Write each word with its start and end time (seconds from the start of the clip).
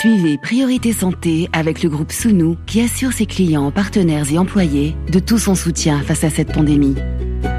Suivez 0.00 0.38
Priorité 0.38 0.94
Santé 0.94 1.50
avec 1.52 1.82
le 1.82 1.90
groupe 1.90 2.10
Sounou 2.10 2.56
qui 2.64 2.80
assure 2.80 3.12
ses 3.12 3.26
clients, 3.26 3.70
partenaires 3.70 4.24
et 4.32 4.38
employés 4.38 4.96
de 5.12 5.18
tout 5.18 5.36
son 5.36 5.54
soutien 5.54 6.00
face 6.00 6.24
à 6.24 6.30
cette 6.30 6.54
pandémie. 6.54 6.94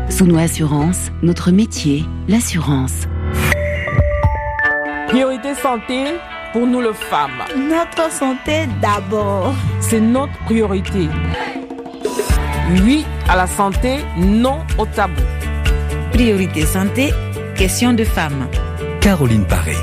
Sounou 0.09 0.39
Assurance, 0.39 1.11
notre 1.21 1.51
métier, 1.51 2.03
l'assurance. 2.27 3.03
Priorité 5.09 5.53
Santé 5.53 6.15
pour 6.51 6.65
nous 6.65 6.81
les 6.81 6.95
femmes. 6.95 7.43
Notre 7.55 8.11
santé 8.11 8.67
d'abord. 8.81 9.53
C'est 9.79 10.01
notre 10.01 10.33
priorité. 10.45 11.09
Oui 12.83 13.05
à 13.29 13.35
la 13.35 13.45
santé, 13.45 13.97
non 14.17 14.61
au 14.79 14.87
tabou. 14.87 15.21
Priorité 16.11 16.65
santé, 16.65 17.11
question 17.55 17.93
de 17.93 18.03
femmes. 18.03 18.47
Caroline 18.99 19.45
Paré. 19.45 19.75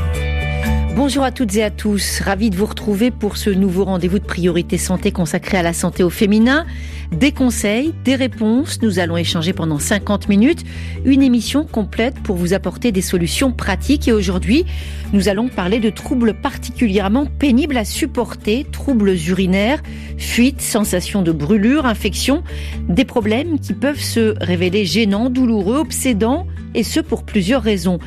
Bonjour 0.99 1.23
à 1.23 1.31
toutes 1.31 1.55
et 1.55 1.63
à 1.63 1.71
tous, 1.71 2.19
ravi 2.23 2.51
de 2.51 2.57
vous 2.57 2.67
retrouver 2.67 3.13
pour 3.13 3.37
ce 3.37 3.51
nouveau 3.51 3.85
rendez-vous 3.85 4.19
de 4.19 4.25
priorité 4.25 4.79
santé 4.79 5.13
consacré 5.13 5.57
à 5.57 5.63
la 5.63 5.73
santé 5.73 6.03
au 6.03 6.11
féminin. 6.11 6.67
Des 7.13 7.31
conseils, 7.31 7.95
des 8.05 8.17
réponses, 8.17 8.83
nous 8.83 8.99
allons 8.99 9.17
échanger 9.17 9.53
pendant 9.53 9.79
50 9.79 10.29
minutes, 10.29 10.65
une 11.05 11.23
émission 11.23 11.65
complète 11.65 12.19
pour 12.25 12.35
vous 12.35 12.53
apporter 12.53 12.91
des 12.91 13.01
solutions 13.01 13.53
pratiques. 13.53 14.09
Et 14.09 14.13
aujourd'hui, 14.13 14.67
nous 15.13 15.29
allons 15.29 15.47
parler 15.47 15.79
de 15.79 15.89
troubles 15.89 16.35
particulièrement 16.35 17.27
pénibles 17.27 17.77
à 17.77 17.85
supporter, 17.85 18.67
troubles 18.73 19.15
urinaires, 19.29 19.81
fuites, 20.17 20.61
sensations 20.61 21.23
de 21.23 21.31
brûlure, 21.31 21.87
infections, 21.87 22.43
des 22.89 23.05
problèmes 23.05 23.61
qui 23.61 23.73
peuvent 23.73 24.03
se 24.03 24.35
révéler 24.41 24.85
gênants, 24.85 25.31
douloureux, 25.31 25.79
obsédants 25.79 26.45
et 26.75 26.83
ce 26.83 27.01
pour 27.01 27.25
plusieurs 27.25 27.63
raisons. 27.63 27.99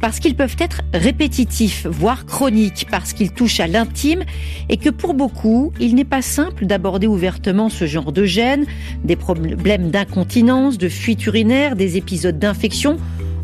Parce 0.00 0.18
qu'ils 0.20 0.34
peuvent 0.34 0.56
être 0.58 0.82
répétitifs, 0.92 1.86
voire 1.86 2.26
chroniques, 2.26 2.86
parce 2.90 3.12
qu'ils 3.12 3.32
touchent 3.32 3.60
à 3.60 3.66
l'intime 3.66 4.24
et 4.68 4.76
que 4.76 4.90
pour 4.90 5.14
beaucoup, 5.14 5.72
il 5.80 5.94
n'est 5.94 6.04
pas 6.04 6.22
simple 6.22 6.66
d'aborder 6.66 7.06
ouvertement 7.06 7.68
ce 7.68 7.86
genre 7.86 8.12
de 8.12 8.24
gènes, 8.24 8.66
des 9.04 9.16
problèmes 9.16 9.90
d'incontinence, 9.90 10.78
de 10.78 10.88
fuite 10.88 11.26
urinaire, 11.26 11.76
des 11.76 11.96
épisodes 11.96 12.38
d'infection 12.38 12.98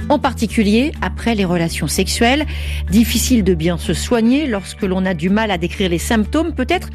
en 0.08 0.18
particulier 0.18 0.92
après 1.02 1.34
les 1.34 1.44
relations 1.44 1.88
sexuelles. 1.88 2.46
Difficile 2.90 3.44
de 3.44 3.54
bien 3.54 3.78
se 3.78 3.94
soigner 3.94 4.46
lorsque 4.46 4.82
l'on 4.82 5.04
a 5.04 5.14
du 5.14 5.30
mal 5.30 5.50
à 5.50 5.58
décrire 5.58 5.90
les 5.90 5.98
symptômes, 5.98 6.52
peut-être 6.52 6.90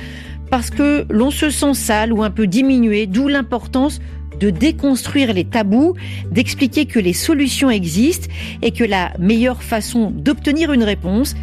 parce 0.49 0.69
que 0.69 1.05
l'on 1.09 1.31
se 1.31 1.49
sent 1.49 1.73
sale 1.73 2.11
ou 2.11 2.23
un 2.23 2.29
peu 2.29 2.45
diminué, 2.45 3.07
d'où 3.07 3.27
l'importance 3.27 4.01
de 4.41 4.49
déconstruire 4.49 5.33
les 5.33 5.45
tabous, 5.45 5.93
d'expliquer 6.31 6.85
que 6.85 6.99
les 6.99 7.13
solutions 7.13 7.69
existent 7.69 8.27
et 8.61 8.71
que 8.71 8.83
la 8.83 9.13
meilleure 9.19 9.63
façon 9.63 10.11
d'obtenir 10.11 10.73
une 10.73 10.83
réponse, 10.83 11.35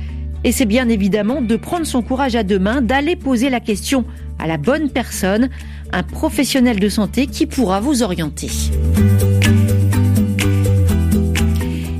et 0.44 0.52
c'est 0.52 0.66
bien 0.66 0.88
évidemment 0.88 1.40
de 1.40 1.56
prendre 1.56 1.86
son 1.86 2.02
courage 2.02 2.36
à 2.36 2.42
deux 2.42 2.58
mains, 2.58 2.82
d'aller 2.82 3.16
poser 3.16 3.50
la 3.50 3.60
question 3.60 4.04
à 4.38 4.46
la 4.46 4.56
bonne 4.56 4.90
personne, 4.90 5.48
un 5.92 6.02
professionnel 6.02 6.78
de 6.78 6.88
santé 6.88 7.26
qui 7.26 7.46
pourra 7.46 7.80
vous 7.80 8.02
orienter. 8.02 8.50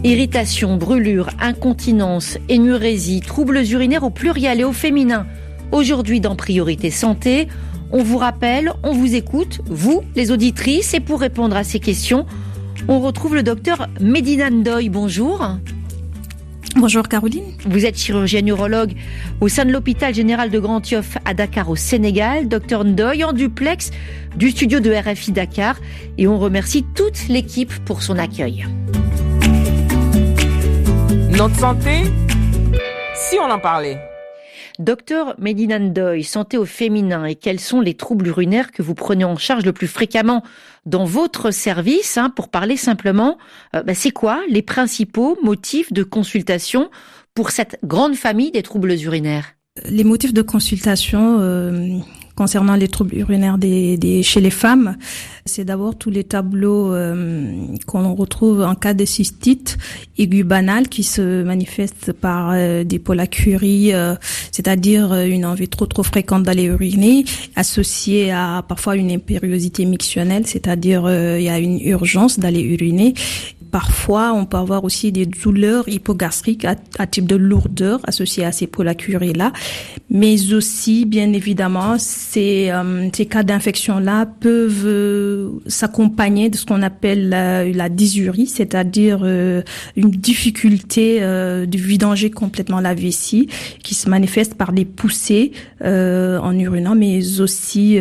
Irritation, 0.04 0.76
brûlure, 0.76 1.28
incontinence, 1.40 2.38
énurésie, 2.48 3.20
troubles 3.20 3.58
urinaires 3.70 4.04
au 4.04 4.10
pluriel 4.10 4.60
et 4.60 4.64
au 4.64 4.72
féminin. 4.72 5.26
Aujourd'hui 5.72 6.20
dans 6.20 6.34
Priorité 6.36 6.90
Santé, 6.90 7.48
on 7.90 8.02
vous 8.02 8.18
rappelle, 8.18 8.72
on 8.82 8.92
vous 8.92 9.14
écoute, 9.14 9.60
vous, 9.66 10.02
les 10.14 10.30
auditrices, 10.30 10.94
et 10.94 11.00
pour 11.00 11.20
répondre 11.20 11.56
à 11.56 11.64
ces 11.64 11.80
questions, 11.80 12.26
on 12.86 13.00
retrouve 13.00 13.34
le 13.34 13.42
docteur 13.42 13.88
Medina 14.00 14.50
Ndoy. 14.50 14.88
Bonjour. 14.88 15.46
Bonjour 16.76 17.08
Caroline. 17.08 17.54
Vous 17.66 17.86
êtes 17.86 17.98
chirurgien 17.98 18.46
urologue 18.46 18.92
au 19.40 19.48
sein 19.48 19.64
de 19.64 19.72
l'hôpital 19.72 20.14
général 20.14 20.50
de 20.50 20.58
Grand 20.58 20.88
Yoff 20.88 21.18
à 21.24 21.34
Dakar 21.34 21.70
au 21.70 21.76
Sénégal. 21.76 22.46
Docteur 22.46 22.84
Ndoy 22.84 23.24
en 23.24 23.32
duplex 23.32 23.90
du 24.36 24.50
studio 24.50 24.78
de 24.78 24.92
RFI 24.92 25.32
Dakar. 25.32 25.76
Et 26.18 26.28
on 26.28 26.38
remercie 26.38 26.84
toute 26.94 27.28
l'équipe 27.28 27.72
pour 27.84 28.02
son 28.02 28.18
accueil. 28.18 28.66
Notre 31.30 31.58
santé, 31.58 32.04
si 33.14 33.36
on 33.38 33.50
en 33.50 33.58
parlait. 33.58 33.98
Docteur 34.78 35.34
Medina 35.38 35.80
Ndoy, 35.80 36.22
santé 36.22 36.56
au 36.56 36.64
féminin 36.64 37.24
et 37.24 37.34
quels 37.34 37.58
sont 37.58 37.80
les 37.80 37.94
troubles 37.94 38.28
urinaires 38.28 38.70
que 38.70 38.80
vous 38.80 38.94
prenez 38.94 39.24
en 39.24 39.36
charge 39.36 39.64
le 39.64 39.72
plus 39.72 39.88
fréquemment 39.88 40.44
dans 40.86 41.04
votre 41.04 41.50
service 41.50 42.16
hein, 42.16 42.30
Pour 42.30 42.48
parler 42.48 42.76
simplement, 42.76 43.38
euh, 43.74 43.82
bah, 43.82 43.94
c'est 43.94 44.12
quoi 44.12 44.40
les 44.48 44.62
principaux 44.62 45.36
motifs 45.42 45.92
de 45.92 46.04
consultation 46.04 46.90
pour 47.34 47.50
cette 47.50 47.78
grande 47.82 48.14
famille 48.14 48.52
des 48.52 48.62
troubles 48.62 48.92
urinaires? 48.92 49.54
Les 49.84 50.04
motifs 50.04 50.32
de 50.32 50.42
consultation, 50.42 51.40
euh, 51.40 51.98
concernant 52.38 52.76
les 52.76 52.86
troubles 52.86 53.16
urinaires 53.16 53.58
des, 53.58 53.96
des 53.96 54.22
chez 54.22 54.40
les 54.40 54.50
femmes, 54.50 54.96
c'est 55.44 55.64
d'abord 55.64 55.98
tous 55.98 56.10
les 56.10 56.22
tableaux 56.22 56.94
euh, 56.94 57.52
qu'on 57.84 58.14
retrouve 58.14 58.62
en 58.62 58.76
cas 58.76 58.94
de 58.94 59.04
cystite 59.04 59.76
aiguë 60.18 60.44
banale 60.44 60.88
qui 60.88 61.02
se 61.02 61.42
manifeste 61.42 62.12
par 62.12 62.50
euh, 62.52 62.84
des 62.84 63.00
polacuries, 63.00 63.92
euh, 63.92 64.14
c'est-à-dire 64.52 65.12
euh, 65.12 65.24
une 65.26 65.44
envie 65.44 65.68
trop 65.68 65.86
trop 65.86 66.04
fréquente 66.04 66.44
d'aller 66.44 66.64
uriner, 66.64 67.24
associée 67.56 68.30
à 68.30 68.62
parfois 68.68 68.94
une 68.94 69.10
impériosité 69.10 69.84
mictionnelle, 69.84 70.46
c'est-à-dire 70.46 71.10
il 71.10 71.42
y 71.42 71.48
a 71.48 71.58
une 71.58 71.80
urgence 71.80 72.38
d'aller 72.38 72.60
uriner 72.60 73.14
Parfois, 73.70 74.32
on 74.32 74.46
peut 74.46 74.56
avoir 74.56 74.84
aussi 74.84 75.12
des 75.12 75.26
douleurs 75.26 75.88
hypogastriques 75.88 76.64
à, 76.64 77.06
type 77.06 77.26
de 77.26 77.36
lourdeur 77.36 78.00
associées 78.04 78.44
à 78.44 78.52
ces 78.52 78.66
pollacuries-là. 78.66 79.52
Mais 80.10 80.54
aussi, 80.54 81.04
bien 81.04 81.32
évidemment, 81.34 81.96
ces, 81.98 82.70
euh, 82.70 83.10
cas 83.10 83.42
d'infection-là 83.42 84.26
peuvent 84.40 84.86
euh, 84.86 85.50
s'accompagner 85.66 86.48
de 86.48 86.56
ce 86.56 86.64
qu'on 86.64 86.82
appelle 86.82 87.28
la, 87.28 87.64
la 87.64 87.88
dysurie, 87.90 88.46
c'est-à-dire 88.46 89.20
euh, 89.22 89.62
une 89.96 90.10
difficulté 90.10 91.20
de 91.20 91.78
vidanger 91.78 92.30
complètement 92.30 92.80
la 92.80 92.94
vessie 92.94 93.48
qui 93.82 93.94
se 93.94 94.08
manifeste 94.08 94.54
par 94.54 94.72
des 94.72 94.84
poussées 94.84 95.52
en 95.82 96.58
urinant, 96.58 96.94
mais 96.94 97.40
aussi 97.40 97.98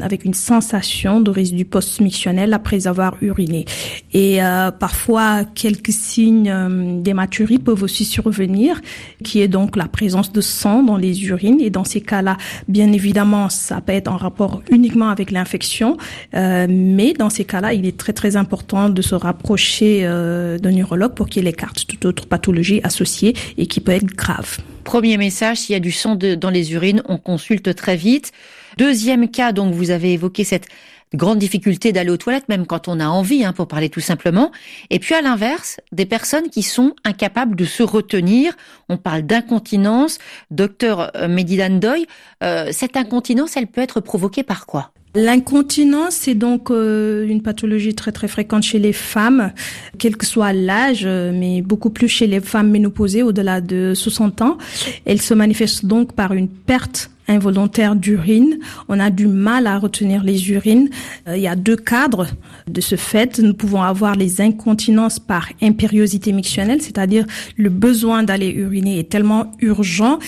avec 0.00 0.24
une 0.24 0.34
sensation 0.34 1.20
de 1.20 1.30
résidus 1.30 1.64
post-mictionnel 1.64 2.52
après 2.54 2.86
avoir 2.86 3.16
uriné. 3.20 3.64
Et 4.12 4.40
Parfois, 4.86 5.42
quelques 5.42 5.90
signes 5.90 6.48
euh, 6.48 7.00
d'hématurie 7.00 7.58
peuvent 7.58 7.82
aussi 7.82 8.04
survenir, 8.04 8.80
qui 9.24 9.40
est 9.40 9.48
donc 9.48 9.74
la 9.74 9.88
présence 9.88 10.30
de 10.30 10.40
sang 10.40 10.84
dans 10.84 10.96
les 10.96 11.26
urines. 11.26 11.60
Et 11.60 11.70
dans 11.70 11.82
ces 11.82 12.00
cas-là, 12.00 12.36
bien 12.68 12.92
évidemment, 12.92 13.48
ça 13.48 13.80
peut 13.80 13.94
être 13.94 14.06
en 14.06 14.16
rapport 14.16 14.62
uniquement 14.70 15.08
avec 15.08 15.32
l'infection, 15.32 15.96
euh, 16.36 16.68
mais 16.70 17.14
dans 17.14 17.30
ces 17.30 17.44
cas-là, 17.44 17.72
il 17.72 17.84
est 17.84 17.96
très 17.96 18.12
très 18.12 18.36
important 18.36 18.88
de 18.88 19.02
se 19.02 19.16
rapprocher 19.16 20.02
euh, 20.04 20.56
d'un 20.56 20.70
neurologue 20.70 21.14
pour 21.14 21.28
qu'il 21.28 21.48
écarte 21.48 21.84
toute 21.88 22.04
autre 22.04 22.28
pathologie 22.28 22.80
associée 22.84 23.34
et 23.58 23.66
qui 23.66 23.80
peut 23.80 23.90
être 23.90 24.14
grave. 24.14 24.58
Premier 24.84 25.16
message, 25.16 25.56
s'il 25.56 25.72
y 25.72 25.76
a 25.76 25.80
du 25.80 25.90
sang 25.90 26.14
dans 26.14 26.50
les 26.50 26.74
urines, 26.74 27.02
on 27.08 27.18
consulte 27.18 27.74
très 27.74 27.96
vite. 27.96 28.30
Deuxième 28.78 29.28
cas, 29.28 29.50
donc 29.50 29.74
vous 29.74 29.90
avez 29.90 30.12
évoqué 30.12 30.44
cette 30.44 30.68
grande 31.14 31.38
difficulté 31.38 31.92
d'aller 31.92 32.10
aux 32.10 32.16
toilettes, 32.16 32.48
même 32.48 32.66
quand 32.66 32.88
on 32.88 33.00
a 33.00 33.06
envie, 33.06 33.44
hein, 33.44 33.52
pour 33.52 33.68
parler 33.68 33.88
tout 33.88 34.00
simplement. 34.00 34.50
Et 34.90 34.98
puis 34.98 35.14
à 35.14 35.22
l'inverse, 35.22 35.80
des 35.92 36.06
personnes 36.06 36.50
qui 36.50 36.62
sont 36.62 36.94
incapables 37.04 37.56
de 37.56 37.64
se 37.64 37.82
retenir. 37.82 38.54
On 38.88 38.96
parle 38.96 39.22
d'incontinence. 39.22 40.18
Docteur 40.50 41.16
euh, 41.16 41.28
Medidan 41.28 41.78
Doy, 41.78 42.06
euh, 42.42 42.68
cette 42.72 42.96
incontinence, 42.96 43.56
elle 43.56 43.66
peut 43.66 43.80
être 43.80 44.00
provoquée 44.00 44.42
par 44.42 44.66
quoi? 44.66 44.92
L'incontinence, 45.16 46.14
c'est 46.14 46.34
donc 46.34 46.70
euh, 46.70 47.26
une 47.26 47.40
pathologie 47.40 47.94
très 47.94 48.12
très 48.12 48.28
fréquente 48.28 48.62
chez 48.62 48.78
les 48.78 48.92
femmes, 48.92 49.50
quel 49.96 50.16
que 50.16 50.26
soit 50.26 50.52
l'âge, 50.52 51.06
mais 51.06 51.62
beaucoup 51.62 51.88
plus 51.88 52.06
chez 52.06 52.26
les 52.26 52.40
femmes 52.40 52.70
ménopausées 52.70 53.22
au-delà 53.22 53.62
de 53.62 53.94
60 53.94 54.42
ans. 54.42 54.58
Elle 55.06 55.22
se 55.22 55.32
manifeste 55.32 55.86
donc 55.86 56.12
par 56.12 56.34
une 56.34 56.48
perte 56.48 57.10
involontaire 57.28 57.96
d'urine. 57.96 58.58
On 58.88 59.00
a 59.00 59.10
du 59.10 59.26
mal 59.26 59.66
à 59.66 59.78
retenir 59.78 60.22
les 60.22 60.50
urines. 60.50 60.90
Euh, 61.28 61.36
il 61.36 61.42
y 61.42 61.48
a 61.48 61.56
deux 61.56 61.76
cadres 61.76 62.26
de 62.66 62.80
ce 62.80 62.96
fait. 62.96 63.38
Nous 63.38 63.54
pouvons 63.54 63.82
avoir 63.82 64.14
les 64.16 64.40
incontinences 64.40 65.18
par 65.18 65.48
impériosité 65.62 66.32
mictionnelle, 66.32 66.82
c'est-à-dire 66.82 67.26
le 67.56 67.70
besoin 67.70 68.22
d'aller 68.22 68.50
uriner 68.50 68.98
est 68.98 69.08
tellement 69.08 69.52
urgent 69.60 70.18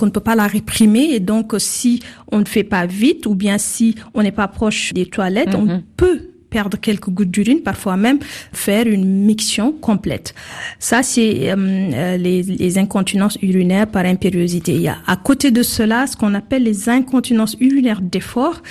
qu'on 0.00 0.06
ne 0.06 0.10
peut 0.10 0.20
pas 0.20 0.34
la 0.34 0.46
réprimer 0.46 1.10
et 1.12 1.20
donc 1.20 1.54
si 1.58 2.00
on 2.32 2.38
ne 2.38 2.46
fait 2.46 2.64
pas 2.64 2.86
vite 2.86 3.26
ou 3.26 3.34
bien 3.34 3.58
si 3.58 3.96
on 4.14 4.22
n'est 4.22 4.32
pas 4.32 4.48
proche 4.48 4.94
des 4.94 5.04
toilettes, 5.04 5.54
on 5.54 5.66
mm-hmm. 5.66 5.82
peut 5.98 6.20
perdre 6.48 6.78
quelques 6.78 7.10
gouttes 7.10 7.30
d'urine, 7.30 7.60
parfois 7.60 7.98
même 7.98 8.18
faire 8.52 8.86
une 8.86 9.04
miction 9.04 9.72
complète. 9.72 10.34
Ça, 10.78 11.02
c'est 11.02 11.50
euh, 11.50 11.54
euh, 11.56 12.16
les, 12.16 12.42
les, 12.42 12.78
incontinences 12.78 13.38
urinaires 13.42 13.86
par 13.86 14.06
impériosité. 14.06 14.74
Il 14.74 14.80
y 14.80 14.88
a 14.88 14.96
à 15.06 15.16
côté 15.16 15.50
de 15.50 15.62
cela 15.62 16.06
ce 16.06 16.16
qu'on 16.16 16.34
appelle 16.34 16.64
les 16.64 16.88
incontinences 16.88 17.56
urinaires 17.60 18.00
d'effort, 18.00 18.62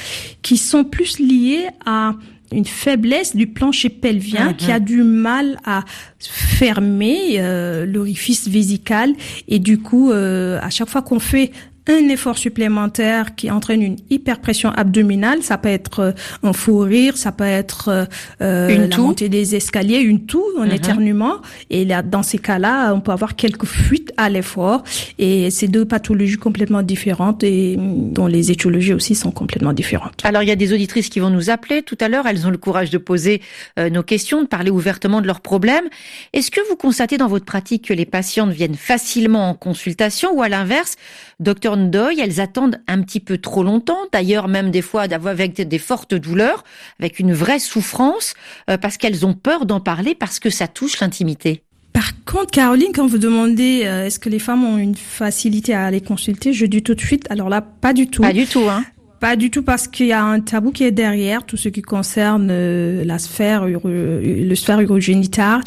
qui 0.41 0.57
sont 0.57 0.83
plus 0.83 1.19
liées 1.19 1.67
à 1.85 2.15
une 2.51 2.65
faiblesse 2.65 3.35
du 3.35 3.47
plancher 3.47 3.89
pelvien 3.89 4.53
qui 4.53 4.71
a 4.71 4.79
du 4.79 5.03
mal 5.03 5.59
à 5.65 5.83
fermer 6.19 7.35
euh, 7.37 7.85
l'orifice 7.85 8.47
vésical 8.47 9.13
et 9.47 9.59
du 9.59 9.77
coup 9.79 10.11
euh, 10.11 10.59
à 10.61 10.69
chaque 10.69 10.89
fois 10.89 11.01
qu'on 11.01 11.19
fait 11.19 11.51
un 11.87 12.09
effort 12.09 12.37
supplémentaire 12.37 13.35
qui 13.35 13.49
entraîne 13.51 13.81
une 13.81 13.97
hyperpression 14.09 14.69
abdominale. 14.71 15.41
Ça 15.43 15.57
peut 15.57 15.69
être 15.69 15.99
euh, 15.99 16.11
un 16.43 16.53
fou 16.53 16.79
rire, 16.79 17.17
ça 17.17 17.31
peut 17.31 17.43
être 17.43 18.07
euh, 18.41 18.69
une 18.69 18.89
la 18.89 18.97
montée 18.97 19.29
des 19.29 19.55
escaliers, 19.55 19.99
une 19.99 20.25
toux, 20.25 20.43
un 20.59 20.65
Mhm. 20.65 20.71
éternuement. 20.73 21.35
Et 21.69 21.85
là, 21.85 22.01
dans 22.01 22.23
ces 22.23 22.37
cas-là, 22.37 22.93
on 22.93 23.01
peut 23.01 23.11
avoir 23.11 23.35
quelques 23.35 23.65
fuites 23.65 24.11
à 24.17 24.29
l'effort. 24.29 24.83
Et 25.17 25.49
c'est 25.49 25.67
deux 25.67 25.85
pathologies 25.85 26.37
complètement 26.37 26.81
différentes 26.83 27.43
et 27.43 27.75
dont 27.77 28.27
les 28.27 28.51
étiologies 28.51 28.93
aussi 28.93 29.15
sont 29.15 29.31
complètement 29.31 29.73
différentes. 29.73 30.21
Alors, 30.23 30.43
il 30.43 30.49
y 30.49 30.51
a 30.51 30.55
des 30.55 30.73
auditrices 30.73 31.09
qui 31.09 31.19
vont 31.19 31.29
nous 31.29 31.49
appeler 31.49 31.81
tout 31.81 31.97
à 32.01 32.07
l'heure. 32.09 32.27
Elles 32.27 32.45
ont 32.45 32.51
le 32.51 32.57
courage 32.57 32.89
de 32.89 32.97
poser 32.97 33.41
euh, 33.79 33.89
nos 33.89 34.03
questions, 34.03 34.41
de 34.41 34.47
parler 34.47 34.69
ouvertement 34.71 35.21
de 35.21 35.27
leurs 35.27 35.41
problèmes. 35.41 35.85
Est-ce 36.33 36.51
que 36.51 36.61
vous 36.69 36.75
constatez 36.75 37.17
dans 37.17 37.27
votre 37.27 37.45
pratique 37.45 37.87
que 37.87 37.93
les 37.93 38.05
patientes 38.05 38.51
viennent 38.51 38.75
facilement 38.75 39.49
en 39.49 39.53
consultation 39.53 40.31
ou 40.33 40.41
à 40.41 40.49
l'inverse, 40.49 40.95
docteur 41.39 41.77
Ndoye, 41.79 42.19
elles 42.19 42.39
attendent 42.39 42.81
un 42.87 43.01
petit 43.01 43.19
peu 43.19 43.37
trop 43.37 43.63
longtemps, 43.63 43.99
d'ailleurs 44.11 44.47
même 44.47 44.71
des 44.71 44.81
fois 44.81 45.07
d'avoir 45.07 45.31
avec 45.31 45.55
des 45.55 45.79
fortes 45.79 46.13
douleurs, 46.13 46.63
avec 46.99 47.19
une 47.19 47.33
vraie 47.33 47.59
souffrance, 47.59 48.33
euh, 48.69 48.77
parce 48.77 48.97
qu'elles 48.97 49.25
ont 49.25 49.33
peur 49.33 49.65
d'en 49.65 49.79
parler 49.79 50.15
parce 50.15 50.39
que 50.39 50.49
ça 50.49 50.67
touche 50.67 50.99
l'intimité 50.99 51.63
Par 51.93 52.11
contre, 52.25 52.51
Caroline, 52.51 52.91
quand 52.93 53.07
vous 53.07 53.17
demandez 53.17 53.83
euh, 53.85 54.05
est-ce 54.05 54.19
que 54.19 54.29
les 54.29 54.39
femmes 54.39 54.63
ont 54.63 54.77
une 54.77 54.95
facilité 54.95 55.73
à 55.73 55.85
aller 55.85 56.01
consulter, 56.01 56.53
je 56.53 56.65
dis 56.65 56.83
tout 56.83 56.95
de 56.95 57.01
suite, 57.01 57.25
alors 57.29 57.49
là, 57.49 57.61
pas 57.61 57.93
du 57.93 58.07
tout. 58.07 58.21
Pas 58.21 58.33
du 58.33 58.45
tout, 58.45 58.65
hein 58.69 58.83
Pas 59.19 59.36
du 59.36 59.51
tout 59.51 59.63
parce 59.63 59.88
qu'il 59.89 60.07
y 60.07 60.13
a 60.13 60.24
un 60.24 60.39
tabou 60.39 60.71
qui 60.71 60.83
est 60.86 60.92
derrière 60.92 61.45
tout 61.45 61.57
ce 61.57 61.68
qui 61.69 61.81
concerne 61.81 62.48
euh, 62.51 63.04
la 63.04 63.19
sphère 63.19 63.68
uro- 63.68 63.89
le 63.89 64.56
sphère 64.56 64.80
urogénitale 64.80 65.62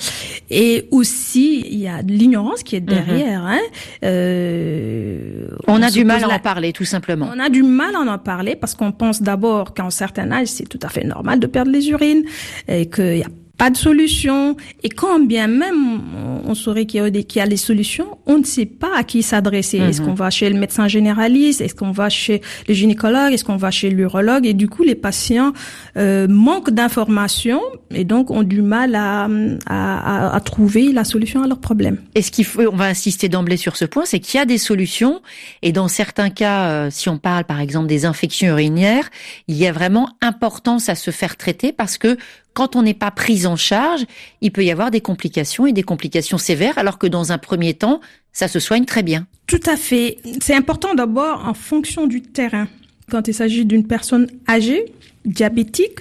et 0.51 0.89
aussi 0.91 1.65
il 1.71 1.79
y 1.81 1.87
a 1.89 2.03
de 2.03 2.13
l'ignorance 2.13 2.63
qui 2.63 2.77
est 2.77 2.81
derrière. 2.81 3.43
hein. 3.45 3.61
Euh, 4.05 5.49
On, 5.67 5.83
a 5.83 5.91
du 5.91 6.05
mal 6.05 6.25
à 6.25 6.29
la- 6.29 6.35
en 6.37 6.39
parler, 6.39 6.73
tout 6.73 6.85
simplement. 6.85 7.29
On 7.35 7.39
a 7.39 7.49
du 7.49 7.63
mal 7.63 7.95
à 7.95 8.01
en 8.01 8.19
parler 8.19 8.57
parce 8.57 8.75
qu'on 8.75 8.93
pense 8.93 9.23
d'abord 9.23 9.75
qu'à 9.75 9.85
un 9.85 9.91
certain 9.91 10.31
âge, 10.33 10.49
c'est 10.49 10.69
tout 10.69 10.81
à 10.83 10.89
fait 10.89 11.05
normal 11.05 11.39
de 11.39 11.47
perdre 11.47 11.71
les 11.71 11.89
urines 11.91 12.25
et 12.69 12.89
qu'il 12.89 13.19
y 13.19 13.23
a 13.23 13.27
pas 13.59 13.71
de 13.71 13.77
solution. 13.77 14.57
Et 14.83 14.89
quand 14.89 15.21
bien 15.21 15.47
même 15.47 16.01
on- 16.47 16.55
saurait 16.55 16.85
qu'il 16.85 17.01
y 17.01 17.03
a, 17.03 17.09
des, 17.11 17.25
qu'il 17.25 17.39
y 17.41 17.43
a 17.43 17.47
les 17.47 17.57
solutions, 17.57 18.19
on 18.27 18.39
ne 18.39 18.45
sait 18.45 18.67
pas 18.67 18.91
à 18.97 19.05
qui 19.05 19.23
s'adresser. 19.23 19.79
Est-ce 19.79 20.01
Mhm. 20.03 20.09
qu'on 20.09 20.15
va 20.15 20.29
chez 20.31 20.51
le 20.51 20.59
médecin 20.59 20.87
généraliste? 20.87 21.61
Est-ce 21.63 21.75
qu'on 21.75 21.93
va 21.93 22.11
chez 22.11 22.43
le 22.69 22.75
gynécologue? 22.75 23.33
Est-ce 23.33 23.45
qu'on 23.45 23.57
va 23.57 23.71
chez 23.71 23.89
l'urologue? 23.89 24.45
Et 24.47 24.53
du 24.53 24.69
coup, 24.69 24.83
les 24.83 24.95
patients 24.95 25.53
euh, 25.97 26.27
manquent 26.29 26.71
d'informations 26.71 27.63
et 27.91 28.05
donc 28.05 28.31
ont 28.31 28.43
du 28.43 28.61
mal 28.63 28.95
à, 28.95 29.25
à, 29.67 30.29
à- 30.31 30.37
à 30.37 30.41
trouver 30.41 30.93
la 30.93 31.05
solution 31.05 31.43
à 31.43 31.47
leurs 31.49 31.61
problèmes. 31.61 31.99
Et 32.15 32.23
ce 32.23 32.31
qu'il 32.31 32.45
faut, 32.45 32.63
on 32.71 32.77
va 32.77 32.87
insister 32.87 33.29
d'emblée 33.29 33.57
sur 33.57 33.77
ce 33.77 33.85
point, 33.87 34.05
c'est 34.05 34.21
qu'il 34.21 34.39
y 34.39 34.41
a 34.43 34.45
des 34.47 34.59
solutions. 34.59 35.23
Et 35.63 35.73
dans 35.73 35.89
certains 35.89 36.31
cas, 36.31 36.65
euh, 36.69 36.89
si 36.91 37.09
on 37.09 37.19
parle 37.19 37.45
par 37.45 37.61
exemple 37.61 37.87
des 37.87 38.05
infections 38.05 38.49
urinières, 38.49 39.09
il 39.49 39.57
y 39.57 39.67
a 39.67 39.73
vraiment 39.73 40.11
importance 40.21 40.89
à 40.89 40.95
se 40.95 41.11
faire 41.11 41.37
traiter 41.37 41.73
parce 41.73 41.97
que 41.99 42.17
quand 42.55 42.77
on 42.77 42.83
n'est 42.83 42.95
pas 42.95 43.11
pris 43.11 43.47
en 43.47 43.57
charge, 43.57 44.05
il 44.41 44.53
peut 44.53 44.65
y 44.65 44.71
avoir 44.71 44.91
des 44.91 45.01
complications 45.01 45.67
et 45.67 45.73
des 45.73 45.83
complications 45.83 46.39
sévères, 46.39 46.79
alors 46.79 46.99
que 46.99 47.07
dans 47.07 47.33
un 47.33 47.39
premier 47.39 47.75
temps, 47.75 48.01
ça 48.33 48.49
se 48.49 48.59
soigne 48.61 48.85
très 48.85 49.03
bien. 49.03 49.27
Tout 49.47 49.61
à 49.67 49.77
fait. 49.77 50.19
C'est 50.41 50.55
important 50.55 50.95
d'abord 50.95 51.45
en 51.47 51.55
fonction 51.55 52.07
du 52.07 52.23
terrain. 52.23 52.69
Quand 53.11 53.29
il 53.29 53.35
s'agit 53.35 53.65
d'une 53.65 53.87
personne 53.87 54.27
âgée, 54.49 54.87
diabétique, 55.25 56.01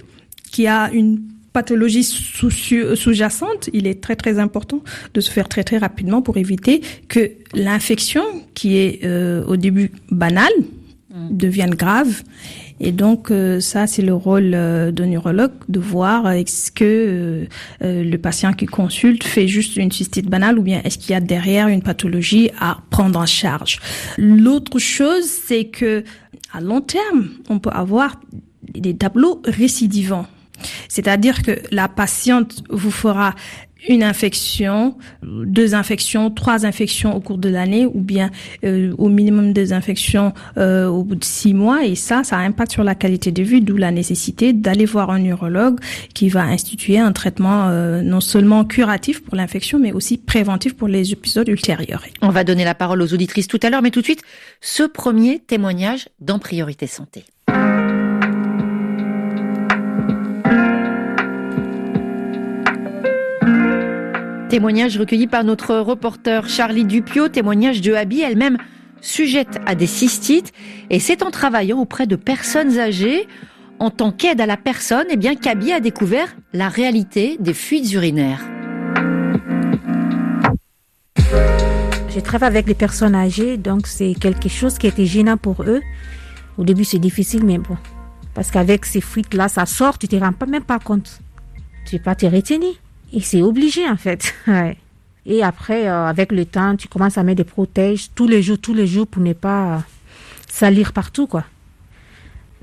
qui 0.51 0.67
a 0.67 0.91
une 0.91 1.21
pathologie 1.53 2.03
sous- 2.03 2.49
sous-jacente, 2.95 3.69
il 3.73 3.85
est 3.87 4.01
très 4.01 4.15
très 4.15 4.39
important 4.39 4.81
de 5.13 5.19
se 5.19 5.29
faire 5.29 5.49
traiter 5.49 5.77
rapidement 5.77 6.21
pour 6.21 6.37
éviter 6.37 6.81
que 7.09 7.31
l'infection, 7.53 8.23
qui 8.53 8.77
est 8.77 9.03
euh, 9.03 9.43
au 9.45 9.57
début 9.57 9.91
banale, 10.09 10.53
devienne 11.29 11.75
grave. 11.75 12.23
Et 12.83 12.91
donc 12.91 13.29
euh, 13.29 13.59
ça, 13.59 13.85
c'est 13.85 14.01
le 14.01 14.15
rôle 14.15 14.51
euh, 14.55 14.91
de 14.91 15.05
neurologue 15.05 15.51
de 15.69 15.79
voir 15.79 16.25
euh, 16.25 16.31
est-ce 16.31 16.71
que 16.71 17.47
le 17.79 18.17
patient 18.17 18.53
qui 18.53 18.65
consulte 18.65 19.23
fait 19.23 19.47
juste 19.47 19.77
une 19.77 19.91
cystite 19.91 20.27
banale 20.27 20.57
ou 20.57 20.63
bien 20.63 20.81
est-ce 20.83 20.97
qu'il 20.97 21.11
y 21.11 21.15
a 21.15 21.19
derrière 21.19 21.67
une 21.67 21.83
pathologie 21.83 22.49
à 22.59 22.79
prendre 22.89 23.19
en 23.19 23.27
charge. 23.27 23.79
L'autre 24.17 24.79
chose, 24.79 25.25
c'est 25.25 25.65
que 25.65 26.03
à 26.53 26.59
long 26.59 26.81
terme, 26.81 27.29
on 27.49 27.59
peut 27.59 27.69
avoir 27.69 28.19
des 28.63 28.97
tableaux 28.97 29.41
récidivants. 29.45 30.25
C'est-à-dire 30.87 31.43
que 31.43 31.59
la 31.71 31.87
patiente 31.87 32.63
vous 32.69 32.91
fera 32.91 33.35
une 33.87 34.03
infection, 34.03 34.95
deux 35.23 35.73
infections, 35.73 36.29
trois 36.29 36.65
infections 36.65 37.15
au 37.15 37.19
cours 37.19 37.37
de 37.37 37.49
l'année, 37.49 37.85
ou 37.85 37.99
bien 37.99 38.29
euh, 38.63 38.93
au 38.97 39.09
minimum 39.09 39.53
des 39.53 39.73
infections 39.73 40.33
euh, 40.57 40.87
au 40.87 41.03
bout 41.03 41.15
de 41.15 41.23
six 41.23 41.53
mois. 41.53 41.85
Et 41.85 41.95
ça, 41.95 42.23
ça 42.23 42.37
impacte 42.37 42.71
sur 42.71 42.83
la 42.83 42.95
qualité 42.95 43.31
de 43.31 43.43
vie, 43.43 43.61
d'où 43.61 43.77
la 43.77 43.91
nécessité 43.91 44.53
d'aller 44.53 44.85
voir 44.85 45.09
un 45.09 45.19
neurologue 45.19 45.79
qui 46.13 46.29
va 46.29 46.43
instituer 46.43 46.99
un 46.99 47.11
traitement 47.11 47.69
euh, 47.69 48.01
non 48.01 48.21
seulement 48.21 48.65
curatif 48.65 49.23
pour 49.23 49.35
l'infection, 49.35 49.79
mais 49.79 49.91
aussi 49.91 50.17
préventif 50.17 50.75
pour 50.75 50.87
les 50.87 51.11
épisodes 51.11 51.47
ultérieurs. 51.47 52.03
On 52.21 52.29
va 52.29 52.43
donner 52.43 52.65
la 52.65 52.75
parole 52.75 53.01
aux 53.01 53.13
auditrices 53.13 53.47
tout 53.47 53.59
à 53.63 53.69
l'heure, 53.69 53.81
mais 53.81 53.91
tout 53.91 54.01
de 54.01 54.05
suite, 54.05 54.23
ce 54.61 54.83
premier 54.83 55.39
témoignage 55.39 56.09
dans 56.19 56.39
Priorité 56.39 56.87
Santé. 56.87 57.23
Témoignage 64.51 64.97
recueilli 64.97 65.27
par 65.27 65.45
notre 65.45 65.77
reporter 65.77 66.49
Charlie 66.49 66.83
Dupio, 66.83 67.29
témoignage 67.29 67.79
de 67.79 67.93
Abby, 67.93 68.19
elle-même 68.19 68.57
sujette 68.99 69.61
à 69.65 69.75
des 69.75 69.87
cystites, 69.87 70.51
et 70.89 70.99
c'est 70.99 71.23
en 71.23 71.31
travaillant 71.31 71.79
auprès 71.79 72.05
de 72.05 72.17
personnes 72.17 72.77
âgées, 72.77 73.29
en 73.79 73.91
tant 73.91 74.11
qu'aide 74.11 74.41
à 74.41 74.45
la 74.45 74.57
personne, 74.57 75.05
eh 75.09 75.15
bien 75.15 75.35
a 75.41 75.79
découvert 75.79 76.35
la 76.51 76.67
réalité 76.67 77.37
des 77.39 77.53
fuites 77.53 77.93
urinaires. 77.93 78.41
Je 81.15 82.19
travaille 82.19 82.49
avec 82.49 82.67
les 82.67 82.75
personnes 82.75 83.15
âgées, 83.15 83.55
donc 83.55 83.87
c'est 83.87 84.15
quelque 84.19 84.49
chose 84.49 84.77
qui 84.77 84.87
était 84.87 85.05
gênant 85.05 85.37
pour 85.37 85.63
eux. 85.63 85.79
Au 86.57 86.65
début, 86.65 86.83
c'est 86.83 86.99
difficile, 86.99 87.45
mais 87.45 87.57
bon. 87.57 87.77
Parce 88.33 88.51
qu'avec 88.51 88.83
ces 88.85 88.99
fuites-là, 88.99 89.47
ça 89.47 89.65
sort, 89.65 89.97
tu 89.97 90.09
te 90.09 90.15
rends 90.17 90.33
pas 90.33 90.45
même 90.45 90.65
pas 90.65 90.79
compte. 90.79 91.21
Tu 91.85 91.95
peux 91.95 92.03
pas 92.03 92.15
te 92.15 92.25
retenir. 92.25 92.73
Et 93.13 93.21
c'est 93.21 93.41
obligé, 93.41 93.87
en 93.87 93.97
fait. 93.97 94.33
Ouais. 94.47 94.77
Et 95.25 95.43
après, 95.43 95.87
euh, 95.87 96.07
avec 96.07 96.31
le 96.31 96.45
temps, 96.45 96.75
tu 96.75 96.87
commences 96.87 97.17
à 97.17 97.23
mettre 97.23 97.37
des 97.37 97.43
protèges 97.43 98.09
tous 98.15 98.27
les 98.27 98.41
jours, 98.41 98.57
tous 98.57 98.73
les 98.73 98.87
jours 98.87 99.05
pour 99.05 99.21
ne 99.21 99.33
pas 99.33 99.83
salir 100.49 100.93
partout, 100.93 101.27
quoi. 101.27 101.45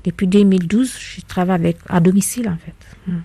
Depuis 0.03 0.27
2012, 0.27 0.93
je 0.97 1.21
travaille 1.21 1.55
avec, 1.55 1.77
à 1.87 2.01
domicile, 2.01 2.49
en 2.49 2.57
fait. 2.57 2.75
Hmm. 3.07 3.19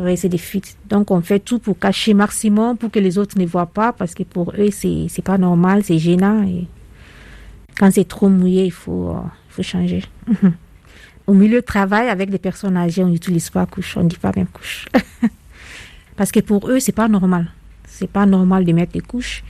Oui, 0.00 0.16
c'est 0.16 0.28
des 0.28 0.38
fuites. 0.38 0.76
Donc, 0.88 1.10
on 1.10 1.20
fait 1.20 1.38
tout 1.38 1.58
pour 1.60 1.78
cacher 1.78 2.14
maximum, 2.14 2.76
pour 2.76 2.90
que 2.90 2.98
les 2.98 3.18
autres 3.18 3.38
ne 3.38 3.46
voient 3.46 3.66
pas, 3.66 3.92
parce 3.92 4.14
que 4.14 4.22
pour 4.24 4.52
eux, 4.58 4.70
c'est, 4.72 5.06
c'est 5.08 5.22
pas 5.22 5.38
normal, 5.38 5.84
c'est 5.84 5.98
gênant. 5.98 6.42
Et 6.42 6.66
quand 7.78 7.92
c'est 7.92 8.08
trop 8.08 8.28
mouillé, 8.28 8.64
il 8.64 8.72
faut, 8.72 9.10
euh, 9.10 9.20
faut 9.50 9.62
changer. 9.62 10.02
Au 11.26 11.34
milieu 11.34 11.60
de 11.60 11.66
travail, 11.66 12.08
avec 12.08 12.30
des 12.30 12.38
personnes 12.38 12.76
âgées, 12.76 13.04
on 13.04 13.08
n'utilise 13.08 13.50
pas 13.50 13.66
couche, 13.66 13.96
on 13.96 14.02
ne 14.02 14.08
dit 14.08 14.16
pas 14.16 14.32
même 14.34 14.48
couche. 14.48 14.86
parce 16.20 16.32
que 16.32 16.40
pour 16.40 16.68
eux, 16.68 16.80
c'est 16.80 16.92
pas 16.92 17.08
normal. 17.08 17.46
C'est 17.88 18.10
pas 18.10 18.26
normal 18.26 18.66
de 18.66 18.72
mettre 18.72 18.92
des 18.92 19.00
couches. 19.00 19.42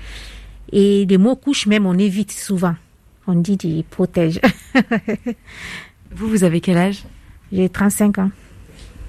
Et 0.71 1.05
des 1.05 1.19
mots 1.19 1.35
couche, 1.35 1.67
même, 1.67 1.85
on 1.85 1.99
évite 1.99 2.31
souvent. 2.31 2.77
On 3.27 3.35
dit 3.35 3.57
des 3.57 3.85
protège. 3.91 4.41
Vous, 6.13 6.29
vous 6.29 6.45
avez 6.45 6.61
quel 6.61 6.77
âge? 6.77 7.03
J'ai 7.53 7.69
35 7.69 8.19
ans. 8.19 8.31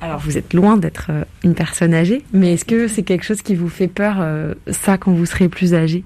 Alors, 0.01 0.17
vous 0.17 0.39
êtes 0.39 0.55
loin 0.55 0.75
d'être 0.75 1.11
euh, 1.11 1.23
une 1.43 1.53
personne 1.53 1.93
âgée, 1.93 2.23
mais 2.33 2.53
est-ce 2.53 2.65
que 2.65 2.87
c'est 2.87 3.03
quelque 3.03 3.23
chose 3.25 3.43
qui 3.43 3.53
vous 3.53 3.69
fait 3.69 3.87
peur, 3.87 4.15
euh, 4.19 4.55
ça, 4.71 4.97
quand 4.97 5.11
vous 5.11 5.27
serez 5.27 5.47
plus 5.47 5.75
âgé? 5.75 6.03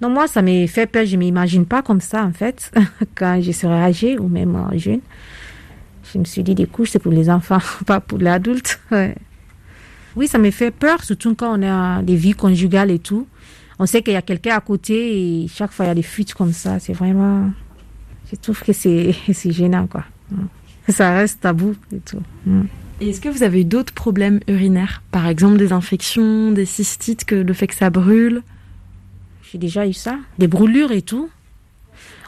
Non, 0.00 0.08
moi, 0.08 0.28
ça 0.28 0.40
me 0.40 0.68
fait 0.68 0.86
peur. 0.86 1.04
Je 1.04 1.16
ne 1.16 1.18
m'imagine 1.18 1.66
pas 1.66 1.82
comme 1.82 2.00
ça, 2.00 2.24
en 2.24 2.32
fait, 2.32 2.72
quand 3.16 3.40
je 3.42 3.50
serai 3.50 3.74
âgée 3.74 4.20
ou 4.20 4.28
même 4.28 4.54
euh, 4.54 4.78
jeune. 4.78 5.00
Je 6.12 6.18
me 6.18 6.24
suis 6.24 6.44
dit, 6.44 6.54
des 6.54 6.66
couches, 6.66 6.90
c'est 6.90 7.00
pour 7.00 7.10
les 7.10 7.28
enfants, 7.28 7.58
pas 7.86 7.98
pour 7.98 8.20
l'adulte. 8.20 8.80
Oui, 10.16 10.28
ça 10.28 10.38
me 10.38 10.50
fait 10.50 10.70
peur, 10.70 11.04
surtout 11.04 11.34
quand 11.34 11.58
on 11.58 11.62
a 11.62 12.02
des 12.02 12.16
vies 12.16 12.34
conjugales 12.34 12.90
et 12.90 12.98
tout. 12.98 13.26
On 13.78 13.86
sait 13.86 14.02
qu'il 14.02 14.12
y 14.12 14.16
a 14.16 14.22
quelqu'un 14.22 14.56
à 14.56 14.60
côté 14.60 15.42
et 15.42 15.48
chaque 15.48 15.72
fois, 15.72 15.86
il 15.86 15.88
y 15.88 15.92
a 15.92 15.94
des 15.94 16.02
fuites 16.02 16.34
comme 16.34 16.52
ça. 16.52 16.78
C'est 16.78 16.92
vraiment... 16.92 17.50
Je 18.30 18.36
trouve 18.36 18.60
que 18.62 18.72
c'est 18.72 19.14
gênant, 19.50 19.86
quoi. 19.86 20.04
Ça 20.88 21.14
reste 21.14 21.40
tabou 21.40 21.74
et 21.92 22.00
tout. 22.00 22.20
Et 23.00 23.10
est-ce 23.10 23.20
que 23.20 23.28
vous 23.28 23.42
avez 23.42 23.62
eu 23.62 23.64
d'autres 23.64 23.94
problèmes 23.94 24.40
urinaires? 24.48 25.02
Par 25.10 25.26
exemple, 25.26 25.56
des 25.56 25.72
infections, 25.72 26.50
des 26.50 26.66
cystites, 26.66 27.24
que 27.24 27.34
le 27.34 27.52
fait 27.54 27.66
que 27.68 27.74
ça 27.74 27.90
brûle? 27.90 28.42
J'ai 29.50 29.58
déjà 29.58 29.86
eu 29.86 29.92
ça. 29.92 30.18
Des 30.38 30.46
brûlures 30.46 30.92
et 30.92 31.02
tout. 31.02 31.30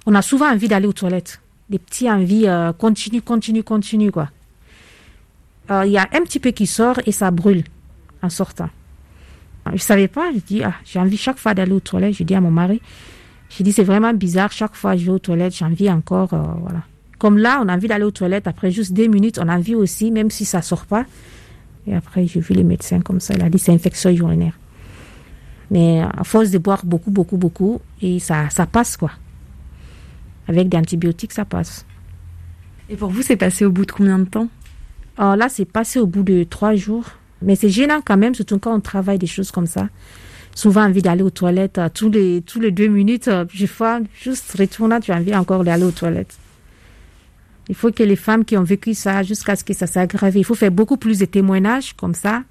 On 0.07 0.15
a 0.15 0.23
souvent 0.23 0.51
envie 0.51 0.69
d'aller 0.69 0.87
aux 0.87 0.93
toilettes. 0.93 1.41
Des 1.71 1.79
petits 1.79 2.11
envies 2.11 2.49
euh, 2.49 2.73
continue, 2.73 3.23
continue, 3.23 3.62
continue, 3.62 4.11
quoi. 4.11 4.31
Euh, 5.73 5.87
Il 5.87 5.93
y 5.93 5.99
a 5.99 6.09
un 6.12 6.23
petit 6.23 6.38
peu 6.38 6.50
qui 6.50 6.67
sort 6.67 7.00
et 7.07 7.12
ça 7.12 7.31
brûle 7.31 7.64
en 8.23 8.29
sortant. 8.29 8.69
Je 9.73 9.79
savais 9.79 10.09
pas, 10.09 10.31
je 10.35 10.41
dis, 10.41 10.62
ah, 10.62 10.75
j'ai 10.85 10.99
envie 10.99 11.17
chaque 11.17 11.38
fois 11.38 11.55
d'aller 11.55 11.73
aux 11.73 11.81
toilettes. 11.81 12.14
Je 12.14 12.25
dis 12.25 12.35
à 12.35 12.41
mon 12.41 12.50
mari, 12.50 12.81
J'ai 13.57 13.64
dit, 13.64 13.73
c'est 13.73 13.85
vraiment 13.85 14.14
bizarre. 14.14 14.50
Chaque 14.50 14.75
fois 14.75 14.93
que 14.95 14.99
je 14.99 15.07
vais 15.07 15.12
aux 15.12 15.19
toilettes, 15.19 15.55
j'ai 15.55 15.64
envie 15.64 15.91
encore, 15.91 16.33
euh, 16.33 16.43
voilà. 16.61 16.83
Comme 17.19 17.38
là, 17.38 17.61
on 17.62 17.69
a 17.69 17.75
envie 17.75 17.87
d'aller 17.87 18.05
aux 18.05 18.11
toilettes. 18.11 18.47
Après 18.47 18.71
juste 18.71 18.93
deux 18.93 19.07
minutes, 19.07 19.38
on 19.38 19.49
a 19.49 19.57
envie 19.57 19.75
aussi, 19.75 20.11
même 20.11 20.31
si 20.31 20.45
ça 20.45 20.62
sort 20.62 20.87
pas. 20.87 21.05
Et 21.87 21.95
après, 21.95 22.26
j'ai 22.26 22.41
vu 22.41 22.55
les 22.55 22.64
médecins 22.64 23.00
comme 23.00 23.21
ça. 23.21 23.35
Il 23.35 23.43
a 23.43 23.50
dit, 23.50 23.59
c'est 23.59 23.73
infection 23.73 24.11
urinaire. 24.11 24.59
Mais 25.71 26.00
à 26.00 26.25
force 26.25 26.50
de 26.50 26.59
boire 26.59 26.85
beaucoup, 26.85 27.11
beaucoup, 27.11 27.37
beaucoup, 27.37 27.81
et 28.00 28.19
ça, 28.19 28.50
ça 28.50 28.67
passe, 28.67 28.97
quoi. 28.97 29.12
Avec 30.49 30.69
des 30.69 30.76
antibiotiques, 30.76 31.33
ça 31.33 31.45
passe. 31.45 31.87
Et 32.88 32.97
pour 32.97 33.11
vous, 33.11 33.23
c'est 33.23 33.37
passé 33.37 33.64
au 33.64 33.71
bout 33.71 33.87
de 33.87 33.93
combien 33.93 34.19
de 34.19 34.25
temps? 34.25 34.49
Alors 35.23 35.37
là, 35.37 35.49
c'est 35.49 35.67
passé 35.67 36.00
au 36.00 36.07
bout 36.07 36.25
de 36.25 36.43
trois 36.43 36.75
jours. 36.75 37.05
Mais 37.43 37.55
c'est 37.55 37.69
gênant 37.69 38.00
quand 38.05 38.17
même, 38.17 38.35
surtout 38.35 38.59
quand 38.59 38.75
on 38.75 38.81
travaille 38.81 39.19
des 39.19 39.29
choses 39.29 39.52
comme 39.52 39.69
ça. 39.69 39.88
Souvent 40.52 40.83
envie 40.83 41.00
d'aller 41.00 41.23
aux 41.23 41.31
toilettes 41.31 41.79
euh, 41.79 41.88
tous 41.95 42.11
les 42.11 42.43
tous 42.43 42.59
les 42.59 42.73
deux 42.73 42.88
minutes. 42.88 43.29
Euh, 43.29 43.45
je 43.55 43.67
fois, 43.67 44.00
juste 44.21 44.57
retourner, 44.59 44.99
tu 45.00 45.12
as 45.12 45.17
envie 45.19 45.33
encore 45.37 45.62
d'aller 45.62 45.85
aux 45.85 45.93
toilettes. 45.93 46.37
Il 47.69 47.76
faut 47.76 47.93
que 47.93 48.02
les 48.02 48.17
femmes 48.17 48.45
qui 48.45 48.57
ont 48.57 48.64
vécu 48.64 48.95
ça 48.95 49.23
jusqu'à 49.23 49.55
ce 49.55 49.62
que 49.62 49.73
ça 49.73 49.87
s'aggrave, 49.87 50.37
il 50.37 50.45
faut 50.45 50.57
faire 50.57 50.73
beaucoup 50.73 50.97
plus 50.97 51.21
de 51.21 51.25
témoignages 51.25 51.95
comme 51.95 52.14
ça. 52.14 52.43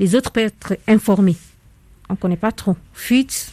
Les 0.00 0.16
autres 0.16 0.32
peuvent 0.32 0.46
être 0.46 0.76
informés. 0.88 1.36
On 2.08 2.16
connaît 2.16 2.36
pas 2.36 2.50
trop. 2.50 2.76
Fuite, 2.92 3.52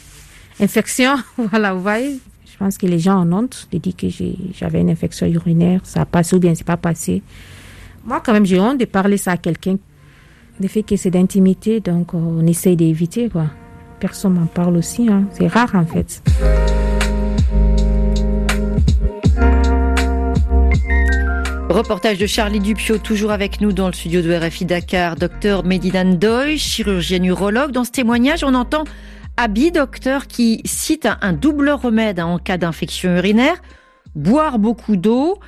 infection, 0.59 1.17
voilà, 1.37 1.75
vous 1.75 1.83
voyez. 1.83 2.19
Je 2.51 2.57
pense 2.57 2.79
que 2.79 2.87
les 2.87 2.97
gens 2.97 3.19
en 3.19 3.31
honte 3.31 3.67
de 3.71 3.77
dire 3.77 3.95
que 3.95 4.07
j'avais 4.55 4.81
une 4.81 4.89
infection 4.89 5.27
urinaire, 5.27 5.81
ça 5.83 6.01
a 6.01 6.05
passé 6.07 6.35
ou 6.35 6.39
bien 6.39 6.55
c'est 6.55 6.65
pas 6.65 6.77
passé. 6.77 7.21
Moi, 8.09 8.23
quand 8.25 8.33
même, 8.33 8.43
j'ai 8.47 8.59
honte 8.59 8.79
de 8.79 8.85
parler 8.85 9.17
ça 9.17 9.33
à 9.33 9.37
quelqu'un 9.37 9.77
le 10.59 10.67
fait 10.67 10.81
que 10.81 10.95
c'est 10.95 11.11
d'intimité, 11.11 11.79
donc 11.79 12.15
on 12.15 12.43
essaye 12.47 12.75
d'éviter, 12.75 13.29
quoi. 13.29 13.45
Personne 13.99 14.33
m'en 14.33 14.47
parle 14.47 14.77
aussi, 14.77 15.07
hein. 15.09 15.25
c'est 15.31 15.45
rare 15.45 15.75
en 15.75 15.85
fait. 15.85 16.23
Reportage 21.69 22.17
de 22.17 22.25
Charlie 22.25 22.59
Dupio, 22.59 22.97
toujours 22.97 23.29
avec 23.29 23.61
nous 23.61 23.73
dans 23.73 23.85
le 23.85 23.93
studio 23.93 24.23
de 24.23 24.33
RFI 24.33 24.65
Dakar. 24.65 25.15
Docteur 25.15 25.63
Medinan 25.63 26.15
Doy, 26.15 26.57
chirurgien 26.57 27.23
urologue. 27.23 27.71
Dans 27.71 27.83
ce 27.83 27.91
témoignage, 27.91 28.43
on 28.43 28.55
entend 28.55 28.85
Abi, 29.37 29.71
docteur, 29.71 30.25
qui 30.25 30.63
cite 30.65 31.07
un 31.21 31.33
double 31.33 31.69
remède 31.69 32.19
en 32.19 32.39
cas 32.39 32.57
d'infection 32.57 33.15
urinaire. 33.17 33.57
Boire 34.15 34.57
beaucoup 34.57 34.95
d'eau, 34.95 35.39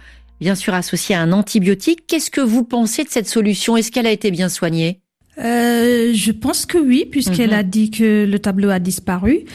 bien 0.41 0.55
sûr 0.55 0.73
associé 0.73 1.15
à 1.15 1.21
un 1.21 1.31
antibiotique. 1.31 2.05
Qu'est-ce 2.07 2.31
que 2.31 2.41
vous 2.41 2.63
pensez 2.63 3.03
de 3.03 3.09
cette 3.09 3.29
solution? 3.29 3.77
Est-ce 3.77 3.91
qu'elle 3.91 4.07
a 4.07 4.11
été 4.11 4.31
bien 4.31 4.49
soignée? 4.49 4.99
Euh, 5.37 6.11
je 6.13 6.31
pense 6.31 6.65
que 6.65 6.77
oui, 6.77 7.07
puisqu'elle 7.09 7.51
mhm. 7.51 7.59
a 7.59 7.63
dit 7.63 7.91
que 7.91 8.25
le 8.25 8.39
tableau 8.39 8.69
a 8.69 8.79
disparu. 8.79 9.45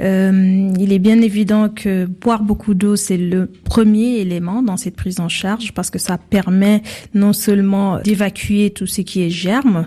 Euh, 0.00 0.72
il 0.78 0.92
est 0.92 0.98
bien 0.98 1.20
évident 1.20 1.68
que 1.68 2.04
boire 2.04 2.42
beaucoup 2.42 2.74
d'eau, 2.74 2.96
c'est 2.96 3.16
le 3.16 3.46
premier 3.46 4.18
élément 4.18 4.62
dans 4.62 4.76
cette 4.76 4.96
prise 4.96 5.20
en 5.20 5.28
charge 5.28 5.72
parce 5.72 5.90
que 5.90 5.98
ça 5.98 6.18
permet 6.18 6.82
non 7.14 7.32
seulement 7.32 7.98
d'évacuer 8.00 8.70
tout 8.70 8.86
ce 8.86 9.00
qui 9.00 9.22
est 9.22 9.30
germe, 9.30 9.86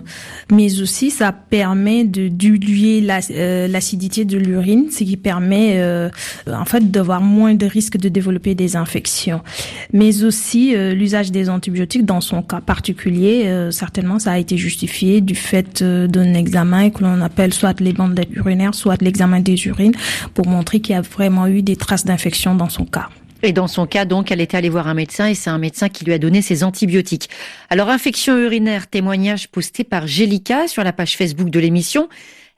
mais 0.50 0.80
aussi 0.80 1.10
ça 1.10 1.32
permet 1.32 2.04
de 2.04 2.28
diluer 2.28 3.06
euh, 3.30 3.68
l'acidité 3.68 4.24
de 4.24 4.36
l'urine, 4.36 4.90
ce 4.90 5.04
qui 5.04 5.16
permet 5.16 5.74
euh, 5.76 6.08
en 6.48 6.64
fait 6.64 6.90
d'avoir 6.90 7.20
moins 7.20 7.54
de 7.54 7.66
risques 7.66 7.98
de 7.98 8.08
développer 8.08 8.54
des 8.54 8.76
infections. 8.76 9.42
Mais 9.92 10.24
aussi 10.24 10.74
euh, 10.74 10.92
l'usage 10.94 11.30
des 11.30 11.48
antibiotiques 11.48 12.04
dans 12.04 12.20
son 12.20 12.42
cas 12.42 12.60
particulier, 12.60 13.70
certainement 13.70 14.18
ça 14.18 14.32
a 14.32 14.38
été 14.38 14.56
justifié 14.56 15.20
du 15.20 15.34
fait 15.34 15.82
d'un 15.82 16.34
examen 16.34 16.90
que 16.90 17.02
l'on 17.02 17.20
appelle 17.20 17.54
soit 17.54 17.78
les 17.80 17.92
bandes 17.92 18.20
urinaires, 18.34 18.74
soit 18.74 19.00
l'examen 19.02 19.40
des 19.40 19.66
urines 19.66 19.92
pour 20.34 20.46
montrer 20.46 20.80
qu'il 20.80 20.94
y 20.94 20.98
a 20.98 21.02
vraiment 21.02 21.46
eu 21.46 21.62
des 21.62 21.76
traces 21.76 22.04
d'infection 22.04 22.54
dans 22.54 22.68
son 22.68 22.84
cas. 22.84 23.08
Et 23.42 23.52
dans 23.52 23.68
son 23.68 23.86
cas, 23.86 24.04
donc, 24.04 24.30
elle 24.30 24.40
était 24.40 24.56
allée 24.56 24.68
voir 24.68 24.86
un 24.86 24.94
médecin 24.94 25.26
et 25.26 25.34
c'est 25.34 25.50
un 25.50 25.58
médecin 25.58 25.88
qui 25.88 26.04
lui 26.04 26.12
a 26.12 26.18
donné 26.18 26.42
ses 26.42 26.62
antibiotiques. 26.62 27.30
Alors, 27.70 27.88
infection 27.88 28.36
urinaire, 28.36 28.86
témoignage 28.86 29.48
posté 29.48 29.82
par 29.82 30.06
Jelika 30.06 30.68
sur 30.68 30.84
la 30.84 30.92
page 30.92 31.16
Facebook 31.16 31.48
de 31.48 31.58
l'émission. 31.58 32.08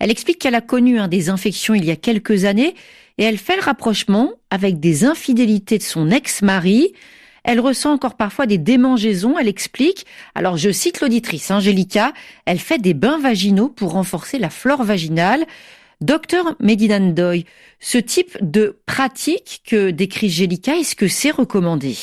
Elle 0.01 0.11
explique 0.11 0.41
qu'elle 0.41 0.57
a 0.57 0.61
connu 0.61 0.99
un 0.99 1.07
des 1.07 1.29
infections 1.29 1.75
il 1.75 1.85
y 1.85 1.93
a 1.93 1.97
quelques 1.97 2.45
années 2.45 2.75
et 3.19 3.23
elle 3.23 3.39
fait 3.39 3.55
le 3.55 3.63
rapprochement 3.63 4.33
avec 4.51 4.81
des 4.81 5.05
infidélités 5.05 5.79
de 5.79 5.83
son 5.85 6.11
ex-mari. 6.11 6.93
Elle 7.45 7.61
ressent 7.61 7.93
encore 7.93 8.17
parfois 8.17 8.47
des 8.47 8.59
démangeaisons, 8.59 9.39
elle 9.39 9.47
explique. 9.47 10.07
Alors 10.35 10.57
je 10.57 10.73
cite 10.73 11.01
l'auditrice 11.01 11.51
Angélica, 11.53 12.13
elle 12.47 12.59
fait 12.59 12.79
des 12.79 12.95
bains 12.95 13.19
vaginaux 13.19 13.69
pour 13.69 13.93
renforcer 13.93 14.41
la 14.41 14.51
flore 14.51 14.83
vaginale. 14.83 15.45
Docteur 16.03 16.57
Medinan 16.59 17.15
ce 17.79 17.99
type 17.99 18.37
de 18.41 18.77
pratique 18.87 19.63
que 19.67 19.91
décrit 19.91 20.29
Gélica, 20.29 20.77
est-ce 20.77 20.97
que 20.97 21.09
c'est 21.09 21.31
recommandé? 21.31 21.97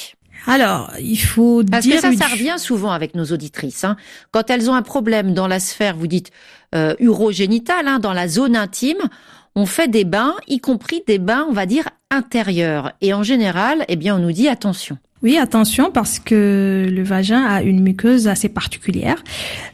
Alors, 0.48 0.92
il 1.00 1.18
faut 1.18 1.64
Parce 1.70 1.86
dire... 1.86 1.96
que 1.96 2.02
ça, 2.02 2.14
ça 2.14 2.28
revient 2.28 2.56
souvent 2.58 2.92
avec 2.92 3.14
nos 3.14 3.26
auditrices. 3.26 3.84
Hein. 3.84 3.98
Quand 4.32 4.50
elles 4.50 4.70
ont 4.70 4.74
un 4.74 4.82
problème 4.82 5.34
dans 5.34 5.48
la 5.48 5.60
sphère, 5.60 5.98
vous 5.98 6.08
dites, 6.08 6.32
euh, 6.74 6.96
urogénitale, 7.00 7.88
hein, 7.88 8.00
dans 8.00 8.14
la 8.14 8.28
zone 8.28 8.56
intime, 8.56 9.10
on 9.56 9.66
fait 9.66 9.90
des 9.90 10.06
bains, 10.06 10.36
y 10.48 10.60
compris 10.60 11.04
des 11.06 11.20
bains, 11.20 11.46
on 11.50 11.54
va 11.54 11.66
dire, 11.66 11.90
intérieurs. 12.10 12.94
Et 13.02 13.14
en 13.14 13.24
général, 13.24 13.84
eh 13.90 13.98
bien, 13.98 14.16
on 14.16 14.20
nous 14.20 14.32
dit 14.32 14.48
attention. 14.48 14.98
Oui, 15.22 15.38
attention 15.38 15.92
parce 15.92 16.18
que 16.18 16.88
le 16.90 17.04
vagin 17.04 17.44
a 17.44 17.62
une 17.62 17.82
muqueuse 17.82 18.30
assez 18.30 18.48
particulière 18.48 19.22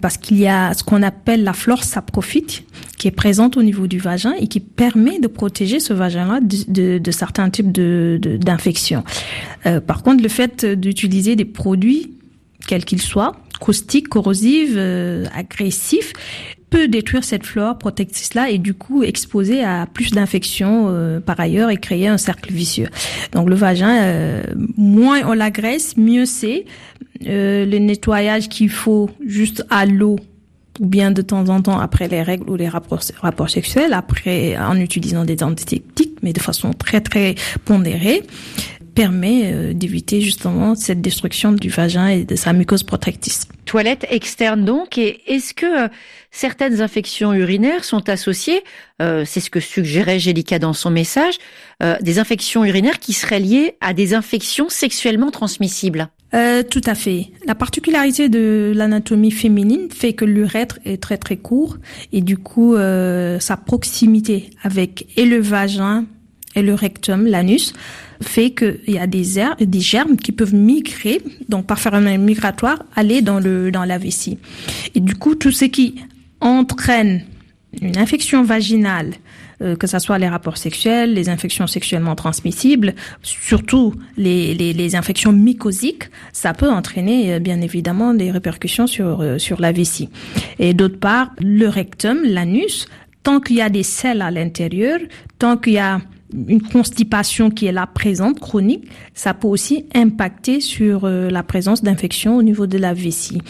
parce 0.02 0.18
qu'il 0.18 0.40
y 0.40 0.48
a 0.48 0.74
ce 0.74 0.84
qu'on 0.84 1.04
appelle 1.04 1.44
la 1.44 1.54
flore 1.54 1.84
saprophyte 1.84 2.64
qui 2.98 3.08
est 3.08 3.12
présente 3.12 3.56
au 3.56 3.62
niveau 3.62 3.86
du 3.86 4.00
vagin 4.00 4.34
et 4.40 4.48
qui 4.48 4.60
permet 4.60 5.20
de 5.20 5.28
protéger 5.28 5.80
ce 5.80 5.94
vagin-là 5.94 6.40
de, 6.42 7.12
certains 7.12 7.52
types 7.52 7.72
de 7.72 8.20
d'infections. 8.42 9.04
Euh, 9.68 9.80
par 9.80 10.02
contre, 10.02 10.24
le 10.24 10.30
fait 10.30 10.66
d'utiliser 10.66 11.36
des 11.36 11.46
produits 11.46 12.16
quels 12.68 12.86
qu'ils 12.86 13.02
soient, 13.02 13.34
caustiques, 13.60 14.10
corrosifs, 14.10 14.74
euh, 14.76 15.26
agressifs, 15.36 16.14
détruire 16.84 17.24
cette 17.24 17.46
flore 17.46 17.78
protectrice-là 17.78 18.50
et 18.50 18.58
du 18.58 18.74
coup 18.74 19.04
exposer 19.04 19.64
à 19.64 19.88
plus 19.92 20.12
d'infections 20.12 20.88
euh, 20.90 21.20
par 21.20 21.40
ailleurs 21.40 21.70
et 21.70 21.78
créer 21.78 22.08
un 22.08 22.18
cercle 22.18 22.52
vicieux. 22.52 22.88
Donc 23.32 23.50
le 23.50 23.56
vagin, 23.56 24.04
euh, 24.04 24.44
moins 24.78 25.22
on 25.26 25.34
l'agresse, 25.34 25.98
mieux 25.98 26.26
c'est. 26.26 26.66
Euh, 27.28 27.66
le 27.66 27.78
nettoyage 27.80 28.50
qu'il 28.50 28.70
faut 28.70 29.10
juste 29.26 29.66
à 29.70 29.86
l'eau 29.86 30.18
ou 30.80 30.88
bien 30.88 31.12
de 31.12 31.22
temps 31.22 31.48
en 31.48 31.62
temps 31.62 31.80
après 31.80 32.10
les 32.10 32.22
règles 32.22 32.50
ou 32.50 32.58
les 32.58 32.68
rapports, 32.68 33.02
rapports 33.22 33.50
sexuels, 33.50 33.94
après 33.94 34.58
en 34.58 34.78
utilisant 34.78 35.24
des 35.24 35.42
antiseptiques, 35.42 36.18
mais 36.22 36.34
de 36.34 36.40
façon 36.42 36.74
très 36.74 37.00
très 37.00 37.36
pondérée 37.64 38.24
permet 38.96 39.54
euh, 39.54 39.74
d'éviter 39.74 40.22
justement 40.22 40.74
cette 40.74 41.02
destruction 41.02 41.52
du 41.52 41.70
vagin 41.70 42.08
et 42.08 42.24
de 42.24 42.36
sa 42.36 42.54
mucose 42.54 42.84
protectrice. 42.84 43.48
Toilette 43.66 44.08
externe 44.10 44.66
donc, 44.66 44.98
et 44.98 45.22
est-ce 45.28 45.54
que 45.54 45.86
euh, 45.86 45.88
certaines 46.32 46.82
infections 46.82 47.34
urinaires 47.34 47.84
sont 47.84 48.10
associées, 48.10 48.64
euh, 49.02 49.24
c'est 49.26 49.42
ce 49.42 49.50
que 49.52 49.60
suggérait 49.60 50.18
Gélica 50.18 50.58
dans 50.58 50.74
son 50.74 50.90
message, 50.90 51.36
des 52.02 52.20
infections 52.20 52.64
urinaires 52.64 53.00
qui 53.00 53.12
seraient 53.12 53.42
liées 53.42 53.76
à 53.82 53.94
des 53.94 54.14
infections 54.14 54.70
sexuellement 54.70 55.30
transmissibles? 55.30 56.10
Euh, 56.36 56.64
tout 56.64 56.82
à 56.86 56.96
fait. 56.96 57.28
La 57.46 57.56
particularité 57.56 58.28
de 58.28 58.74
l'anatomie 58.76 59.32
féminine 59.32 59.90
fait 59.90 60.14
que 60.14 60.26
l'urètre 60.26 60.80
est 60.84 61.02
très 61.02 61.18
très 61.18 61.38
court 61.38 61.78
et 62.12 62.22
du 62.22 62.38
coup 62.38 62.76
euh, 62.76 63.40
sa 63.40 63.56
proximité 63.56 64.50
avec 64.62 65.08
et 65.16 65.26
le 65.26 65.40
vagin 65.40 66.06
et 66.56 66.62
le 66.62 66.74
rectum, 66.74 67.26
l'anus, 67.26 67.74
fait 68.22 68.52
qu'il 68.52 68.80
y 68.88 68.98
a 68.98 69.08
des, 69.08 69.26
des 69.60 69.80
germes 69.80 70.18
qui 70.18 70.32
peuvent 70.32 70.56
migrer, 70.56 71.22
donc 71.50 71.66
par 71.68 71.80
phénomène 71.80 72.24
migratoire, 72.24 72.84
aller 72.96 73.22
dans, 73.22 73.40
le, 73.40 73.72
dans 73.72 73.86
la 73.86 73.98
vessie. 73.98 74.38
Et 74.94 75.00
du 75.00 75.16
coup, 75.16 75.36
tout 75.36 75.52
ce 75.52 75.66
qui 75.66 75.96
entraîne 76.42 77.24
une 77.82 77.98
infection 77.98 78.44
vaginale, 78.44 79.12
euh, 79.62 79.76
que 79.76 79.88
ce 79.88 80.00
soit 80.00 80.18
les 80.18 80.28
rapports 80.28 80.58
sexuels, 80.58 81.14
les 81.14 81.30
infections 81.30 81.68
sexuellement 81.68 82.16
transmissibles, 82.16 82.94
surtout 83.22 83.94
les, 84.18 84.54
les, 84.54 84.74
les 84.74 84.96
infections 84.96 85.32
mycosiques, 85.32 86.10
ça 86.34 86.54
peut 86.54 86.70
entraîner 86.70 87.34
euh, 87.34 87.40
bien 87.40 87.62
évidemment 87.62 88.14
des 88.14 88.32
répercussions 88.32 88.88
sur, 88.88 89.22
euh, 89.22 89.38
sur 89.38 89.62
la 89.62 89.72
vessie. 89.72 90.10
Et 90.60 90.74
d'autre 90.74 91.00
part, 91.00 91.32
le 91.40 91.68
rectum, 91.68 92.20
l'anus, 92.24 92.88
tant 93.24 93.40
qu'il 93.40 93.56
y 93.58 93.62
a 93.62 93.70
des 93.70 93.84
selles 93.84 94.22
à 94.22 94.30
l'intérieur, 94.30 95.00
tant 95.40 95.58
qu'il 95.58 95.74
y 95.74 95.80
a 95.80 96.02
une 96.34 96.62
constipation 96.62 97.50
qui 97.50 97.68
est 97.68 97.72
là 97.72 97.88
présente, 97.88 98.40
chronique, 98.40 98.90
ça 99.14 99.34
peut 99.34 99.48
aussi 99.48 99.86
impacter 99.94 100.60
sur 100.60 101.06
euh, 101.06 101.30
la 101.30 101.44
présence 101.44 101.84
d'infections 101.84 102.38
au 102.38 102.44
niveau 102.44 102.68
de 102.68 102.78
la 102.78 102.94
vessie. 102.94 103.42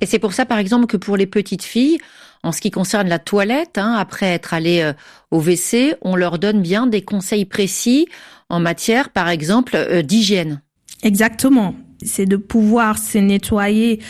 Et 0.00 0.06
c'est 0.06 0.18
pour 0.18 0.32
ça, 0.32 0.46
par 0.46 0.58
exemple, 0.58 0.86
que 0.86 0.96
pour 0.96 1.16
les 1.16 1.26
petites 1.26 1.62
filles, 1.62 1.98
en 2.42 2.52
ce 2.52 2.60
qui 2.60 2.70
concerne 2.70 3.08
la 3.08 3.18
toilette, 3.18 3.78
hein, 3.78 3.94
après 3.94 4.26
être 4.26 4.54
allées 4.54 4.80
euh, 4.80 4.92
au 5.30 5.40
WC, 5.40 5.94
on 6.02 6.16
leur 6.16 6.38
donne 6.38 6.60
bien 6.60 6.86
des 6.86 7.02
conseils 7.02 7.44
précis 7.44 8.08
en 8.48 8.60
matière, 8.60 9.10
par 9.10 9.28
exemple, 9.28 9.76
euh, 9.76 10.02
d'hygiène. 10.02 10.60
Exactement. 11.02 11.74
C'est 12.04 12.26
de 12.26 12.36
pouvoir 12.36 12.98
se 12.98 13.18
nettoyer 13.18 14.00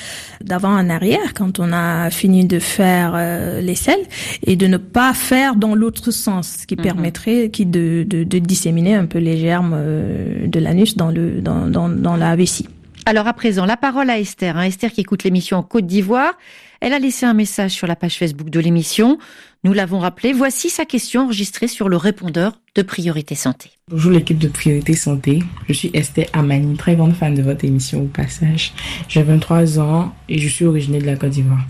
d'avant 0.42 0.72
en 0.72 0.88
arrière 0.90 1.34
quand 1.34 1.58
on 1.58 1.72
a 1.72 2.10
fini 2.10 2.44
de 2.44 2.58
faire 2.58 3.12
euh, 3.14 3.60
les 3.60 3.74
selles 3.74 4.04
et 4.46 4.56
de 4.56 4.66
ne 4.66 4.76
pas 4.76 5.14
faire 5.14 5.56
dans 5.56 5.74
l'autre 5.74 6.10
sens, 6.10 6.58
ce 6.62 6.66
qui 6.66 6.76
mhm. 6.76 6.82
permettrait 6.82 7.50
qui 7.50 7.66
de, 7.66 8.04
de, 8.06 8.24
de, 8.24 8.38
disséminer 8.38 8.94
un 8.94 9.06
peu 9.06 9.18
les 9.18 9.38
germes 9.38 9.74
euh, 9.74 10.46
de 10.46 10.58
l'anus 10.58 10.96
dans, 10.96 11.10
le, 11.10 11.40
dans, 11.40 11.66
dans, 11.66 11.88
dans 11.88 12.16
la 12.16 12.36
vessie. 12.36 12.66
Alors 13.04 13.26
à 13.26 13.32
présent, 13.32 13.66
la 13.66 13.76
parole 13.76 14.10
à 14.10 14.18
Esther. 14.18 14.56
Hein. 14.56 14.62
Esther 14.62 14.92
qui 14.92 15.00
écoute 15.00 15.24
l'émission 15.24 15.58
en 15.58 15.62
Côte 15.62 15.86
d'Ivoire. 15.86 16.34
Elle 16.80 16.92
a 16.92 16.98
laissé 16.98 17.26
un 17.26 17.34
message 17.34 17.72
sur 17.72 17.86
la 17.86 17.96
page 17.96 18.18
Facebook 18.18 18.50
de 18.50 18.60
l'émission. 18.60 19.18
Nous 19.64 19.72
l'avons 19.72 20.00
rappelé. 20.00 20.32
Voici 20.32 20.70
sa 20.70 20.84
question 20.84 21.22
enregistrée 21.22 21.68
sur 21.68 21.88
le 21.88 21.96
répondeur 21.96 22.58
de 22.74 22.82
Priorité 22.82 23.34
Santé. 23.34 23.70
Bonjour 23.90 24.12
l'équipe 24.12 24.38
de 24.38 24.48
Priorité 24.48 24.94
Santé. 24.94 25.40
Je 25.68 25.74
suis 25.74 25.90
Esther 25.92 26.24
Amani, 26.32 26.76
très 26.76 26.96
grande 26.96 27.12
fan 27.12 27.34
de 27.34 27.42
votre 27.42 27.66
émission 27.66 28.00
au 28.00 28.06
passage. 28.06 28.72
J'ai 29.08 29.22
23 29.22 29.78
ans 29.78 30.14
et 30.30 30.38
je 30.38 30.48
suis 30.48 30.64
originaire 30.64 31.02
de 31.02 31.06
la 31.06 31.16
Côte 31.16 31.30
d'Ivoire. 31.30 31.66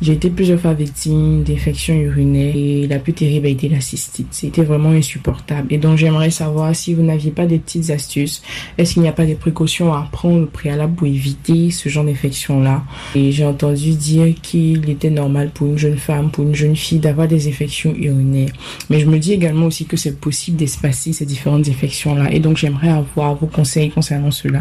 J'ai 0.00 0.14
été 0.14 0.30
plusieurs 0.30 0.58
fois 0.58 0.72
victime 0.72 1.42
d'infections 1.42 1.94
urinaires 1.94 2.56
et 2.56 2.86
la 2.86 2.98
plus 2.98 3.12
terrible 3.12 3.46
a 3.46 3.50
été 3.50 3.68
la 3.68 3.82
cystite. 3.82 4.28
C'était 4.30 4.62
vraiment 4.62 4.90
insupportable. 4.90 5.66
Et 5.70 5.76
donc 5.76 5.98
j'aimerais 5.98 6.30
savoir 6.30 6.74
si 6.74 6.94
vous 6.94 7.02
n'aviez 7.02 7.32
pas 7.32 7.44
des 7.44 7.58
petites 7.58 7.90
astuces. 7.90 8.42
Est-ce 8.78 8.94
qu'il 8.94 9.02
n'y 9.02 9.08
a 9.08 9.12
pas 9.12 9.26
des 9.26 9.34
précautions 9.34 9.92
à 9.92 10.08
prendre 10.10 10.44
au 10.44 10.46
préalable 10.46 10.94
pour 10.94 11.06
éviter 11.06 11.70
ce 11.70 11.90
genre 11.90 12.04
d'infection-là? 12.04 12.84
Et 13.14 13.30
j'ai 13.32 13.44
entendu 13.44 13.92
dire 13.92 14.34
qu'il 14.40 14.88
était 14.88 15.10
normal 15.10 15.50
pour 15.52 15.66
une 15.66 15.76
jeune 15.76 15.98
femme, 15.98 16.30
pour 16.30 16.44
une 16.44 16.54
jeune 16.54 16.76
fille 16.76 17.00
d'avoir 17.00 17.28
des 17.28 17.35
infections 17.48 17.94
urinaires. 17.94 18.52
Mais 18.90 19.00
je 19.00 19.06
me 19.06 19.18
dis 19.18 19.32
également 19.32 19.66
aussi 19.66 19.86
que 19.86 19.96
c'est 19.96 20.18
possible 20.18 20.56
d'espacer 20.56 21.12
ces 21.12 21.26
différentes 21.26 21.68
infections-là. 21.68 22.32
Et 22.32 22.40
donc, 22.40 22.56
j'aimerais 22.56 22.90
avoir 22.90 23.34
vos 23.34 23.46
conseils 23.46 23.90
concernant 23.90 24.30
cela. 24.30 24.60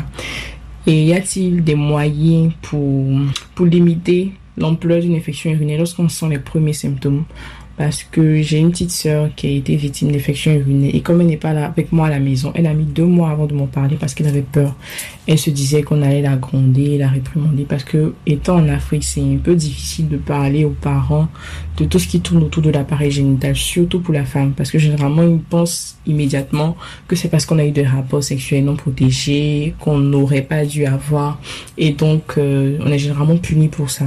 Et 0.88 1.06
y 1.06 1.14
a-t-il 1.14 1.64
des 1.64 1.76
moyens 1.76 2.54
pour, 2.62 3.06
pour 3.56 3.66
limiter 3.66 4.32
l'ampleur 4.58 5.02
d'une 5.02 5.16
infection 5.16 5.52
urinaire 5.52 5.80
lorsqu'on 5.80 6.10
sent 6.10 6.30
les 6.30 6.40
premiers 6.40 6.74
symptômes? 6.74 7.26
Parce 7.78 8.04
que 8.04 8.42
j'ai 8.42 8.60
une 8.60 8.72
petite 8.72 8.92
sœur 8.92 9.30
qui 9.36 9.48
a 9.48 9.50
été 9.50 9.76
victime 9.76 10.12
d'infection 10.12 10.54
urinaire 10.54 10.92
et 10.94 11.02
comme 11.02 11.20
elle 11.20 11.28
n'est 11.28 11.38
pas 11.38 11.54
là 11.54 11.66
avec 11.66 11.92
moi 11.92 12.08
à 12.08 12.10
la 12.10 12.20
maison, 12.20 12.54
elle 12.56 12.68
a 12.68 12.74
mis 12.74 12.86
deux 12.86 13.06
mois 13.06 13.32
avant 13.32 13.48
de 13.48 13.54
m'en 13.54 13.68
parler 13.68 13.98
parce 14.00 14.14
qu'elle 14.14 14.28
avait 14.28 14.42
peur. 14.42 14.76
Elle 15.28 15.38
se 15.38 15.50
disait 15.50 15.84
qu'on 15.84 16.02
allait 16.02 16.22
la 16.22 16.38
gronder, 16.38 16.98
la 16.98 17.10
réprimander. 17.10 17.66
Parce 17.66 17.84
que 17.84 18.14
étant 18.26 18.58
en 18.58 18.70
Afrique, 18.70 19.04
c'est 19.04 19.22
un 19.22 19.38
peu 19.44 19.56
difficile 19.56 20.08
de 20.08 20.18
parler 20.18 20.64
aux 20.64 20.76
parents 20.80 21.28
de 21.78 21.86
tout 21.86 22.00
ce 22.00 22.08
qui 22.08 22.22
tourne 22.22 22.44
autour 22.44 22.64
de 22.64 22.70
l'appareil 22.70 23.12
génital, 23.12 23.56
surtout 23.56 24.00
pour 24.00 24.14
la 24.14 24.24
femme. 24.24 24.54
Parce 24.56 24.72
que 24.72 24.80
généralement 24.80 25.24
ils 25.24 25.40
pensent 25.40 25.98
immédiatement 26.06 26.78
que 27.08 27.16
c'est 27.16 27.28
parce 27.28 27.46
qu'on 27.46 27.60
a 27.60 27.66
eu 27.66 27.72
des 27.72 27.86
rapports 27.86 28.24
sexuels 28.24 28.64
non 28.64 28.76
protégés, 28.76 29.76
qu'on 29.80 29.98
n'aurait 29.98 30.44
pas 30.44 30.66
dû 30.66 30.86
avoir. 30.86 31.42
Et 31.78 31.92
donc 31.92 32.36
euh, 32.38 32.78
on 32.82 32.92
est 32.92 33.00
généralement 33.00 33.38
puni 33.38 33.68
pour 33.68 33.90
ça 33.90 34.06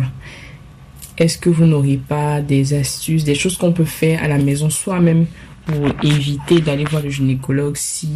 est-ce 1.18 1.36
que 1.36 1.50
vous 1.50 1.66
n'auriez 1.66 1.96
pas 1.96 2.40
des 2.40 2.74
astuces, 2.74 3.24
des 3.24 3.34
choses 3.34 3.56
qu'on 3.56 3.72
peut 3.72 3.84
faire 3.84 4.22
à 4.22 4.28
la 4.28 4.38
maison 4.38 4.70
soi-même 4.70 5.26
pour 5.66 5.88
éviter 6.04 6.60
d'aller 6.60 6.84
voir 6.84 7.02
le 7.02 7.10
gynécologue 7.10 7.76
si 7.76 8.08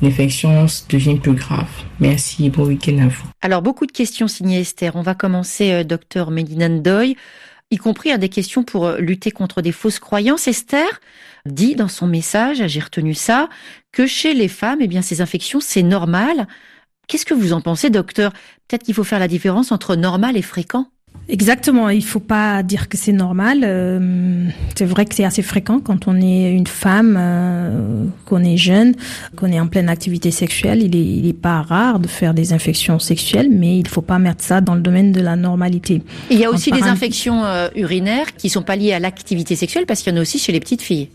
l'infection 0.00 0.66
devient 0.88 1.16
plus 1.16 1.34
grave? 1.34 1.68
Merci 2.00 2.46
et 2.46 2.50
bon 2.50 2.64
week-end 2.66 2.98
à 2.98 3.08
vous. 3.08 3.24
Alors, 3.42 3.60
beaucoup 3.60 3.86
de 3.86 3.92
questions 3.92 4.26
signées 4.26 4.60
Esther. 4.60 4.96
On 4.96 5.02
va 5.02 5.14
commencer, 5.14 5.70
euh, 5.70 5.84
docteur 5.84 6.30
Medina 6.30 6.68
Ndoy, 6.68 7.16
y 7.70 7.76
compris 7.76 8.10
à 8.10 8.16
des 8.16 8.30
questions 8.30 8.64
pour 8.64 8.86
euh, 8.86 8.98
lutter 8.98 9.30
contre 9.30 9.60
des 9.60 9.72
fausses 9.72 9.98
croyances. 9.98 10.48
Esther 10.48 11.00
dit 11.44 11.74
dans 11.74 11.88
son 11.88 12.06
message, 12.06 12.66
j'ai 12.66 12.80
retenu 12.80 13.12
ça, 13.12 13.50
que 13.92 14.06
chez 14.06 14.32
les 14.32 14.48
femmes, 14.48 14.78
eh 14.80 14.88
bien, 14.88 15.02
ces 15.02 15.20
infections, 15.20 15.60
c'est 15.60 15.82
normal. 15.82 16.46
Qu'est-ce 17.06 17.26
que 17.26 17.34
vous 17.34 17.52
en 17.52 17.60
pensez, 17.60 17.90
docteur? 17.90 18.32
Peut-être 18.66 18.82
qu'il 18.82 18.94
faut 18.94 19.04
faire 19.04 19.18
la 19.18 19.28
différence 19.28 19.72
entre 19.72 19.94
normal 19.94 20.38
et 20.38 20.42
fréquent? 20.42 20.88
Exactement, 21.28 21.88
il 21.88 22.04
faut 22.04 22.20
pas 22.20 22.62
dire 22.62 22.88
que 22.88 22.98
c'est 22.98 23.12
normal. 23.12 23.60
Euh, 23.64 24.48
c'est 24.76 24.84
vrai 24.84 25.06
que 25.06 25.14
c'est 25.14 25.24
assez 25.24 25.42
fréquent 25.42 25.80
quand 25.80 26.06
on 26.06 26.20
est 26.20 26.52
une 26.52 26.66
femme, 26.66 27.16
euh, 27.18 28.04
qu'on 28.26 28.44
est 28.44 28.58
jeune, 28.58 28.94
qu'on 29.34 29.50
est 29.50 29.58
en 29.58 29.66
pleine 29.66 29.88
activité 29.88 30.30
sexuelle. 30.30 30.82
Il 30.82 30.94
est, 30.94 31.04
il 31.04 31.26
est 31.26 31.32
pas 31.32 31.62
rare 31.62 31.98
de 31.98 32.08
faire 32.08 32.34
des 32.34 32.52
infections 32.52 32.98
sexuelles, 32.98 33.48
mais 33.50 33.78
il 33.78 33.88
faut 33.88 34.02
pas 34.02 34.18
mettre 34.18 34.44
ça 34.44 34.60
dans 34.60 34.74
le 34.74 34.82
domaine 34.82 35.12
de 35.12 35.20
la 35.22 35.34
normalité. 35.34 36.02
il 36.30 36.38
y 36.38 36.44
a 36.44 36.50
aussi 36.50 36.70
des 36.70 36.82
infections 36.82 37.44
euh, 37.44 37.68
urinaires 37.74 38.36
qui 38.36 38.50
sont 38.50 38.62
pas 38.62 38.76
liées 38.76 38.92
à 38.92 38.98
l'activité 38.98 39.56
sexuelle 39.56 39.86
parce 39.86 40.02
qu'il 40.02 40.12
y 40.12 40.16
en 40.16 40.18
a 40.18 40.22
aussi 40.22 40.38
chez 40.38 40.52
les 40.52 40.60
petites 40.60 40.82
filles. 40.82 41.08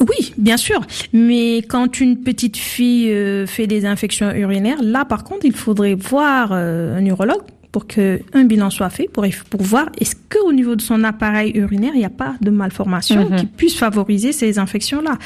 Oui, 0.00 0.32
bien 0.38 0.56
sûr. 0.56 0.80
Mais 1.12 1.58
quand 1.58 2.00
une 2.00 2.16
petite 2.16 2.56
fille 2.56 3.12
fait 3.46 3.66
des 3.66 3.84
infections 3.84 4.32
urinaires, 4.32 4.82
là, 4.82 5.04
par 5.04 5.24
contre, 5.24 5.44
il 5.44 5.52
faudrait 5.52 5.94
voir 5.94 6.52
un 6.52 7.04
urologue 7.04 7.42
pour 7.72 7.86
que 7.86 8.20
un 8.32 8.44
bilan 8.44 8.70
soit 8.70 8.90
fait 8.90 9.08
pour, 9.12 9.24
pour 9.48 9.62
voir 9.62 9.90
est-ce 9.98 10.16
qu'au 10.28 10.52
niveau 10.52 10.74
de 10.74 10.82
son 10.82 11.04
appareil 11.04 11.52
urinaire, 11.54 11.92
il 11.94 11.98
n'y 11.98 12.04
a 12.04 12.10
pas 12.10 12.34
de 12.40 12.50
malformation 12.50 13.28
mhm. 13.28 13.36
qui 13.36 13.46
puisse 13.46 13.76
favoriser 13.76 14.32
ces 14.32 14.58
infections-là. 14.58 15.18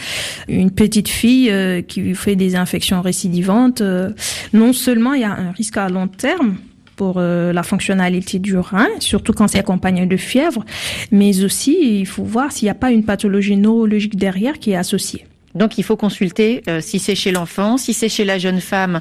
Une 0.48 0.70
petite 0.70 1.09
fille 1.09 1.50
euh, 1.50 1.80
qui 1.80 2.14
fait 2.14 2.37
des 2.37 2.57
infections 2.57 3.00
récidivantes, 3.00 3.80
euh, 3.80 4.11
non 4.52 4.72
seulement 4.72 5.14
il 5.14 5.22
y 5.22 5.24
a 5.24 5.33
un 5.33 5.52
risque 5.52 5.76
à 5.76 5.88
long 5.88 6.09
terme, 6.09 6.57
pour 6.96 7.16
euh, 7.16 7.52
la 7.52 7.64
fonctionnalité 7.64 8.38
du 8.38 8.57
rein, 8.57 8.87
surtout 9.00 9.33
quand 9.33 9.48
c'est 9.48 9.59
accompagné 9.59 10.07
de 10.07 10.16
fièvre, 10.16 10.64
mais 11.11 11.42
aussi 11.42 11.76
il 11.80 12.07
faut 12.07 12.22
voir 12.22 12.52
s'il 12.52 12.66
n'y 12.66 12.70
a 12.70 12.74
pas 12.76 12.92
une 12.92 13.04
pathologie 13.04 13.57
neurologique 13.57 14.14
derrière 14.14 14.61
qui 14.61 14.70
est 14.70 14.76
associée. 14.76 15.26
Donc 15.57 15.76
il 15.76 15.83
faut 15.83 15.96
consulter 15.96 16.62
si 16.80 17.00
c'est 17.00 17.16
chez 17.16 17.33
l'enfant, 17.33 17.78
si 17.78 17.94
c'est 17.94 18.09
chez 18.09 18.24
la 18.24 18.38
jeune 18.38 18.61
femme, 18.61 19.00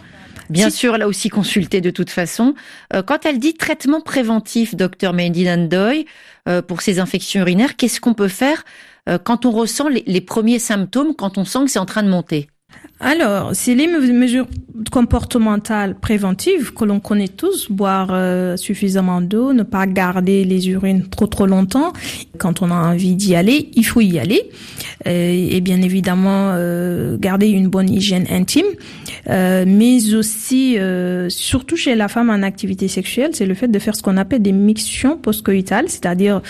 Bien 0.53 0.69
sûr, 0.69 0.97
là 0.97 1.07
aussi 1.07 1.29
consulter 1.29 1.81
de 1.81 1.89
toute 1.89 2.09
façon. 2.09 2.53
Euh, 2.93 3.01
quand 3.01 3.25
elle 3.25 3.39
dit 3.39 3.55
traitement 3.55 4.01
préventif, 4.01 4.75
docteur 4.75 5.13
Mehdi 5.13 5.45
Nandoy, 5.45 6.05
euh, 6.47 6.61
pour 6.61 6.81
ces 6.81 6.99
infections 6.99 7.41
urinaires, 7.41 7.75
qu'est-ce 7.75 7.99
qu'on 7.99 8.13
peut 8.13 8.27
faire 8.27 8.63
euh, 9.09 9.17
quand 9.17 9.45
on 9.45 9.51
ressent 9.51 9.89
les, 9.89 10.21
premiers 10.21 10.59
symptômes, 10.59 11.15
quand 11.15 11.37
on 11.37 11.45
sent 11.45 11.65
que 11.65 11.71
c'est 11.71 11.79
en 11.79 11.85
train 11.85 12.03
de 12.03 12.09
monter? 12.09 12.49
Alors, 13.03 13.49
c'est 13.53 13.75
les 13.75 13.87
mesures 13.87 14.47
comportementales 14.91 15.95
préventives 15.95 16.73
que 16.73 16.85
l'on 16.85 16.99
connaît 16.99 17.27
tous, 17.27 17.69
boire 17.69 18.09
euh, 18.11 18.55
suffisamment 18.55 19.21
d'eau, 19.21 19.51
ne 19.51 19.63
pas 19.63 19.85
garder 19.87 20.45
les 20.45 20.69
urines 20.69 21.07
trop 21.09 21.27
trop 21.27 21.45
longtemps. 21.45 21.91
Quand 22.37 22.61
on 22.61 22.71
a 22.71 22.75
envie 22.75 23.15
d'y 23.15 23.35
aller, 23.35 23.69
il 23.75 23.85
faut 23.85 24.01
y 24.01 24.19
aller. 24.19 24.49
Euh, 25.05 25.47
et 25.51 25.59
bien 25.59 25.81
évidemment, 25.81 26.51
euh, 26.53 27.17
garder 27.17 27.49
une 27.49 27.67
bonne 27.67 27.89
hygiène 27.89 28.25
intime. 28.29 28.65
mais 29.27 30.13
aussi, 30.13 30.77
surtout 31.27 31.75
chez 31.75 31.95
la 31.95 32.07
femme 32.07 32.29
en 32.29 32.41
activité 32.41 32.87
sexuelle, 32.87 33.31
c'est 33.33 33.45
le 33.45 33.53
fait 33.53 33.67
de 33.67 33.79
faire 33.79 33.95
ce 33.95 34.01
qu'on 34.01 34.17
appelle 34.17 34.41
des 34.41 34.53
mixtions 34.53 35.17
postcoïtales, 35.17 35.89
c'est-à-dire 35.89 36.41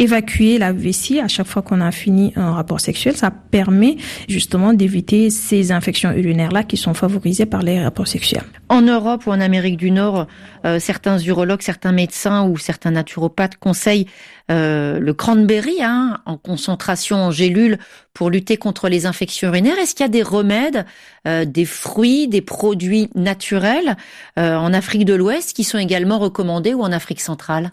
évacuer 0.00 0.56
la 0.58 0.72
vessie 0.72 1.20
à 1.20 1.28
chaque 1.28 1.46
fois 1.46 1.60
qu'on 1.60 1.80
a 1.82 1.92
fini 1.92 2.32
un 2.34 2.52
rapport 2.52 2.80
sexuel. 2.80 3.14
Ça 3.16 3.30
permet 3.30 3.96
justement 4.28 4.72
d'éviter 4.72 5.28
ces 5.28 5.72
infections 5.72 6.10
urinaires-là 6.10 6.64
qui 6.64 6.78
sont 6.78 6.94
favorisées 6.94 7.46
par 7.46 7.62
les 7.62 7.80
rapports 7.82 8.08
sexuels. 8.08 8.44
En 8.70 8.80
Europe 8.80 9.26
ou 9.26 9.30
en 9.30 9.40
Amérique 9.40 9.76
du 9.76 9.90
Nord, 9.90 10.26
euh, 10.64 10.80
certains 10.80 11.18
urologues, 11.18 11.60
certains 11.60 11.92
médecins 11.92 12.48
ou 12.48 12.56
certains 12.56 12.92
naturopathes 12.92 13.58
conseillent 13.58 14.06
euh, 14.50 14.98
le 14.98 15.12
cranberry 15.12 15.82
hein, 15.82 16.18
en 16.24 16.38
concentration 16.38 17.18
en 17.18 17.30
gélule 17.30 17.78
pour 18.14 18.30
lutter 18.30 18.56
contre 18.56 18.88
les 18.88 19.04
infections 19.04 19.48
urinaires. 19.48 19.78
Est-ce 19.78 19.94
qu'il 19.94 20.04
y 20.04 20.08
a 20.08 20.08
des 20.08 20.22
remèdes, 20.22 20.86
euh, 21.28 21.44
des 21.44 21.66
fruits, 21.66 22.26
des 22.26 22.40
produits 22.40 23.10
naturels 23.14 23.96
en 24.36 24.72
Afrique 24.72 25.04
de 25.04 25.14
l'Ouest 25.14 25.54
qui 25.54 25.64
sont 25.64 25.78
également 25.78 26.18
recommandés 26.18 26.72
ou 26.72 26.82
en 26.82 26.92
Afrique 26.92 27.20
centrale? 27.20 27.72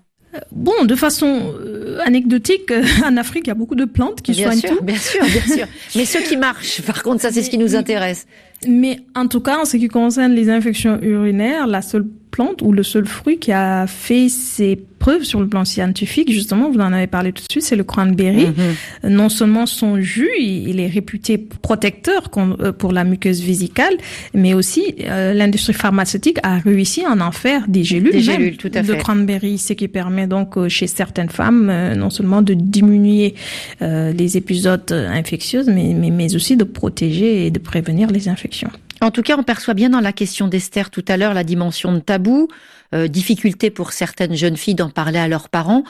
Bon, 0.52 0.86
de 0.86 0.96
façon 0.96 1.54
euh, 1.60 2.00
anecdotique, 2.06 2.72
euh, 2.72 2.84
en 3.06 3.18
Afrique, 3.18 3.44
il 3.46 3.50
y 3.50 3.52
a 3.52 3.56
beaucoup 3.56 3.76
de 3.76 3.86
plantes 3.86 4.22
qui 4.22 4.34
bien 4.34 4.48
soignent 4.48 4.60
sûr, 4.60 4.78
tout. 4.78 4.84
Bien 4.84 4.98
sûr, 4.98 5.24
bien 5.24 5.42
sûr. 5.42 5.68
Mais 5.96 6.06
ceux 6.06 6.22
qui 6.22 6.38
marchent, 6.38 6.82
par 6.82 7.02
contre, 7.02 7.22
ça, 7.22 7.32
c'est 7.32 7.44
ce 7.44 7.50
qui 7.50 7.58
nous 7.58 7.76
intéresse. 7.76 8.28
Mais 8.68 9.00
en 9.16 9.28
tout 9.28 9.40
cas, 9.40 9.60
en 9.60 9.66
ce 9.66 9.78
qui 9.78 9.88
concerne 9.88 10.34
les 10.34 10.50
infections 10.50 11.00
urinaires, 11.02 11.68
la 11.68 11.82
seule 11.82 12.06
plante 12.38 12.62
ou 12.62 12.72
le 12.72 12.84
seul 12.84 13.08
fruit 13.08 13.40
qui 13.40 13.52
a 13.52 13.88
fait 13.88 14.30
ses 14.30 14.76
preuves 14.76 15.24
sur 15.24 15.40
le 15.40 15.48
plan 15.48 15.66
scientifique, 15.66 16.32
justement, 16.32 16.70
vous 16.70 16.80
en 16.80 16.94
avez 16.94 17.08
parlé 17.08 17.32
tout 17.32 17.44
de 17.44 17.52
suite, 17.52 17.64
c'est 17.64 17.76
le 17.76 17.84
cranberry. 17.84 18.48
Mhm. 18.48 19.12
Non 19.12 19.30
seulement 19.30 19.66
son 19.66 20.00
jus, 20.00 20.30
il 20.40 20.80
est 20.80 20.88
réputé 20.88 21.40
protecteur 21.40 22.30
euh, 22.38 22.72
pour 22.72 22.92
la 22.92 23.04
muqueuse 23.04 23.42
vésicale, 23.42 23.96
mais 24.36 24.54
aussi 24.54 24.84
euh, 25.02 25.34
l'industrie 25.34 25.74
pharmaceutique 25.74 26.38
a 26.44 26.60
réussi 26.60 27.04
à 27.04 27.12
en 27.12 27.32
faire 27.32 27.68
des 27.68 27.84
gélules, 27.84 28.12
des 28.12 28.22
gélules 28.22 28.58
tout 28.58 28.72
à 28.76 28.84
de 28.84 28.94
cranberry, 28.94 29.58
ce 29.58 29.74
qui 29.74 29.88
permet 29.88 30.28
donc 30.28 30.58
euh, 30.58 30.70
chez 30.70 30.86
certaines 30.86 31.30
femmes 31.30 31.72
non 31.96 32.12
seulement 32.12 32.44
de 32.44 32.54
diminuer 32.54 33.34
les 33.82 34.38
épisodes 34.38 34.92
infectieux, 34.92 35.64
mais, 35.68 35.96
mais, 35.96 36.12
mais 36.12 36.36
aussi 36.36 36.56
de 36.56 36.64
protéger 36.64 37.48
et 37.48 37.52
de 37.52 37.60
prévenir 37.60 38.12
les 38.12 38.30
infections. 38.30 38.72
En 39.02 39.12
tout 39.12 39.22
cas, 39.22 39.38
on 39.38 39.44
perçoit 39.44 39.74
bien 39.74 39.90
dans 39.90 40.00
la 40.00 40.14
question 40.14 40.48
d'Esther 40.48 40.90
tout 40.90 41.06
à 41.08 41.18
l'heure 41.18 41.34
la 41.34 41.44
dimension 41.44 41.94
de 41.94 42.00
tabou, 42.00 42.48
euh, 42.96 43.08
difficulté 43.08 43.70
pour 43.70 43.92
certaines 43.92 44.36
jeunes 44.36 44.58
filles 44.58 44.76
d'en 44.76 44.90
parler 44.90 45.20
à 45.20 45.28
leurs 45.28 45.50
parents. 45.50 45.84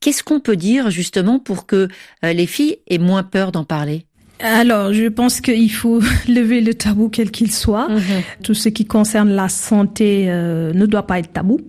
Qu'est-ce 0.00 0.22
qu'on 0.22 0.40
peut 0.40 0.56
dire 0.56 0.90
justement 0.90 1.38
pour 1.38 1.66
que 1.66 1.88
euh, 2.24 2.32
les 2.32 2.46
filles 2.46 2.78
aient 2.88 2.98
moins 2.98 3.22
peur 3.22 3.52
d'en 3.52 3.64
parler? 3.64 4.06
Alors, 4.40 4.92
je 4.92 5.06
pense 5.06 5.40
qu'il 5.40 5.70
faut 5.70 6.00
lever 6.28 6.60
le 6.60 6.74
tabou 6.74 7.08
quel 7.08 7.30
qu'il 7.30 7.52
soit. 7.52 7.88
Mhm. 7.88 8.22
Tout 8.42 8.54
ce 8.54 8.68
qui 8.68 8.84
concerne 8.84 9.30
la 9.30 9.48
santé 9.48 10.26
euh, 10.28 10.72
ne 10.72 10.86
doit 10.86 11.06
pas 11.06 11.18
être 11.18 11.32
tabou. 11.32 11.60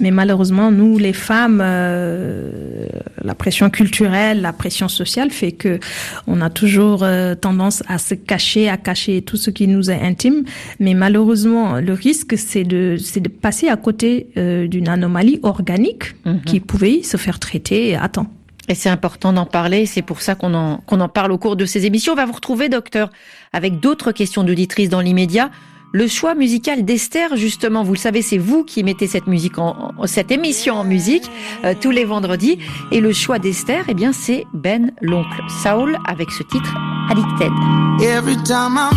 Mais 0.00 0.10
malheureusement, 0.10 0.70
nous, 0.70 0.98
les 0.98 1.12
femmes, 1.12 1.60
euh, 1.62 2.86
la 3.22 3.34
pression 3.34 3.68
culturelle, 3.70 4.40
la 4.40 4.52
pression 4.52 4.88
sociale 4.88 5.30
fait 5.30 5.52
que 5.52 5.78
on 6.26 6.40
a 6.40 6.48
toujours 6.50 7.02
euh, 7.02 7.34
tendance 7.34 7.82
à 7.88 7.98
se 7.98 8.14
cacher, 8.14 8.68
à 8.68 8.78
cacher 8.78 9.22
tout 9.22 9.36
ce 9.36 9.50
qui 9.50 9.68
nous 9.68 9.90
est 9.90 10.00
intime. 10.00 10.44
Mais 10.80 10.94
malheureusement, 10.94 11.76
le 11.80 11.92
risque, 11.92 12.38
c'est 12.38 12.64
de, 12.64 12.96
c'est 12.98 13.20
de 13.20 13.28
passer 13.28 13.68
à 13.68 13.76
côté 13.76 14.28
euh, 14.38 14.66
d'une 14.66 14.88
anomalie 14.88 15.40
organique 15.42 16.14
Mhm. 16.24 16.42
qui 16.42 16.60
pouvait 16.60 17.02
se 17.02 17.16
faire 17.16 17.38
traiter 17.38 17.96
à 17.96 18.08
temps. 18.08 18.26
Et 18.68 18.74
c'est 18.74 18.88
important 18.88 19.32
d'en 19.32 19.44
parler, 19.46 19.86
c'est 19.86 20.02
pour 20.02 20.20
ça 20.20 20.34
qu'on 20.34 20.54
en, 20.54 20.76
qu'on 20.78 21.00
en 21.00 21.08
parle 21.08 21.32
au 21.32 21.38
cours 21.38 21.56
de 21.56 21.64
ces 21.66 21.84
émissions. 21.84 22.12
On 22.12 22.16
va 22.16 22.26
vous 22.26 22.32
retrouver, 22.32 22.68
docteur, 22.68 23.10
avec 23.52 23.80
d'autres 23.80 24.12
questions 24.12 24.44
d'auditrices 24.44 24.88
dans 24.88 25.00
l'immédiat. 25.00 25.50
Le 25.92 26.06
choix 26.08 26.34
musical 26.34 26.84
d'Esther, 26.84 27.36
justement, 27.36 27.82
vous 27.82 27.92
le 27.92 27.98
savez, 27.98 28.22
c'est 28.22 28.38
vous 28.38 28.64
qui 28.64 28.82
mettez 28.82 29.06
cette 29.06 29.26
musique 29.26 29.58
en, 29.58 29.92
cette 30.06 30.30
émission 30.30 30.76
en 30.76 30.84
musique 30.84 31.30
euh, 31.64 31.74
tous 31.78 31.90
les 31.90 32.06
vendredis. 32.06 32.58
Et 32.90 33.00
le 33.00 33.12
choix 33.12 33.38
d'Esther, 33.38 33.84
eh 33.88 33.94
bien, 33.94 34.12
c'est 34.12 34.46
Ben 34.54 34.92
l'oncle 35.02 35.42
Saul 35.62 35.98
avec 36.06 36.30
ce 36.30 36.42
titre 36.44 36.74
Addicted. 37.10 37.52
Every 38.00 38.36
time 38.44 38.78
I'm 38.78 38.96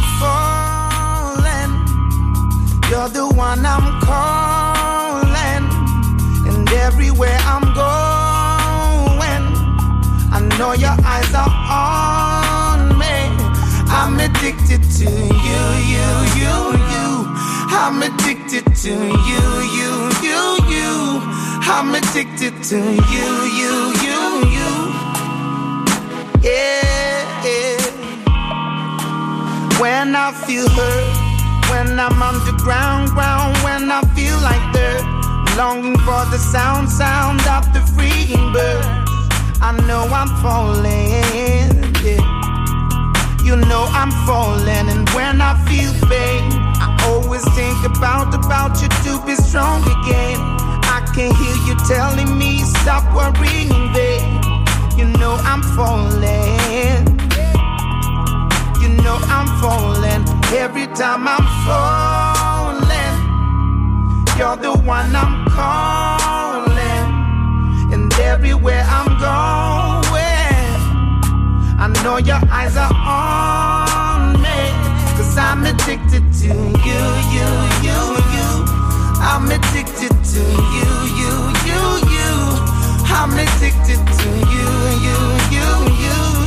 you're 2.90 3.10
the 3.10 3.28
one 3.36 3.66
I'm 3.66 4.00
calling. 4.00 5.66
And 6.48 6.70
everywhere 6.70 7.38
I'm 7.46 7.74
going. 7.74 8.06
I'm 14.08 14.20
addicted 14.20 14.84
to 15.00 15.06
you, 15.10 15.62
you, 15.92 16.10
you, 16.38 16.56
you. 16.94 17.26
I'm 17.74 18.04
addicted 18.04 18.76
to 18.84 18.92
you, 18.92 19.46
you, 19.80 19.94
you, 20.22 20.42
you. 20.70 21.20
I'm 21.66 21.96
addicted 21.96 22.54
to 22.70 22.78
you, 22.78 23.30
you, 23.60 23.74
you, 24.06 24.22
you. 24.54 24.74
Yeah, 26.40 27.26
yeah. 27.44 27.82
When 29.82 30.16
I 30.16 30.32
feel 30.46 30.70
hurt, 30.70 31.72
when 31.72 32.00
I'm 32.00 32.22
underground, 32.22 33.10
ground, 33.10 33.58
when 33.64 33.90
I 33.90 34.02
feel 34.14 34.38
like 34.42 34.62
dirt, 34.72 35.04
longing 35.58 35.98
for 36.06 36.24
the 36.30 36.38
sound, 36.38 36.92
sound 36.92 37.42
of 37.48 37.74
the 37.74 37.82
freeing 37.96 38.54
bird. 38.54 38.86
I 39.62 39.76
know 39.88 40.06
I'm 40.14 40.30
falling, 40.44 41.10
yeah. 42.06 42.35
You 43.46 43.56
know 43.56 43.86
I'm 43.92 44.12
falling, 44.26 44.90
and 44.90 45.08
when 45.12 45.40
I 45.40 45.54
feel 45.70 45.94
pain, 46.10 46.52
I 46.82 46.90
always 47.10 47.46
think 47.54 47.78
about 47.86 48.34
about 48.34 48.82
you 48.82 48.90
to 48.90 49.26
be 49.26 49.36
strong 49.36 49.84
again. 50.02 50.40
I 50.96 51.06
can 51.14 51.30
hear 51.40 51.56
you 51.68 51.76
telling 51.88 52.38
me 52.38 52.64
stop 52.82 53.04
worrying, 53.14 53.94
babe. 53.94 54.42
You 54.98 55.06
know 55.20 55.38
I'm 55.52 55.62
falling. 55.78 57.06
You 58.82 58.90
know 59.04 59.18
I'm 59.36 59.48
falling 59.62 60.26
every 60.58 60.88
time 60.98 61.28
I'm 61.28 61.46
falling. 61.68 63.16
You're 64.38 64.58
the 64.58 64.74
one 64.86 65.16
I'm 65.16 65.46
calling, 65.50 67.08
and 67.94 68.12
everywhere 68.20 68.84
I'm 68.88 69.08
going, 69.20 70.05
I 71.86 72.04
know 72.04 72.18
your 72.18 72.42
eyes 72.50 72.76
are 72.78 72.92
on 72.92 74.42
me. 74.42 74.60
Cause 75.18 75.38
I'm 75.38 75.64
addicted 75.66 76.26
to 76.42 76.48
you, 76.48 77.02
you, 77.36 77.50
you, 77.86 78.00
you. 78.34 78.50
I'm 79.22 79.46
addicted 79.46 80.10
to 80.10 80.42
you, 80.74 80.90
you, 81.22 81.34
you, 81.70 81.82
you. 82.10 82.34
I'm 83.14 83.34
addicted 83.38 84.02
to 84.02 84.30
you, 84.50 84.68
you, 85.06 85.18
you, 85.54 85.70
you. 86.02 86.45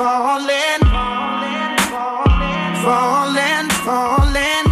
Falling, 0.00 0.80
falling, 0.80 1.76
falling, 2.84 3.68
falling, 3.84 4.66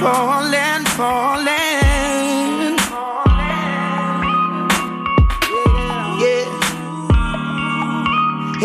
falling, 0.00 0.84
falling. 0.98 2.76
Yeah. 6.20 6.44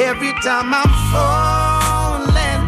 Every 0.10 0.34
time 0.44 0.74
I'm 0.82 0.92
falling, 1.14 2.64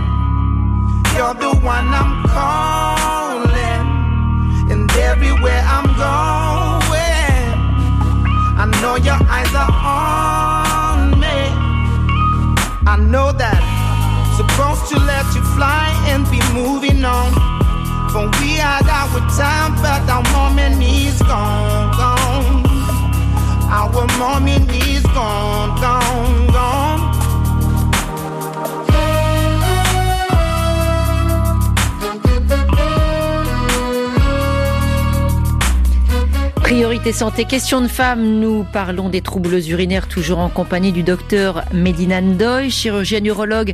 you're 1.17 1.37
the 1.43 1.51
one 1.59 1.87
I'm 2.01 2.11
calling. 2.35 3.87
And 4.71 4.89
everywhere 4.91 5.63
I'm 5.75 5.87
going, 6.07 7.49
I 8.57 8.65
know 8.81 8.95
your 8.95 9.19
eyes 9.27 9.53
are 9.53 9.73
on 9.73 10.38
know 12.99 13.31
that 13.31 13.61
supposed 14.35 14.87
to 14.91 14.97
let 14.99 15.25
you 15.35 15.41
fly 15.55 15.87
and 16.11 16.23
be 16.29 16.39
moving 16.53 17.03
on. 17.03 17.31
But 18.13 18.27
we 18.41 18.55
had 18.55 18.87
our 18.87 19.19
time, 19.37 19.75
but 19.81 20.03
our 20.09 20.23
moment 20.33 20.81
is 20.83 21.21
gone, 21.21 21.91
gone. 21.97 22.65
Our 23.71 24.07
moment 24.17 24.71
is 24.71 25.03
gone, 25.03 25.79
gone, 25.81 26.47
gone. 26.47 26.48
Priorité 36.69 37.11
santé, 37.13 37.45
question 37.45 37.81
de 37.81 37.87
femme, 37.87 38.21
nous 38.39 38.63
parlons 38.63 39.09
des 39.09 39.21
troubles 39.21 39.55
urinaires 39.67 40.07
toujours 40.07 40.37
en 40.37 40.49
compagnie 40.49 40.91
du 40.91 41.01
docteur 41.01 41.65
Medina 41.73 42.21
Ndoye, 42.21 42.69
chirurgien 42.69 43.25
urologue 43.25 43.73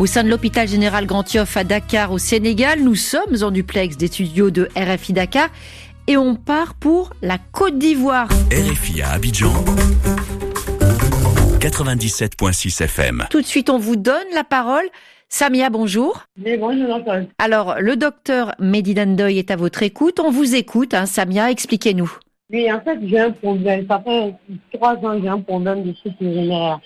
au 0.00 0.06
sein 0.06 0.24
de 0.24 0.30
l'hôpital 0.30 0.66
général 0.66 1.06
Grand 1.06 1.32
Yoff 1.32 1.56
à 1.56 1.62
Dakar 1.62 2.10
au 2.10 2.18
Sénégal. 2.18 2.80
Nous 2.82 2.96
sommes 2.96 3.36
en 3.42 3.52
duplex 3.52 3.96
des 3.96 4.08
studios 4.08 4.50
de 4.50 4.68
RFI 4.76 5.12
Dakar 5.12 5.48
et 6.08 6.16
on 6.16 6.34
part 6.34 6.74
pour 6.74 7.10
la 7.22 7.38
Côte 7.38 7.78
d'Ivoire. 7.78 8.26
RFI 8.50 9.02
à 9.02 9.10
Abidjan. 9.12 9.54
97.6 11.60 12.82
FM. 12.82 13.26
Tout 13.30 13.42
de 13.42 13.46
suite, 13.46 13.70
on 13.70 13.78
vous 13.78 13.94
donne 13.94 14.26
la 14.34 14.42
parole. 14.42 14.84
Samia, 15.28 15.70
bonjour. 15.70 16.24
Oui, 16.44 16.56
bonjour, 16.58 16.94
Antoine. 16.94 17.28
Alors, 17.38 17.76
le 17.80 17.96
docteur 17.96 18.54
Medina 18.58 19.06
Ndoye 19.06 19.38
est 19.38 19.52
à 19.52 19.56
votre 19.56 19.84
écoute. 19.84 20.18
On 20.18 20.30
vous 20.32 20.56
écoute, 20.56 20.94
hein, 20.94 21.06
Samia, 21.06 21.50
expliquez-nous. 21.52 22.10
Oui, 22.50 22.70
en 22.70 22.80
fait, 22.80 22.98
j'ai 23.02 23.18
un 23.20 23.30
problème. 23.30 23.86
Ça 23.88 24.00
fait 24.04 24.34
trois 24.72 24.94
ans 24.96 25.16
que 25.16 25.22
j'ai 25.22 25.28
un 25.28 25.40
problème 25.40 25.82
de 25.84 25.92
chute 25.94 26.14
urinaire. 26.20 26.80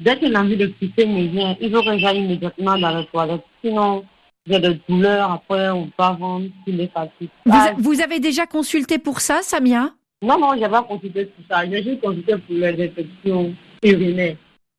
Dès 0.00 0.16
que 0.18 0.26
l'envie 0.26 0.56
de 0.56 0.66
pisser 0.66 1.06
me 1.06 1.26
vient, 1.26 1.56
il 1.60 1.72
faut 1.72 1.82
que 1.82 1.98
j'aille 1.98 2.18
immédiatement 2.24 2.78
dans 2.78 2.90
la 2.90 3.04
toilette. 3.04 3.42
Sinon, 3.64 4.04
j'ai 4.46 4.60
des 4.60 4.80
douleurs 4.88 5.32
après 5.32 5.70
ou 5.70 5.86
pas 5.96 6.08
avant, 6.08 6.40
il 6.66 6.80
est. 6.80 6.90
Vous, 7.20 7.28
Ah, 7.50 7.72
vous 7.76 8.00
avez 8.00 8.20
déjà 8.20 8.46
consulté 8.46 8.98
pour 8.98 9.20
ça, 9.20 9.40
Samia? 9.42 9.90
Non, 10.22 10.38
non, 10.38 10.52
j'ai 10.58 10.68
pas 10.68 10.82
consulté 10.82 11.26
tout 11.26 11.42
ça. 11.50 11.64
J'ai 11.68 11.82
juste 11.82 12.00
consulté 12.00 12.32
pour 12.36 12.54
les 12.56 12.84
infections 12.84 13.54
urinaires 13.82 14.36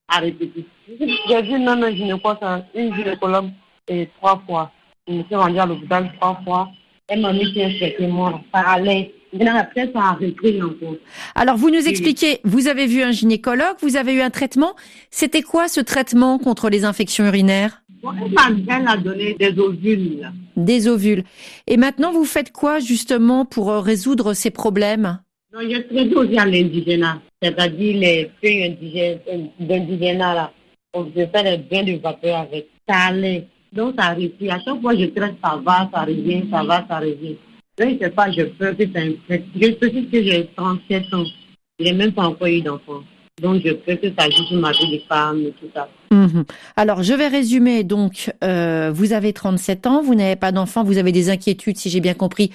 à 0.08 0.20
répétition. 0.20 0.64
J'ai 1.28 1.42
vu 1.42 1.60
même 1.60 1.84
un 1.84 1.92
gynécologue, 1.96 2.64
une 2.76 2.96
gynécologue 2.96 3.50
et 3.88 4.08
trois 4.18 4.42
fois. 4.46 4.72
Je 5.08 5.14
me 5.16 5.24
suis 5.24 5.36
rendue 5.36 5.60
à 5.60 5.66
l'hôpital 5.66 6.12
trois 6.20 6.40
fois. 6.44 6.70
Elle 7.08 7.22
m'a 7.22 7.34
mis 7.34 7.46
un 7.62 7.70
traitement 7.78 8.42
parallèle. 8.52 9.10
Après, 9.34 9.92
ça 9.94 10.00
a 10.00 10.14
repris 10.14 10.62
encore. 10.62 10.96
Alors, 11.36 11.58
vous 11.58 11.70
nous 11.70 11.88
expliquez, 11.88 12.40
vous 12.44 12.68
avez 12.68 12.88
vu 12.88 13.02
un 13.04 13.12
gynécologue, 13.12 13.76
vous 13.82 13.96
avez 13.96 14.14
eu 14.14 14.22
un 14.22 14.30
traitement. 14.30 14.76
C'était 15.12 15.42
quoi 15.42 15.68
ce 15.68 15.82
traitement 15.82 16.40
contre 16.40 16.70
les 16.70 16.84
infections 16.84 17.26
urinaires? 17.26 17.84
Elle 18.02 18.88
a 18.88 18.98
donné 18.98 19.36
des 19.36 19.60
ovules. 19.60 20.32
Des 20.56 20.88
ovules. 20.88 21.24
Et 21.68 21.78
maintenant, 21.78 22.12
vous 22.12 22.26
faites 22.26 22.52
quoi 22.52 22.80
justement 22.80 23.46
pour 23.46 23.72
euh, 23.72 23.82
résoudre 23.82 24.34
ces 24.34 24.52
problèmes? 24.52 25.20
Non, 25.54 25.60
j'ai 25.68 25.86
traité 25.86 26.16
aussi 26.16 26.38
à 26.38 26.46
l'indigénat, 26.46 27.22
c'est-à-dire 27.42 27.98
les 27.98 28.32
feuilles 28.42 29.20
d'indigénat 29.60 30.34
là. 30.34 30.52
On 30.94 31.06
se 31.06 31.12
fait 31.12 31.44
des 31.44 31.58
bains 31.58 31.84
de 31.84 32.00
vapeur 32.00 32.38
avec. 32.38 32.68
Allait. 32.88 33.48
Donc 33.72 33.96
ça 33.98 34.10
réussit. 34.10 34.50
À 34.50 34.60
chaque 34.60 34.82
fois 34.82 34.96
je 34.96 35.06
traite, 35.06 35.36
ça 35.44 35.60
va, 35.64 35.90
ça 35.94 36.02
revient, 36.02 36.44
ça 36.52 36.64
va, 36.64 36.86
ça 36.88 37.00
revient. 37.00 37.36
Je 37.80 37.98
sais 37.98 38.10
pas, 38.10 38.30
je 38.32 38.44
peux 38.44 38.74
que 38.74 38.84
ça. 38.92 39.00
Je 39.30 39.66
sais 39.66 39.92
que 40.12 40.24
j'ai 40.24 40.50
37 40.56 41.14
ans. 41.14 41.24
Je 41.80 41.86
n'ai 41.86 41.94
même 41.94 42.12
pas 42.12 42.24
encore 42.24 42.48
eu 42.48 42.62
d'enfant. 42.62 43.02
Donc, 43.42 43.62
je 43.64 43.72
peux 43.72 43.96
que 43.96 44.08
ça 44.18 44.30
joue 44.30 44.44
sur 44.44 44.60
ma 44.60 44.72
vie 44.72 44.98
de 44.98 45.02
femme 45.08 45.40
et 45.40 45.54
tout 45.60 45.70
ça. 45.74 45.88
Mhm. 46.12 46.44
Alors, 46.76 47.04
je 47.04 47.14
vais 47.14 47.30
résumer. 47.30 47.86
Donc, 47.86 48.34
euh, 48.44 48.92
vous 48.94 49.14
avez 49.14 49.32
37 49.32 49.88
ans, 49.88 50.02
vous 50.02 50.16
n'avez 50.16 50.36
pas 50.36 50.52
d'enfant, 50.52 50.84
vous 50.84 50.98
avez 50.98 51.14
des 51.14 51.30
inquiétudes, 51.30 51.78
si 51.78 51.90
j'ai 51.90 52.02
bien 52.02 52.14
compris, 52.14 52.52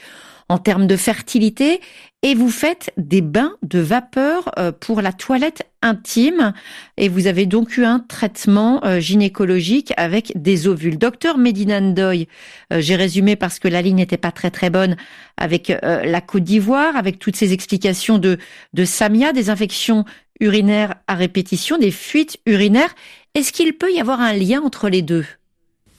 en 0.50 0.58
termes 0.58 0.86
de 0.86 0.96
fertilité, 0.96 1.80
et 2.24 2.34
vous 2.34 2.48
faites 2.48 2.90
des 2.96 3.20
bains 3.20 3.52
de 3.62 3.78
vapeur 3.78 4.50
euh, 4.58 4.72
pour 4.72 5.02
la 5.02 5.12
toilette 5.12 5.68
intime, 5.82 6.54
et 6.96 7.10
vous 7.10 7.26
avez 7.26 7.44
donc 7.44 7.76
eu 7.76 7.84
un 7.84 8.00
traitement 8.00 8.82
euh, 8.84 8.98
gynécologique 8.98 9.92
avec 9.98 10.32
des 10.34 10.66
ovules. 10.66 10.96
Docteur 10.96 11.36
Medinandoy, 11.36 12.26
euh, 12.72 12.80
j'ai 12.80 12.96
résumé 12.96 13.36
parce 13.36 13.58
que 13.58 13.68
la 13.68 13.82
ligne 13.82 13.96
n'était 13.96 14.16
pas 14.16 14.32
très 14.32 14.50
très 14.50 14.70
bonne 14.70 14.96
avec 15.36 15.68
la 15.82 16.20
Côte 16.20 16.44
d'Ivoire, 16.44 16.96
avec 16.96 17.18
toutes 17.18 17.34
ces 17.36 17.52
explications 17.52 18.18
de, 18.18 18.38
de 18.72 18.84
Samia, 18.84 19.32
des 19.32 19.50
infections 19.50 20.04
urinaires 20.38 20.94
à 21.08 21.14
répétition, 21.16 21.76
des 21.76 21.90
fuites 21.90 22.38
urinaires. 22.46 22.94
Est-ce 23.34 23.52
qu'il 23.52 23.74
peut 23.74 23.92
y 23.92 24.00
avoir 24.00 24.20
un 24.20 24.32
lien 24.32 24.62
entre 24.62 24.88
les 24.88 25.02
deux? 25.02 25.26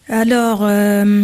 Alors, 0.07 0.63
euh, 0.63 1.23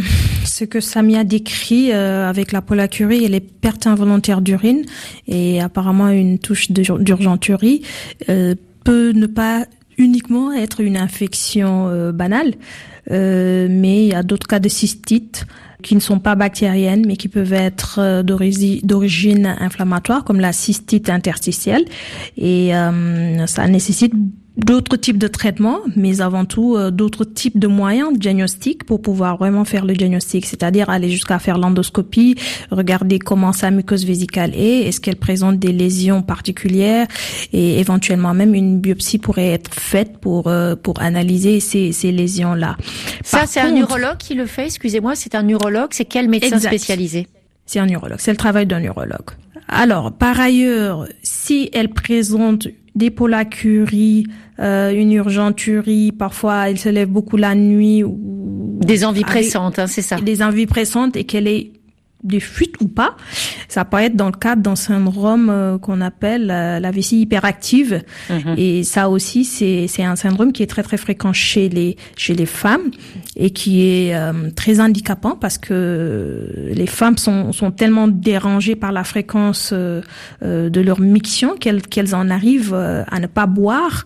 ce 0.52 0.66
que 0.66 0.80
Samia 0.80 1.24
décrit 1.24 1.92
euh, 1.92 2.30
avec 2.30 2.52
la 2.52 2.62
polacurie 2.62 3.24
et 3.24 3.28
les 3.30 3.40
pertes 3.40 3.88
involontaires 3.88 4.42
d'urine 4.42 4.84
et 5.28 5.62
apparemment 5.62 6.10
une 6.10 6.40
touche 6.40 6.72
d'urgenturie 6.72 7.84
euh, 8.30 8.56
peut 8.84 9.12
ne 9.12 9.28
pas 9.28 9.66
uniquement 9.98 10.52
être 10.52 10.82
une 10.82 10.98
infection 10.98 12.12
banale, 12.12 12.54
mais 13.08 14.06
il 14.06 14.08
y 14.08 14.16
a 14.16 14.24
d'autres 14.24 14.48
cas 14.48 14.60
de 14.60 14.70
cystite 14.70 15.46
qui 15.84 15.94
ne 15.94 16.00
sont 16.00 16.18
pas 16.18 16.34
bactériennes, 16.34 17.06
mais 17.06 17.18
qui 17.18 17.28
peuvent 17.28 17.54
être 17.54 18.24
d'origine 18.24 19.56
inflammatoire, 19.60 20.24
comme 20.24 20.40
la 20.40 20.54
cystite 20.54 21.10
interstitielle. 21.12 21.86
Et 22.36 22.72
ça 23.46 23.68
nécessite 23.68 24.14
d'autres 24.58 24.98
types 24.98 25.18
de 25.18 25.28
traitements, 25.28 25.80
mais 25.96 26.20
avant 26.22 26.46
tout 26.46 26.76
euh, 26.76 26.92
d'autres 26.92 27.24
types 27.24 27.58
de 27.58 27.68
moyens 27.68 28.14
de 28.14 28.18
diagnostic 28.18 28.84
pour 28.84 29.02
pouvoir 29.02 29.38
vraiment 29.38 29.64
faire 29.64 29.86
le 29.86 29.94
diagnostic, 29.94 30.46
c'est-à-dire 30.46 30.90
aller 30.90 31.10
jusqu'à 31.10 31.40
faire 31.40 31.58
l'endoscopie, 31.58 32.36
regarder 32.70 33.18
comment 33.18 33.54
sa 33.54 33.72
muqueuse 33.72 34.06
vésicale 34.06 34.52
est, 34.54 34.88
est-ce 34.88 35.00
qu'elle 35.00 35.16
présente 35.16 35.58
des 35.58 35.72
lésions 35.72 36.22
particulières 36.22 37.08
et 37.54 37.80
éventuellement 37.80 38.34
même 38.34 38.54
une 38.54 38.80
biopsie 38.80 39.20
pourrait 39.20 39.52
être 39.54 39.74
faite 39.74 40.18
pour 40.18 40.48
euh, 40.48 40.76
pour 40.76 41.02
analyser 41.02 41.60
ces, 41.60 41.94
ces 41.94 42.12
lésions 42.12 42.54
là. 42.54 42.76
Ça 43.24 43.46
c'est 43.46 43.62
un 43.62 43.72
neurologue 43.72 44.18
qui 44.18 44.34
le 44.36 44.46
fait, 44.46 44.66
excusez-moi, 44.66 45.16
c'est 45.16 45.34
un 45.36 45.44
neurologue, 45.44 45.90
c'est 45.92 46.06
quel 46.06 46.28
médecin 46.28 46.60
spécialisé? 46.60 47.28
C'est 47.66 47.80
un 47.80 47.86
neurologue, 47.86 48.20
c'est 48.20 48.32
le 48.32 48.38
travail 48.38 48.66
d'un 48.66 48.82
neurologue. 48.82 49.32
Alors, 49.72 50.12
par 50.12 50.40
ailleurs, 50.40 51.08
si 51.24 51.70
elle 51.74 51.90
présente 51.90 52.68
des 52.94 53.10
polacuries, 53.10 54.26
euh, 54.60 54.92
une 54.92 55.14
urgenturie, 55.14 56.12
parfois 56.12 56.70
elle 56.70 56.78
se 56.78 56.90
lève 56.90 57.08
beaucoup 57.08 57.38
la 57.38 57.56
nuit. 57.56 58.04
Ou 58.04 58.80
des 58.82 59.06
envies 59.06 59.24
pressantes, 59.24 59.80
hein, 59.80 59.88
c'est 59.88 60.02
ça. 60.02 60.18
Des 60.18 60.44
envies 60.44 60.66
pressantes 60.66 61.16
et 61.16 61.24
qu'elle 61.24 61.48
est 61.48 61.72
des 62.24 62.40
fuites 62.40 62.76
ou 62.82 62.88
pas. 62.88 63.16
Ça 63.68 63.86
peut 63.86 63.98
être 63.98 64.16
dans 64.16 64.28
le 64.28 64.38
cadre 64.38 64.62
d'un 64.62 64.76
syndrome 64.76 65.50
euh, 65.50 65.78
qu'on 65.78 66.02
appelle 66.02 66.52
euh, 66.52 66.80
la 66.80 66.92
vessie 66.92 67.22
hyperactive. 67.22 68.04
Mhm. 68.30 68.56
Et 68.58 68.84
ça 68.84 69.10
aussi, 69.10 69.46
c'est, 69.46 69.88
c'est 69.88 70.04
un 70.04 70.16
syndrome 70.16 70.52
qui 70.52 70.64
est 70.64 70.68
très 70.68 70.84
très 70.84 70.98
fréquent 70.98 71.34
chez 71.34 71.70
les 71.70 71.98
chez 72.16 72.34
les 72.34 72.46
femmes 72.46 72.92
et 73.36 73.52
qui 73.52 73.82
est 73.82 74.16
euh, 74.16 74.52
très 74.56 74.80
handicapant 74.80 75.36
parce 75.36 75.58
que 75.58 76.48
les 76.74 76.88
femmes 76.88 77.18
sont, 77.18 77.52
sont 77.52 77.72
tellement 77.72 78.08
dérangées 78.08 78.76
par 78.76 78.92
la 78.92 79.04
fréquence 79.04 79.74
de 79.74 80.82
leur 80.82 81.00
miction 81.00 81.56
qu'elles 81.58 81.82
qu'elles 81.82 82.16
en 82.16 82.30
arrivent 82.30 82.74
à 82.74 83.20
ne 83.20 83.28
pas 83.28 83.46
boire 83.46 84.06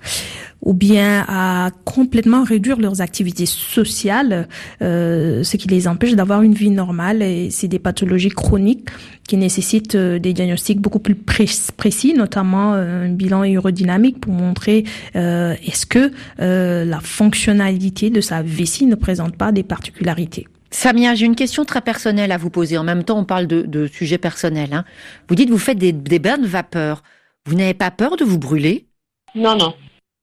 ou 0.65 0.73
bien 0.73 1.23
à 1.27 1.69
complètement 1.85 2.43
réduire 2.43 2.79
leurs 2.79 3.01
activités 3.01 3.45
sociales, 3.45 4.47
euh, 4.81 5.43
ce 5.43 5.57
qui 5.57 5.67
les 5.67 5.87
empêche 5.87 6.15
d'avoir 6.15 6.41
une 6.41 6.53
vie 6.53 6.71
normale. 6.71 7.21
Et 7.21 7.51
c'est 7.51 7.67
des 7.67 7.79
pathologies 7.79 8.29
chroniques 8.29 8.89
qui 9.27 9.37
nécessitent 9.37 9.95
euh, 9.95 10.19
des 10.19 10.33
diagnostics 10.33 10.81
beaucoup 10.81 10.99
plus 10.99 11.15
précis, 11.15 12.13
notamment 12.13 12.73
euh, 12.73 13.05
un 13.05 13.09
bilan 13.09 13.41
aérodynamique 13.41 14.19
pour 14.19 14.33
montrer 14.33 14.83
euh, 15.15 15.55
est-ce 15.65 15.85
que 15.85 16.11
la 16.37 16.99
fonctionnalité 16.99 18.09
de 18.09 18.21
sa 18.21 18.41
vessie 18.41 18.85
ne 18.85 18.95
présente 18.95 19.35
pas 19.37 19.51
des 19.51 19.63
particularités. 19.63 20.47
Samia, 20.71 21.15
j'ai 21.15 21.25
une 21.25 21.35
question 21.35 21.63
très 21.63 21.81
personnelle 21.81 22.31
à 22.31 22.37
vous 22.37 22.49
poser. 22.49 22.77
En 22.77 22.83
même 22.83 23.03
temps, 23.03 23.19
on 23.19 23.25
parle 23.25 23.47
de, 23.47 23.61
de 23.61 23.87
sujets 23.87 24.17
personnels. 24.17 24.73
Hein. 24.73 24.83
Vous 25.29 25.35
dites 25.35 25.47
que 25.47 25.53
vous 25.53 25.59
faites 25.59 25.77
des, 25.77 25.91
des 25.91 26.19
bains 26.19 26.37
de 26.37 26.47
vapeur. 26.47 27.03
Vous 27.45 27.55
n'avez 27.55 27.73
pas 27.73 27.91
peur 27.91 28.17
de 28.17 28.23
vous 28.23 28.39
brûler? 28.39 28.87
Non, 29.35 29.55
non. 29.57 29.73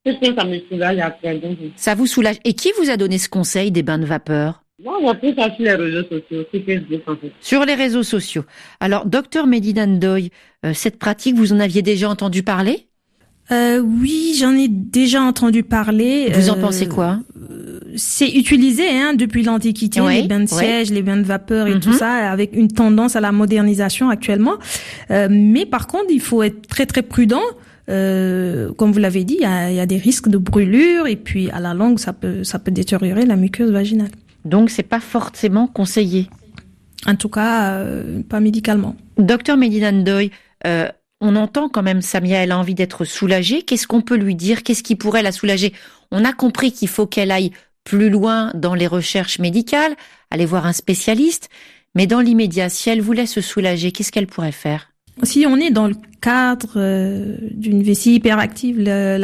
Ça 0.04 0.44
me 0.44 0.58
soulage 0.68 0.98
après. 0.98 1.40
Ça 1.76 1.94
vous 1.94 2.06
soulage. 2.06 2.36
Et 2.44 2.54
qui 2.54 2.72
vous 2.78 2.90
a 2.90 2.96
donné 2.96 3.18
ce 3.18 3.28
conseil 3.28 3.70
des 3.70 3.82
bains 3.82 3.98
de 3.98 4.04
vapeur? 4.04 4.64
Non, 4.84 4.92
on 5.00 5.08
a 5.08 5.14
pris 5.14 5.32
ça 5.36 5.54
sur 5.54 5.64
les 5.64 5.74
réseaux 5.74 6.02
sociaux, 6.02 6.44
sur 6.52 6.64
Facebook 6.64 7.02
en 7.06 7.16
fait. 7.16 7.32
Sur 7.40 7.64
les 7.64 7.74
réseaux 7.74 8.02
sociaux. 8.02 8.44
Alors, 8.80 9.06
docteur 9.06 9.46
Medidandoy, 9.46 10.30
euh, 10.66 10.72
cette 10.74 10.98
pratique, 10.98 11.36
vous 11.36 11.52
en 11.52 11.60
aviez 11.60 11.82
déjà 11.82 12.08
entendu 12.08 12.42
parler? 12.42 12.88
Euh, 13.52 13.80
oui, 13.80 14.34
j'en 14.38 14.56
ai 14.56 14.68
déjà 14.68 15.22
entendu 15.22 15.62
parler. 15.62 16.30
Vous 16.32 16.50
en 16.50 16.56
euh, 16.56 16.60
pensez 16.60 16.88
quoi? 16.88 17.18
C'est 17.96 18.30
utilisé 18.30 18.88
hein, 18.88 19.14
depuis 19.14 19.42
l'Antiquité, 19.42 20.00
les 20.00 20.26
bains 20.26 20.40
de 20.40 20.48
siège, 20.48 20.90
les 20.90 21.02
bains 21.02 21.18
de 21.18 21.24
vapeur 21.24 21.66
et 21.66 21.78
tout 21.78 21.90
mhm. 21.90 21.96
ça, 21.96 22.30
avec 22.30 22.56
une 22.56 22.68
tendance 22.68 23.14
à 23.14 23.20
la 23.20 23.30
modernisation 23.30 24.08
actuellement. 24.08 24.54
Euh, 25.10 25.28
mais 25.30 25.66
par 25.66 25.86
contre, 25.86 26.06
il 26.10 26.20
faut 26.20 26.42
être 26.42 26.66
très 26.66 26.86
très 26.86 27.02
prudent 27.02 27.42
euh, 27.88 28.72
comme 28.74 28.92
vous 28.92 28.98
l'avez 28.98 29.24
dit, 29.24 29.38
il 29.40 29.74
y, 29.74 29.80
a, 29.80 29.86
des 29.86 29.96
risques 29.96 30.28
de 30.28 30.38
brûlure 30.38 31.06
et 31.06 31.16
puis 31.16 31.50
à 31.50 31.60
la 31.60 31.74
longue, 31.74 31.98
ça 31.98 32.12
peut, 32.12 32.44
ça 32.44 32.58
peut 32.58 32.70
détériorer 32.70 33.26
la 33.26 33.36
muqueuse 33.36 33.70
vaginale. 33.70 34.10
Donc, 34.44 34.70
c'est 34.70 34.82
pas 34.82 35.00
forcément 35.00 35.66
conseillé. 35.66 36.28
En 37.06 37.16
tout 37.16 37.28
cas, 37.28 37.72
euh, 37.72 38.22
pas 38.22 38.40
médicalement. 38.40 38.96
Docteur 39.18 39.56
Medinandoy, 39.56 40.30
euh, 40.66 40.88
on 41.20 41.36
entend 41.36 41.68
quand 41.68 41.82
même 41.82 42.02
Samia, 42.02 42.42
elle 42.42 42.52
a 42.52 42.58
envie 42.58 42.74
d'être 42.74 43.04
soulagée. 43.04 43.62
Qu'est-ce 43.62 43.86
qu'on 43.86 44.02
peut 44.02 44.16
lui 44.16 44.34
dire? 44.34 44.62
Qu'est-ce 44.62 44.82
qui 44.82 44.96
pourrait 44.96 45.22
la 45.22 45.32
soulager? 45.32 45.72
On 46.10 46.24
a 46.24 46.32
compris 46.32 46.72
qu'il 46.72 46.88
faut 46.88 47.06
qu'elle 47.06 47.30
aille 47.30 47.52
plus 47.84 48.10
loin 48.10 48.52
dans 48.54 48.74
les 48.74 48.86
recherches 48.86 49.38
médicales, 49.40 49.94
aller 50.30 50.46
voir 50.46 50.66
un 50.66 50.72
spécialiste. 50.72 51.48
Mais 51.94 52.06
dans 52.06 52.20
l'immédiat, 52.20 52.68
si 52.68 52.90
elle 52.90 53.00
voulait 53.00 53.26
se 53.26 53.40
soulager, 53.40 53.92
qu'est-ce 53.92 54.12
qu'elle 54.12 54.26
pourrait 54.26 54.52
faire? 54.52 54.91
Si 55.22 55.44
on 55.46 55.56
est 55.56 55.70
dans 55.70 55.88
le 55.88 55.94
cadre 56.20 56.74
euh, 56.76 57.36
d'une 57.50 57.82
vessie 57.82 58.14
hyperactive, 58.14 58.78
le, 58.78 59.20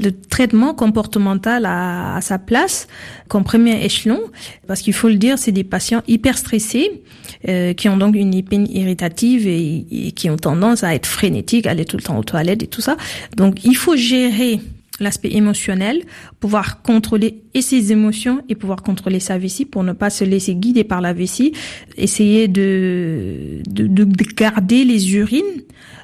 le 0.00 0.10
traitement 0.12 0.74
comportemental 0.74 1.64
a, 1.66 2.18
sa 2.22 2.38
place 2.38 2.88
comme 3.28 3.44
premier 3.44 3.84
échelon, 3.84 4.20
parce 4.66 4.80
qu'il 4.80 4.94
faut 4.94 5.08
le 5.08 5.16
dire, 5.16 5.38
c'est 5.38 5.52
des 5.52 5.64
patients 5.64 6.02
hyper 6.08 6.36
stressés 6.36 7.02
euh, 7.48 7.72
qui 7.74 7.88
ont 7.88 7.96
donc 7.96 8.16
une 8.16 8.34
épine 8.34 8.66
irritative 8.68 9.46
et, 9.46 9.86
et, 9.90 10.12
qui 10.12 10.28
ont 10.30 10.36
tendance 10.36 10.82
à 10.84 10.94
être 10.94 11.06
frénétiques, 11.06 11.66
aller 11.66 11.84
tout 11.84 11.96
le 11.96 12.02
temps 12.02 12.18
aux 12.18 12.24
toilettes 12.24 12.62
et 12.62 12.66
tout 12.66 12.80
ça. 12.80 12.96
Donc 13.36 13.64
il 13.64 13.76
faut 13.76 13.96
gérer 13.96 14.60
l'aspect 15.00 15.32
émotionnel, 15.32 16.02
pouvoir 16.40 16.82
contrôler 16.82 17.42
ses 17.58 17.92
émotions 17.92 18.42
et 18.48 18.54
pouvoir 18.54 18.82
contrôler 18.82 19.20
sa 19.20 19.38
vessie 19.38 19.64
pour 19.64 19.84
ne 19.84 19.92
pas 19.92 20.10
se 20.10 20.24
laisser 20.24 20.54
guider 20.54 20.84
par 20.84 21.00
la 21.00 21.12
vessie, 21.12 21.52
essayer 21.96 22.48
de, 22.48 23.62
de, 23.68 23.86
de 23.86 24.04
garder 24.34 24.84
les 24.84 25.14
urines 25.14 25.62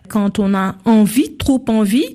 quand 0.09 0.39
on 0.39 0.55
a 0.55 0.77
envie, 0.85 1.37
trop 1.37 1.65
envie, 1.69 2.07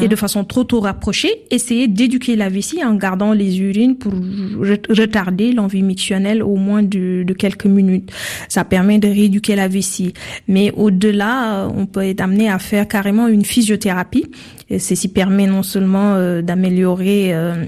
et 0.00 0.08
de 0.08 0.16
façon 0.16 0.44
trop 0.44 0.64
trop 0.64 0.80
rapprochée, 0.80 1.42
essayer 1.50 1.88
d'éduquer 1.88 2.36
la 2.36 2.48
vessie 2.48 2.84
en 2.84 2.94
gardant 2.94 3.32
les 3.32 3.60
urines 3.60 3.96
pour 3.96 4.12
retarder 4.12 5.52
l'envie 5.52 5.82
mictionnelle 5.82 6.42
au 6.42 6.56
moins 6.56 6.82
de, 6.82 7.22
de, 7.22 7.32
quelques 7.32 7.66
minutes. 7.66 8.10
Ça 8.48 8.64
permet 8.64 8.98
de 8.98 9.08
rééduquer 9.08 9.56
la 9.56 9.68
vessie. 9.68 10.12
Mais 10.48 10.72
au-delà, 10.76 11.68
on 11.74 11.86
peut 11.86 12.04
être 12.04 12.20
amené 12.20 12.48
à 12.48 12.58
faire 12.58 12.88
carrément 12.88 13.28
une 13.28 13.44
physiothérapie. 13.44 14.26
Et 14.70 14.78
ceci 14.78 15.08
permet 15.08 15.46
non 15.46 15.62
seulement 15.62 16.14
euh, 16.14 16.40
d'améliorer 16.40 17.34
euh, 17.34 17.62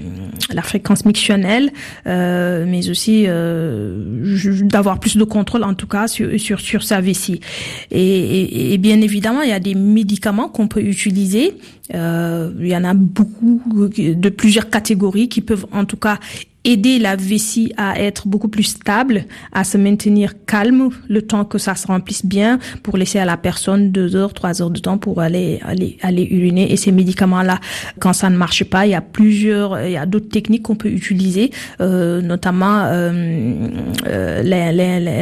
la 0.51 0.63
fréquence 0.63 1.05
mictionnelle, 1.05 1.71
euh, 2.07 2.65
mais 2.67 2.89
aussi 2.89 3.27
d'avoir 4.63 4.99
plus 4.99 5.15
de 5.17 5.23
contrôle, 5.23 5.63
en 5.63 5.75
tout 5.75 5.87
cas, 5.87 6.07
sur, 6.07 6.39
sur, 6.39 6.59
sur 6.59 6.83
sa 6.83 7.01
vessie. 7.01 7.41
Et, 7.91 8.73
et 8.73 8.77
bien 8.79 9.01
évidemment, 9.01 9.43
il 9.43 9.49
y 9.49 9.53
a 9.53 9.59
des 9.59 9.74
médicaments 9.75 10.49
qu'on 10.49 10.67
peut 10.67 10.81
utiliser. 10.81 11.57
Euh, 11.93 12.51
il 12.59 12.67
y 12.67 12.75
en 12.75 12.83
a 12.83 12.93
beaucoup 12.93 13.61
de 13.97 14.29
plusieurs 14.29 14.69
catégories 14.69 15.29
qui 15.29 15.41
peuvent 15.41 15.67
en 15.71 15.85
tout 15.85 15.97
cas 15.97 16.19
aider 16.65 16.99
la 16.99 17.15
vessie 17.15 17.71
à 17.77 18.01
être 18.01 18.27
beaucoup 18.27 18.49
plus 18.49 18.63
stable, 18.63 19.25
à 19.53 19.63
se 19.63 19.77
maintenir 19.77 20.33
calme 20.45 20.89
le 21.07 21.21
temps 21.21 21.45
que 21.45 21.57
ça 21.57 21.75
se 21.75 21.87
remplisse 21.87 22.25
bien 22.25 22.59
pour 22.83 22.97
laisser 22.97 23.19
à 23.19 23.25
la 23.25 23.37
personne 23.37 23.91
deux 23.91 24.15
heures, 24.15 24.33
trois 24.33 24.61
heures 24.61 24.71
de 24.71 24.79
temps 24.79 24.97
pour 24.97 25.21
aller, 25.21 25.59
aller, 25.63 25.97
aller 26.01 26.27
uriner. 26.29 26.71
Et 26.71 26.75
ces 26.75 26.91
médicaments-là, 26.91 27.59
quand 27.99 28.13
ça 28.13 28.29
ne 28.29 28.35
marche 28.35 28.63
pas, 28.65 28.85
il 28.85 28.91
y 28.91 28.95
a 28.95 29.01
plusieurs, 29.01 29.81
il 29.81 29.91
y 29.91 29.97
a 29.97 30.05
d'autres 30.05 30.29
techniques 30.29 30.63
qu'on 30.63 30.75
peut 30.75 30.89
utiliser, 30.89 31.51
euh, 31.79 32.21
notamment 32.21 32.85
euh, 32.85 33.69
euh, 34.07 34.43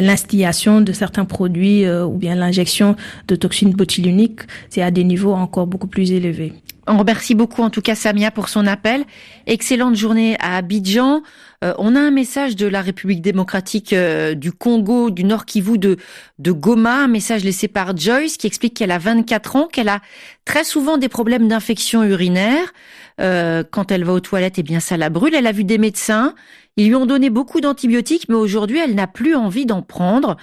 l'instillation 0.02 0.82
de 0.82 0.94
certains 0.94 1.26
produits 1.26 1.86
euh, 1.86 2.06
ou 2.06 2.18
bien 2.18 2.36
l'injection 2.36 2.96
de 3.28 3.36
toxines 3.36 3.74
botulinques. 3.74 4.42
C'est 4.70 4.82
à 4.82 4.92
des 4.92 5.04
niveaux 5.04 5.34
encore 5.34 5.68
beaucoup 5.68 5.88
plus 5.88 6.12
élevés. 6.12 6.54
On 6.86 6.98
remercie 6.98 7.34
beaucoup 7.34 7.62
en 7.62 7.70
tout 7.70 7.82
cas 7.82 7.96
Samia 7.96 8.30
pour 8.30 8.50
son 8.50 8.68
appel. 8.68 9.06
Excellente 9.48 9.96
journée 9.96 10.36
à 10.40 10.58
Abidjan. 10.58 11.22
Euh, 11.64 11.74
on 11.78 11.96
a 11.96 12.00
un 12.00 12.12
message 12.12 12.58
de 12.58 12.68
la 12.68 12.82
République 12.82 13.22
démocratique 13.22 13.94
euh, 13.94 14.34
du 14.34 14.52
Congo, 14.52 15.10
du 15.10 15.24
Nord 15.24 15.46
Kivu, 15.46 15.78
de, 15.78 15.96
de 16.40 16.52
Goma, 16.52 17.04
un 17.04 17.08
message 17.08 17.46
laissé 17.46 17.70
par 17.70 17.96
Joyce 17.96 18.36
qui 18.36 18.48
explique 18.48 18.74
qu'elle 18.74 18.92
a 18.92 18.98
24 18.98 19.56
ans, 19.56 19.68
qu'elle 19.68 19.88
a 19.88 20.02
très 20.44 20.66
souvent 20.66 20.98
des 20.98 21.08
problèmes 21.08 21.48
d'infection 21.48 22.04
urinaire. 22.04 22.74
Euh, 23.22 23.64
quand 23.70 23.90
elle 23.92 24.04
va 24.04 24.12
aux 24.12 24.20
toilettes, 24.20 24.58
eh 24.58 24.64
bien 24.64 24.82
ça 24.82 24.98
la 24.98 25.10
brûle. 25.10 25.36
Elle 25.36 25.48
a 25.48 25.54
vu 25.54 25.64
des 25.64 25.78
médecins. 25.78 26.36
Ils 26.76 26.88
lui 26.88 26.96
ont 26.96 27.06
donné 27.06 27.30
beaucoup 27.30 27.62
d'antibiotiques, 27.62 28.28
mais 28.28 28.36
aujourd'hui, 28.36 28.80
elle 28.80 28.96
n'a 28.96 29.08
plus 29.08 29.36
envie 29.36 29.66
d'en 29.66 29.84
prendre. 29.84 30.36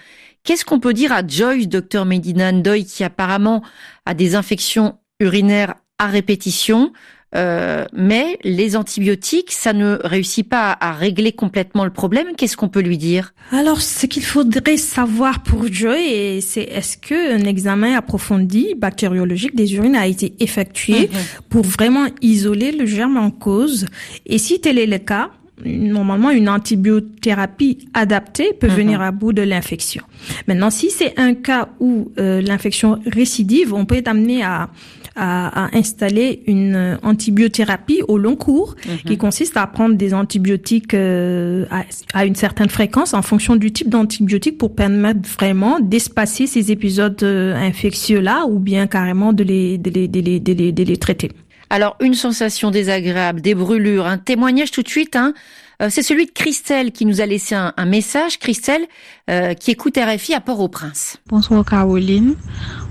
Qu'est-ce 0.43 0.65
qu'on 0.65 0.81
peut 0.81 0.95
dire 0.95 1.13
à 1.13 1.27
Joyce, 1.27 1.69
docteur 1.69 2.07
Medina 2.07 2.51
Ndoy, 2.51 2.87
qui 2.87 3.05
apparemment 3.05 3.63
a 4.07 4.15
des 4.15 4.37
infections 4.37 4.99
urinaires 5.19 5.75
à 6.01 6.07
répétition, 6.07 6.93
euh, 7.37 7.85
mais 7.93 8.39
les 8.43 8.75
antibiotiques, 8.75 9.53
ça 9.53 9.73
ne 9.73 9.99
réussit 10.03 10.49
pas 10.49 10.77
à 10.81 10.93
régler 10.93 11.31
complètement 11.31 11.85
le 11.85 11.93
problème. 11.93 12.29
Qu'est-ce 12.37 12.57
qu'on 12.57 12.69
peut 12.69 12.81
lui 12.81 12.99
dire? 12.99 13.35
Alors, 13.53 13.81
ce 13.81 14.07
qu'il 14.07 14.25
faudrait 14.25 14.79
savoir 14.79 15.43
pour 15.43 15.71
Joy, 15.71 16.41
c'est 16.43 16.63
est-ce 16.63 16.99
qu'un 16.99 17.45
examen 17.45 17.95
approfondi 17.95 18.75
bactériologique 18.77 19.55
des 19.55 19.75
urines 19.75 19.95
a 19.95 20.09
été 20.09 20.35
effectué 20.41 21.03
mhm. 21.03 21.19
pour 21.51 21.65
vraiment 21.65 22.07
isoler 22.21 22.73
le 22.73 22.87
germe 22.87 23.17
en 23.17 23.31
cause? 23.31 23.87
Et 24.27 24.39
si 24.39 24.61
tel 24.61 24.79
est 24.79 24.87
le 24.87 24.99
cas, 24.99 25.31
normalement 25.65 26.31
une 26.31 26.49
antibiothérapie 26.49 27.89
adaptée 27.95 28.53
peut 28.59 28.69
mhm. 28.69 28.75
venir 28.75 29.01
à 29.01 29.11
bout 29.11 29.33
de 29.33 29.43
l'infection. 29.43 30.03
Maintenant, 30.47 30.71
si 30.71 30.91
c'est 30.91 31.19
un 31.19 31.35
cas 31.35 31.69
où 31.81 32.13
euh, 32.19 32.41
l'infection 32.41 33.01
récidive, 33.07 33.75
on 33.75 33.85
peut 33.85 33.97
être 33.97 34.09
amené 34.09 34.43
à 34.43 34.71
à, 35.17 35.77
installer 35.77 36.43
une 36.47 36.99
antibiothérapie 37.03 38.03
au 38.09 38.19
long 38.19 38.37
cours, 38.37 38.75
mhm. 38.87 38.99
qui 39.07 39.19
consiste 39.19 39.57
à 39.57 39.67
prendre 39.67 39.97
des 39.97 40.15
antibiotiques 40.15 40.95
euh, 40.95 41.67
à, 42.15 42.25
une 42.25 42.35
certaine 42.35 42.69
fréquence 42.69 43.15
en 43.15 43.23
fonction 43.23 43.57
du 43.57 43.73
type 43.73 43.89
d'antibiotique 43.89 44.59
pour 44.59 44.75
permettre 44.75 45.29
vraiment 45.29 45.81
d'espacer 45.81 46.47
ces 46.47 46.71
épisodes 46.73 47.23
euh, 47.23 47.55
infectieux-là 47.55 48.47
ou 48.47 48.59
bien 48.59 48.87
carrément 48.87 49.33
de 49.33 49.45
les, 49.45 49.79
de 49.79 49.91
les, 49.91 50.09
de 50.09 50.21
les, 50.21 50.41
de 50.41 50.53
les, 50.53 50.73
de 50.73 50.83
les 50.85 50.97
traiter. 50.97 51.31
Alors, 51.73 51.97
une 52.01 52.15
sensation 52.15 52.73
désagréable, 52.73 53.41
des 53.41 53.55
brûlures, 53.55 54.07
un 54.07 54.19
témoignage 54.19 54.73
tout 54.73 54.83
de 54.83 54.89
suite, 54.89 55.15
hein, 55.15 55.35
euh, 55.81 55.87
c'est 55.89 56.03
celui 56.03 56.27
de 56.27 56.33
Christelle 56.33 56.91
qui 56.91 57.07
nous 57.07 57.21
a 57.21 57.27
laissé 57.27 57.55
un, 57.55 57.73
message. 57.87 58.41
Christelle 58.41 58.87
euh, 59.31 59.55
qui 59.55 59.71
écoute 59.71 59.97
RFI 59.97 60.35
à 60.35 60.41
Port-au-Prince. 60.41 61.19
Bonsoir 61.29 61.65
Caroline. 61.65 62.35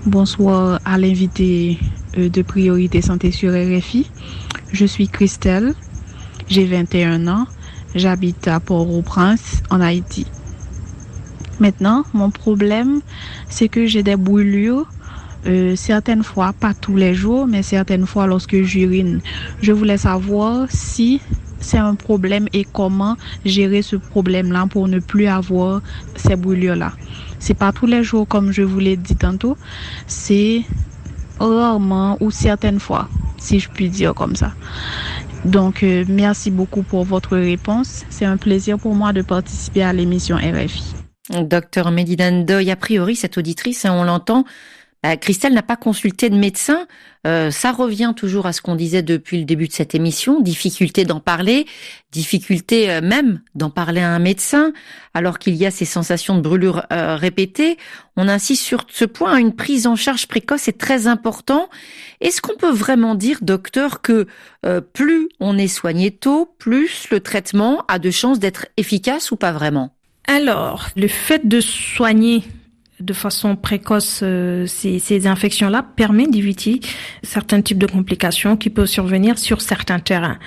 Bonsoir 0.05 0.79
à 0.85 0.97
l'invité 0.97 1.77
euh, 2.17 2.29
de 2.29 2.41
Priorité 2.41 3.01
Santé 3.01 3.31
sur 3.31 3.51
RFI. 3.51 4.09
Je 4.71 4.85
suis 4.85 5.09
Christelle. 5.09 5.73
J'ai 6.47 6.65
21 6.65 7.27
ans. 7.27 7.45
J'habite 7.95 8.47
à 8.47 8.59
Port-au-Prince 8.59 9.61
en 9.69 9.81
Haïti. 9.81 10.25
Maintenant, 11.59 12.05
mon 12.13 12.31
problème, 12.31 13.01
c'est 13.49 13.67
que 13.67 13.85
j'ai 13.85 14.03
des 14.03 14.15
brûlures 14.15 14.87
certaines 15.75 16.23
fois, 16.23 16.53
pas 16.53 16.73
tous 16.73 16.95
les 16.95 17.13
jours, 17.13 17.47
mais 17.47 17.63
certaines 17.63 18.05
fois 18.05 18.27
lorsque 18.27 18.61
j'urine. 18.61 19.21
Je 19.61 19.71
voulais 19.71 19.97
savoir 19.97 20.67
si 20.69 21.21
c'est 21.59 21.77
un 21.77 21.95
problème 21.95 22.47
et 22.53 22.63
comment 22.63 23.17
gérer 23.45 23.81
ce 23.81 23.95
problème-là 23.95 24.67
pour 24.69 24.87
ne 24.87 24.99
plus 24.99 25.27
avoir 25.27 25.81
ces 26.15 26.35
brûlures-là. 26.35 26.93
C'est 27.39 27.53
pas 27.53 27.71
tous 27.71 27.85
les 27.85 28.03
jours 28.03 28.27
comme 28.27 28.51
je 28.51 28.61
vous 28.61 28.79
l'ai 28.79 28.97
dit 28.97 29.15
tantôt, 29.15 29.57
c'est 30.07 30.63
rarement 31.39 32.17
ou 32.19 32.31
certaines 32.31 32.79
fois, 32.79 33.07
si 33.37 33.59
je 33.59 33.69
puis 33.69 33.89
dire 33.89 34.13
comme 34.13 34.35
ça. 34.35 34.53
Donc, 35.45 35.83
euh, 35.83 36.03
merci 36.09 36.51
beaucoup 36.51 36.83
pour 36.83 37.05
votre 37.05 37.37
réponse. 37.37 38.03
C'est 38.09 38.25
un 38.25 38.35
plaisir 38.35 38.77
pour 38.77 38.93
moi 38.93 39.13
de 39.13 39.21
participer 39.21 39.83
à 39.83 39.93
l'émission 39.93 40.35
RFI. 40.35 40.95
Docteur 41.43 41.87
a 41.87 42.75
priori, 42.75 43.15
cette 43.15 43.37
auditrice, 43.37 43.85
hein, 43.85 43.93
on 43.93 44.03
l'entend, 44.03 44.45
bah, 45.01 45.15
Christelle 45.15 45.53
n'a 45.53 45.63
pas 45.63 45.77
consulté 45.77 46.29
de 46.29 46.35
médecin. 46.35 46.85
Euh, 47.25 47.51
ça 47.51 47.71
revient 47.71 48.13
toujours 48.15 48.45
à 48.45 48.53
ce 48.53 48.61
qu'on 48.61 48.75
disait 48.75 49.01
depuis 49.01 49.39
le 49.39 49.45
début 49.45 49.67
de 49.67 49.73
cette 49.73 49.95
émission, 49.95 50.41
difficulté 50.41 51.05
d'en 51.05 51.21
parler, 51.21 51.65
difficulté 52.11 52.89
euh, 52.89 53.01
même 53.01 53.41
d'en 53.55 53.69
parler 53.69 54.01
à 54.01 54.09
un 54.09 54.19
médecin, 54.19 54.73
alors 55.13 55.39
qu'il 55.39 55.55
y 55.55 55.65
a 55.65 55.71
ces 55.71 55.85
sensations 55.85 56.35
de 56.35 56.41
brûlure 56.41 56.85
euh, 56.91 57.15
répétées. 57.15 57.77
On 58.17 58.27
insiste 58.27 58.63
sur 58.63 58.85
ce 58.89 59.05
point, 59.05 59.37
une 59.37 59.55
prise 59.55 59.87
en 59.87 59.95
charge 59.95 60.27
précoce 60.27 60.67
est 60.67 60.77
très 60.77 61.07
important. 61.07 61.69
Est-ce 62.19 62.41
qu'on 62.41 62.57
peut 62.57 62.71
vraiment 62.71 63.15
dire, 63.15 63.39
docteur, 63.41 64.01
que 64.01 64.27
plus 64.93 65.29
on 65.39 65.57
est 65.57 65.69
soigné 65.69 66.11
tôt, 66.11 66.53
plus 66.57 67.09
le 67.11 67.21
traitement 67.21 67.85
a 67.87 67.97
de 67.99 68.11
chances 68.11 68.39
d'être 68.39 68.67
efficace 68.75 69.31
ou 69.31 69.37
pas 69.37 69.53
vraiment? 69.53 69.95
Alors, 70.27 70.89
le 70.97 71.07
fait 71.07 71.47
de 71.47 71.61
soigner 71.61 72.43
de 72.99 73.13
façon 73.13 73.55
précoce 73.55 74.21
euh, 74.23 74.65
ces, 74.67 74.99
ces 74.99 75.25
infections-là 75.25 75.85
permet 75.95 76.27
d'éviter 76.27 76.81
certains 77.23 77.61
types 77.61 77.77
de 77.77 77.85
complications 77.85 78.57
qui 78.57 78.69
peuvent 78.69 78.87
survenir 78.87 79.37
sur 79.37 79.61
certains 79.61 79.99
terrains. 79.99 80.37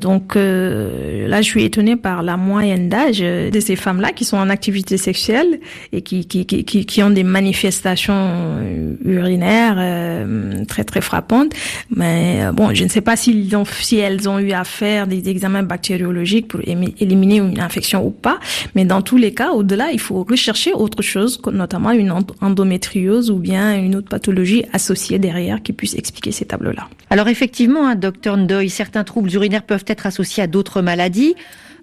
Donc 0.00 0.34
euh, 0.34 1.28
là, 1.28 1.40
je 1.40 1.46
suis 1.46 1.64
étonnée 1.64 1.96
par 1.96 2.22
la 2.22 2.36
moyenne 2.36 2.88
d'âge 2.88 3.20
de 3.20 3.60
ces 3.60 3.76
femmes-là 3.76 4.12
qui 4.12 4.24
sont 4.24 4.38
en 4.38 4.50
activité 4.50 4.96
sexuelle 4.96 5.60
et 5.92 6.02
qui, 6.02 6.26
qui, 6.26 6.46
qui, 6.46 6.64
qui 6.64 7.02
ont 7.02 7.10
des 7.10 7.22
manifestations 7.22 8.14
euh, 8.16 8.96
urinaires 9.04 10.26
très 10.66 10.84
très 10.84 11.00
frappantes. 11.00 11.52
Mais 11.94 12.50
bon, 12.52 12.74
je 12.74 12.84
ne 12.84 12.88
sais 12.88 13.00
pas 13.00 13.16
s'ils 13.16 13.54
ont, 13.56 13.64
si 13.64 13.98
elles 13.98 14.28
ont 14.28 14.38
eu 14.38 14.52
à 14.52 14.64
faire 14.64 15.06
des 15.06 15.28
examens 15.28 15.62
bactériologiques 15.62 16.48
pour 16.48 16.60
éliminer 16.60 17.36
une 17.36 17.60
infection 17.60 18.04
ou 18.04 18.10
pas. 18.10 18.38
Mais 18.74 18.84
dans 18.84 19.02
tous 19.02 19.16
les 19.16 19.32
cas, 19.32 19.50
au-delà, 19.50 19.92
il 19.92 20.00
faut 20.00 20.24
rechercher 20.28 20.72
autre 20.72 21.02
chose, 21.02 21.40
notamment 21.52 21.90
endométriose 22.08 23.30
ou 23.30 23.36
bien 23.36 23.76
une 23.76 23.96
autre 23.96 24.08
pathologie 24.08 24.64
associée 24.72 25.18
derrière 25.18 25.62
qui 25.62 25.72
puisse 25.72 25.94
expliquer 25.94 26.32
ces 26.32 26.44
tableaux-là. 26.44 26.88
Alors 27.10 27.28
effectivement, 27.28 27.86
hein, 27.86 27.96
docteur 27.96 28.36
Ndoy, 28.36 28.70
certains 28.70 29.04
troubles 29.04 29.32
urinaires 29.32 29.64
peuvent 29.64 29.84
être 29.86 30.06
associés 30.06 30.42
à 30.42 30.46
d'autres 30.46 30.82
maladies. 30.82 31.34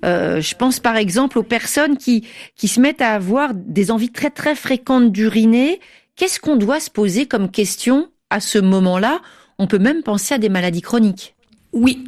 Euh, 0.05 0.41
je 0.41 0.55
pense 0.55 0.79
par 0.79 0.95
exemple 0.95 1.37
aux 1.37 1.43
personnes 1.43 1.97
qui, 1.97 2.25
qui 2.55 2.67
se 2.67 2.79
mettent 2.79 3.01
à 3.01 3.13
avoir 3.13 3.53
des 3.53 3.91
envies 3.91 4.11
très 4.11 4.29
très 4.29 4.55
fréquentes 4.55 5.11
d'uriner. 5.11 5.79
Qu'est-ce 6.15 6.39
qu'on 6.39 6.55
doit 6.55 6.79
se 6.79 6.89
poser 6.89 7.25
comme 7.25 7.49
question 7.49 8.09
à 8.29 8.39
ce 8.39 8.57
moment-là? 8.57 9.19
On 9.59 9.67
peut 9.67 9.79
même 9.79 10.03
penser 10.03 10.35
à 10.35 10.37
des 10.37 10.49
maladies 10.49 10.81
chroniques. 10.81 11.35
Oui, 11.73 12.03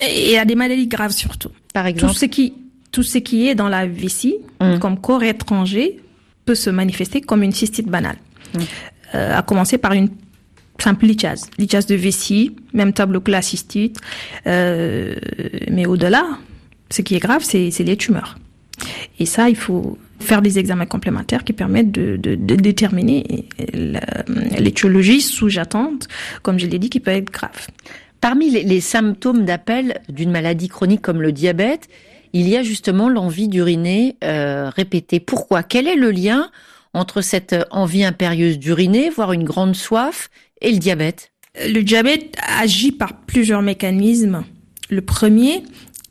et 0.00 0.38
à 0.38 0.44
des 0.44 0.54
maladies 0.54 0.86
graves 0.86 1.12
surtout. 1.12 1.50
Par 1.74 1.86
exemple 1.86 2.12
Tout 2.12 2.18
ce 2.18 2.26
qui, 2.26 2.54
tout 2.92 3.02
ce 3.02 3.18
qui 3.18 3.48
est 3.48 3.54
dans 3.54 3.68
la 3.68 3.86
vessie, 3.86 4.36
hum. 4.60 4.78
comme 4.78 5.00
corps 5.00 5.22
étranger, 5.22 6.00
peut 6.50 6.56
se 6.56 6.70
manifester 6.70 7.20
comme 7.20 7.44
une 7.44 7.52
cystite 7.52 7.86
banale. 7.86 8.16
Mmh. 8.54 8.58
Euh, 9.14 9.38
à 9.38 9.42
commencer 9.42 9.78
par 9.78 9.92
une 9.92 10.08
simple 10.80 11.06
lichase, 11.06 11.48
lichase 11.58 11.86
de 11.86 11.94
vessie, 11.94 12.56
même 12.72 12.92
tableau 12.92 13.20
que 13.20 13.30
la 13.30 13.40
cystite. 13.40 13.98
Euh, 14.48 15.14
mais 15.70 15.86
au-delà, 15.86 16.24
ce 16.90 17.02
qui 17.02 17.14
est 17.14 17.20
grave, 17.20 17.44
c'est 17.44 17.84
les 17.90 17.96
tumeurs. 17.96 18.36
Et 19.20 19.26
ça, 19.26 19.48
il 19.48 19.54
faut 19.54 19.96
faire 20.18 20.42
des 20.42 20.58
examens 20.58 20.86
complémentaires 20.86 21.44
qui 21.44 21.52
permettent 21.52 21.92
de, 21.92 22.16
de, 22.16 22.34
de 22.34 22.54
déterminer 22.56 23.46
l'étiologie 24.58 25.20
sous-jacente, 25.20 26.08
comme 26.42 26.58
je 26.58 26.66
l'ai 26.66 26.80
dit, 26.80 26.90
qui 26.90 26.98
peut 26.98 27.12
être 27.12 27.30
grave. 27.30 27.68
Parmi 28.20 28.50
les, 28.50 28.64
les 28.64 28.80
symptômes 28.80 29.44
d'appel 29.44 30.00
d'une 30.08 30.32
maladie 30.32 30.68
chronique 30.68 31.02
comme 31.02 31.22
le 31.22 31.30
diabète, 31.30 31.88
il 32.32 32.48
y 32.48 32.56
a 32.56 32.62
justement 32.62 33.08
l'envie 33.08 33.48
d'uriner 33.48 34.16
euh, 34.24 34.70
répétée. 34.70 35.20
Pourquoi? 35.20 35.62
Quel 35.62 35.86
est 35.86 35.96
le 35.96 36.10
lien 36.10 36.50
entre 36.94 37.20
cette 37.20 37.56
envie 37.70 38.04
impérieuse 38.04 38.58
d'uriner, 38.58 39.10
voire 39.10 39.32
une 39.32 39.44
grande 39.44 39.74
soif, 39.74 40.30
et 40.60 40.72
le 40.72 40.78
diabète? 40.78 41.32
Le 41.56 41.80
diabète 41.82 42.36
agit 42.58 42.92
par 42.92 43.20
plusieurs 43.22 43.62
mécanismes. 43.62 44.44
Le 44.88 45.00
premier, 45.00 45.62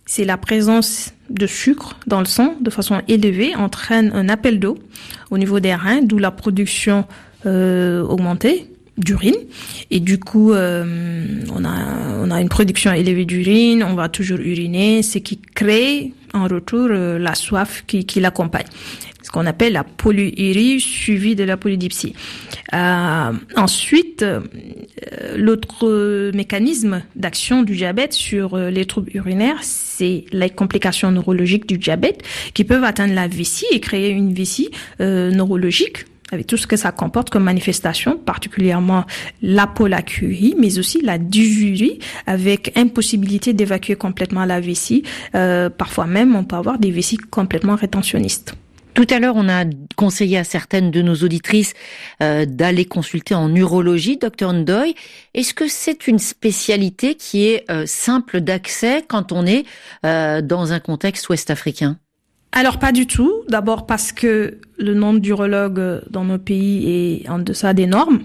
c'est 0.06 0.26
la 0.26 0.38
présence 0.38 1.14
de 1.30 1.48
sucre 1.48 1.98
dans 2.08 2.20
le 2.20 2.26
sang 2.26 2.56
de 2.60 2.70
façon 2.70 3.02
élevée 3.08 3.56
entraîne 3.56 4.12
un 4.14 4.30
appel 4.30 4.60
d'eau 4.60 4.78
au 5.32 5.38
niveau 5.38 5.60
des 5.60 5.76
reins, 5.76 6.02
d'où 6.02 6.18
la 6.18 6.32
production 6.32 7.06
euh, 7.46 8.02
augmentée 8.04 8.72
d'urine 9.00 9.36
et 9.92 10.00
du 10.00 10.20
coup 10.20 10.52
on 10.52 11.66
a 11.66 11.76
on 12.22 12.32
a 12.32 12.42
une 12.42 12.50
production 12.50 12.92
élevée 12.92 13.26
d'urine, 13.26 13.84
on 13.84 13.96
va 13.96 14.10
toujours 14.10 14.40
uriner, 14.40 15.02
ce 15.04 15.18
qui 15.18 15.40
crée 15.40 16.14
en 16.34 16.44
retour 16.44 16.90
la 16.90 17.34
soif 17.34 17.84
qui, 17.88 18.06
qui 18.06 18.20
l'accompagne 18.20 18.68
ce 19.30 19.32
qu'on 19.32 19.46
appelle 19.46 19.74
la 19.74 19.84
polyurie 19.84 20.80
suivie 20.80 21.36
de 21.36 21.44
la 21.44 21.56
polydipsie. 21.56 22.16
Euh, 22.74 23.32
ensuite, 23.56 24.24
euh, 24.24 24.40
l'autre 25.38 26.32
mécanisme 26.34 27.04
d'action 27.16 27.64
du 27.64 27.76
diabète 27.76 28.14
sur 28.14 28.56
euh, 28.56 28.70
les 28.70 28.86
troubles 28.86 29.12
urinaires, 29.14 29.60
c'est 29.62 30.26
les 30.32 30.50
complications 30.50 31.12
neurologiques 31.12 31.68
du 31.68 31.78
diabète 31.78 32.24
qui 32.54 32.64
peuvent 32.64 32.84
atteindre 32.84 33.14
la 33.14 33.28
vessie 33.28 33.68
et 33.72 33.80
créer 33.80 34.10
une 34.10 34.34
vessie 34.34 34.72
euh, 35.00 35.32
neurologique 35.32 36.06
avec 36.32 36.48
tout 36.48 36.58
ce 36.58 36.68
que 36.68 36.76
ça 36.76 36.92
comporte 36.92 37.30
comme 37.30 37.44
manifestation, 37.44 38.18
particulièrement 38.18 39.06
l'apolacurie, 39.42 40.56
mais 40.58 40.80
aussi 40.80 41.02
la 41.02 41.18
dysurie, 41.18 42.00
avec 42.28 42.78
impossibilité 42.78 43.54
d'évacuer 43.54 43.96
complètement 43.96 44.46
la 44.46 44.60
vessie. 44.60 45.04
Euh, 45.36 45.70
parfois 45.70 46.06
même, 46.06 46.36
on 46.36 46.44
peut 46.44 46.56
avoir 46.56 46.80
des 46.80 46.92
vessies 46.92 47.18
complètement 47.18 47.76
rétentionnistes. 47.76 48.56
Tout 49.00 49.08
à 49.12 49.20
l'heure, 49.20 49.36
on 49.38 49.48
a 49.48 49.64
conseillé 49.96 50.38
à 50.38 50.44
certaines 50.44 50.92
de 50.92 51.02
nos 51.02 51.16
auditrices 51.16 51.74
euh, 52.22 52.46
d'aller 52.46 52.84
consulter 52.84 53.34
en 53.34 53.54
urologie, 53.56 54.18
docteur 54.18 54.52
Ndoy. 54.52 54.94
Est-ce 55.34 55.54
que 55.54 55.70
c'est 55.70 56.08
une 56.08 56.20
spécialité 56.20 57.16
qui 57.16 57.48
est 57.48 57.64
euh, 57.72 57.86
simple 57.86 58.42
d'accès 58.42 59.06
quand 59.08 59.32
on 59.32 59.46
est 59.46 59.66
euh, 60.06 60.42
dans 60.42 60.74
un 60.74 60.82
contexte 60.82 61.30
ouest-africain? 61.30 61.98
Alors 62.52 62.80
pas 62.80 62.92
du 62.92 63.06
tout. 63.06 63.32
D'abord 63.48 63.86
parce 63.86 64.12
que 64.12 64.58
le 64.78 64.94
nombre 64.94 65.20
d'urologues 65.20 66.02
dans 66.10 66.24
nos 66.24 66.38
pays 66.38 67.22
est 67.24 67.30
en 67.30 67.40
deçà 67.40 67.74
des 67.74 67.86
normes. 67.86 68.20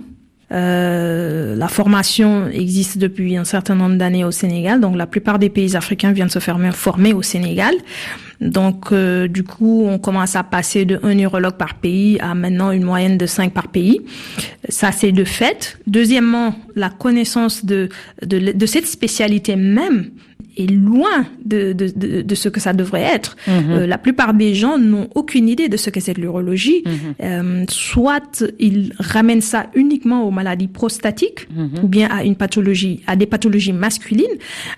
Euh, 0.52 1.56
la 1.56 1.68
formation 1.68 2.46
existe 2.48 2.98
depuis 2.98 3.36
un 3.36 3.44
certain 3.44 3.74
nombre 3.74 3.96
d'années 3.96 4.24
au 4.24 4.30
Sénégal, 4.30 4.80
donc 4.80 4.96
la 4.96 5.06
plupart 5.06 5.38
des 5.38 5.48
pays 5.48 5.74
africains 5.74 6.12
viennent 6.12 6.28
se 6.28 6.38
faire 6.38 6.58
former 6.74 7.12
au 7.12 7.22
Sénégal. 7.22 7.74
Donc 8.40 8.92
euh, 8.92 9.26
du 9.26 9.42
coup, 9.42 9.86
on 9.88 9.98
commence 9.98 10.36
à 10.36 10.44
passer 10.44 10.84
de 10.84 11.00
un 11.02 11.18
urologue 11.18 11.56
par 11.56 11.74
pays 11.74 12.20
à 12.20 12.34
maintenant 12.34 12.70
une 12.72 12.84
moyenne 12.84 13.16
de 13.16 13.26
cinq 13.26 13.52
par 13.52 13.68
pays. 13.68 14.02
Ça, 14.68 14.92
c'est 14.92 15.12
de 15.12 15.24
fait. 15.24 15.78
Deuxièmement, 15.86 16.54
la 16.76 16.90
connaissance 16.90 17.64
de, 17.64 17.88
de, 18.24 18.52
de 18.52 18.66
cette 18.66 18.86
spécialité 18.86 19.56
même 19.56 20.10
est 20.56 20.70
loin 20.70 21.26
de, 21.44 21.72
de, 21.72 21.90
de, 21.94 22.22
de, 22.22 22.34
ce 22.34 22.48
que 22.48 22.60
ça 22.60 22.72
devrait 22.72 23.02
être. 23.02 23.36
Mhm. 23.46 23.70
Euh, 23.70 23.86
la 23.86 23.98
plupart 23.98 24.34
des 24.34 24.54
gens 24.54 24.78
n'ont 24.78 25.08
aucune 25.14 25.48
idée 25.48 25.68
de 25.68 25.76
ce 25.76 25.90
que 25.90 26.00
c'est 26.00 26.16
l'urologie. 26.16 26.82
Mhm. 26.84 26.92
euh, 27.22 27.64
soit 27.68 28.44
ils 28.58 28.92
ramènent 28.98 29.40
ça 29.40 29.66
uniquement 29.74 30.26
aux 30.26 30.30
maladies 30.30 30.68
prostatiques 30.68 31.48
mhm. 31.54 31.84
ou 31.84 31.88
bien 31.88 32.08
à 32.10 32.24
une 32.24 32.36
pathologie, 32.36 33.02
à 33.06 33.16
des 33.16 33.26
pathologies 33.26 33.72
masculines, 33.72 34.26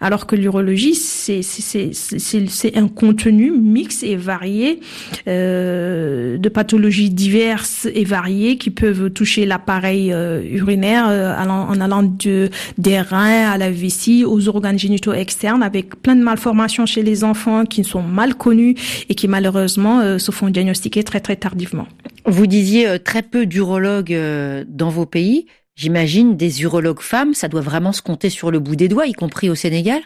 alors 0.01 0.27
que 0.27 0.37
l'urologie 0.37 0.95
c'est 0.95 1.43
c'est 1.43 2.77
un 2.77 2.89
contenu 2.89 3.51
mixte 3.51 4.03
et 4.03 4.17
varié 4.17 4.81
euh, 5.29 6.39
de 6.39 6.49
pathologies 6.49 7.11
diverses 7.11 7.87
et 7.93 8.05
variées 8.05 8.59
qui 8.59 8.71
peuvent 8.71 9.11
toucher 9.11 9.47
l'appareil 9.47 10.13
euh, 10.13 10.43
urinaire 10.51 11.07
euh, 11.09 11.35
allant, 11.37 11.69
en 11.69 11.81
allant 11.81 12.03
de, 12.03 12.51
des 12.79 13.01
reins 13.01 13.51
à 13.51 13.59
la 13.59 13.71
vessie 13.71 14.25
aux 14.25 14.49
organes 14.49 14.79
génitaux 14.79 15.13
externes 15.13 15.63
avec 15.67 16.01
plein 16.01 16.17
de 16.17 16.23
malformations 16.23 16.87
chez 16.87 17.03
les 17.03 17.25
enfants 17.25 17.67
qui 17.67 17.85
sont 17.85 18.03
mal 18.03 18.35
connus 18.35 18.75
et 19.09 19.15
qui 19.15 19.29
malheureusement 19.29 20.01
euh, 20.01 20.19
se 20.19 20.31
font 20.31 20.49
diagnostiquer 20.49 21.05
très 21.05 21.21
très 21.21 21.37
tardivement. 21.37 21.87
Vous 22.25 22.47
disiez 22.47 22.89
euh, 22.89 22.99
très 22.99 23.23
peu 23.23 23.45
d'urologues 23.45 24.15
euh, 24.15 24.65
dans 24.67 24.89
vos 24.89 25.07
pays. 25.07 25.47
J'imagine 25.75 26.37
des 26.37 26.63
urologues 26.63 27.03
femmes, 27.03 27.35
ça 27.35 27.49
doit 27.49 27.61
vraiment 27.61 27.93
se 27.93 28.01
compter 28.01 28.31
sur 28.31 28.51
le 28.51 28.61
bout 28.61 28.77
des 28.77 28.89
doigts, 28.89 29.07
y 29.07 29.13
compris 29.13 29.51
au 29.51 29.55
Sénégal? 29.55 30.01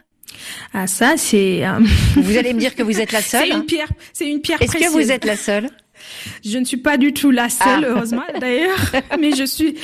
Ah 0.73 0.87
ça 0.87 1.15
c'est. 1.17 1.63
Vous 2.17 2.37
allez 2.37 2.55
me 2.55 2.59
dire 2.59 2.75
que 2.75 2.83
vous 2.83 3.01
êtes 3.01 3.13
la 3.13 3.21
seule. 3.23 3.49
c'est 3.49 3.57
une 3.57 3.65
pierre. 3.67 3.89
C'est 4.13 4.29
une 4.29 4.41
pierre. 4.41 4.61
Est-ce 4.63 4.73
que 4.73 4.91
vous 4.91 5.13
êtes 5.13 5.25
la 5.25 5.37
seule? 5.37 5.69
Je 6.45 6.59
ne 6.59 6.65
suis 6.65 6.77
pas 6.77 6.97
du 6.97 7.13
tout 7.13 7.31
la 7.31 7.49
seule, 7.49 7.85
ah. 7.85 7.89
heureusement 7.89 8.23
d'ailleurs, 8.41 8.79
mais 9.21 9.33
je 9.33 9.45
suis, 9.45 9.77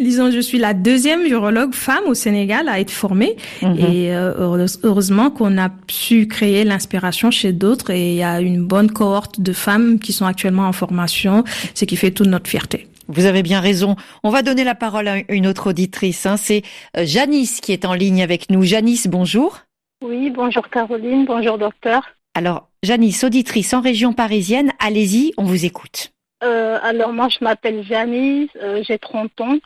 disons, 0.00 0.30
je 0.30 0.40
suis 0.40 0.58
la 0.58 0.74
deuxième 0.74 1.26
urologue 1.26 1.74
femme 1.74 2.04
au 2.06 2.14
Sénégal 2.14 2.68
à 2.68 2.80
être 2.80 2.90
formée. 2.90 3.36
Mhm. 3.62 3.76
Et 3.78 4.14
euh, 4.14 4.66
heureusement 4.82 5.30
qu'on 5.30 5.58
a 5.58 5.70
su 5.88 6.28
créer 6.28 6.64
l'inspiration 6.64 7.30
chez 7.30 7.52
d'autres 7.52 7.90
et 7.90 8.10
il 8.12 8.16
y 8.16 8.22
a 8.22 8.40
une 8.40 8.64
bonne 8.64 8.90
cohorte 8.90 9.40
de 9.40 9.52
femmes 9.52 9.98
qui 9.98 10.12
sont 10.12 10.26
actuellement 10.26 10.66
en 10.66 10.72
formation, 10.72 11.44
ce 11.74 11.84
qui 11.84 11.96
fait 11.96 12.10
toute 12.10 12.28
notre 12.28 12.48
fierté. 12.48 12.88
Vous 13.08 13.26
avez 13.26 13.42
bien 13.42 13.60
raison. 13.60 13.96
On 14.22 14.30
va 14.30 14.42
donner 14.42 14.64
la 14.64 14.74
parole 14.74 15.08
à 15.08 15.16
une 15.28 15.46
autre 15.46 15.70
auditrice. 15.70 16.24
Hein. 16.26 16.36
C'est 16.36 16.62
euh, 16.96 17.04
Janice 17.04 17.60
qui 17.60 17.72
est 17.72 17.84
en 17.84 17.94
ligne 17.94 18.22
avec 18.22 18.50
nous. 18.50 18.62
Janice, 18.62 19.06
bonjour. 19.06 19.60
Oui, 20.02 20.30
bonjour 20.30 20.68
Caroline, 20.68 21.24
bonjour 21.24 21.58
docteur. 21.58 22.02
Alors, 22.34 22.68
Janice, 22.84 23.24
auditrice 23.24 23.72
en 23.72 23.80
région 23.80 24.12
parisienne, 24.12 24.70
allez-y, 24.78 25.32
on 25.38 25.44
vous 25.44 25.64
écoute. 25.64 26.12
Euh, 26.42 26.78
alors, 26.82 27.14
moi, 27.14 27.28
je 27.30 27.42
m'appelle 27.42 27.82
Janice, 27.82 28.50
euh, 28.62 28.82
j'ai 28.86 28.98
30 28.98 29.40
ans. 29.40 29.56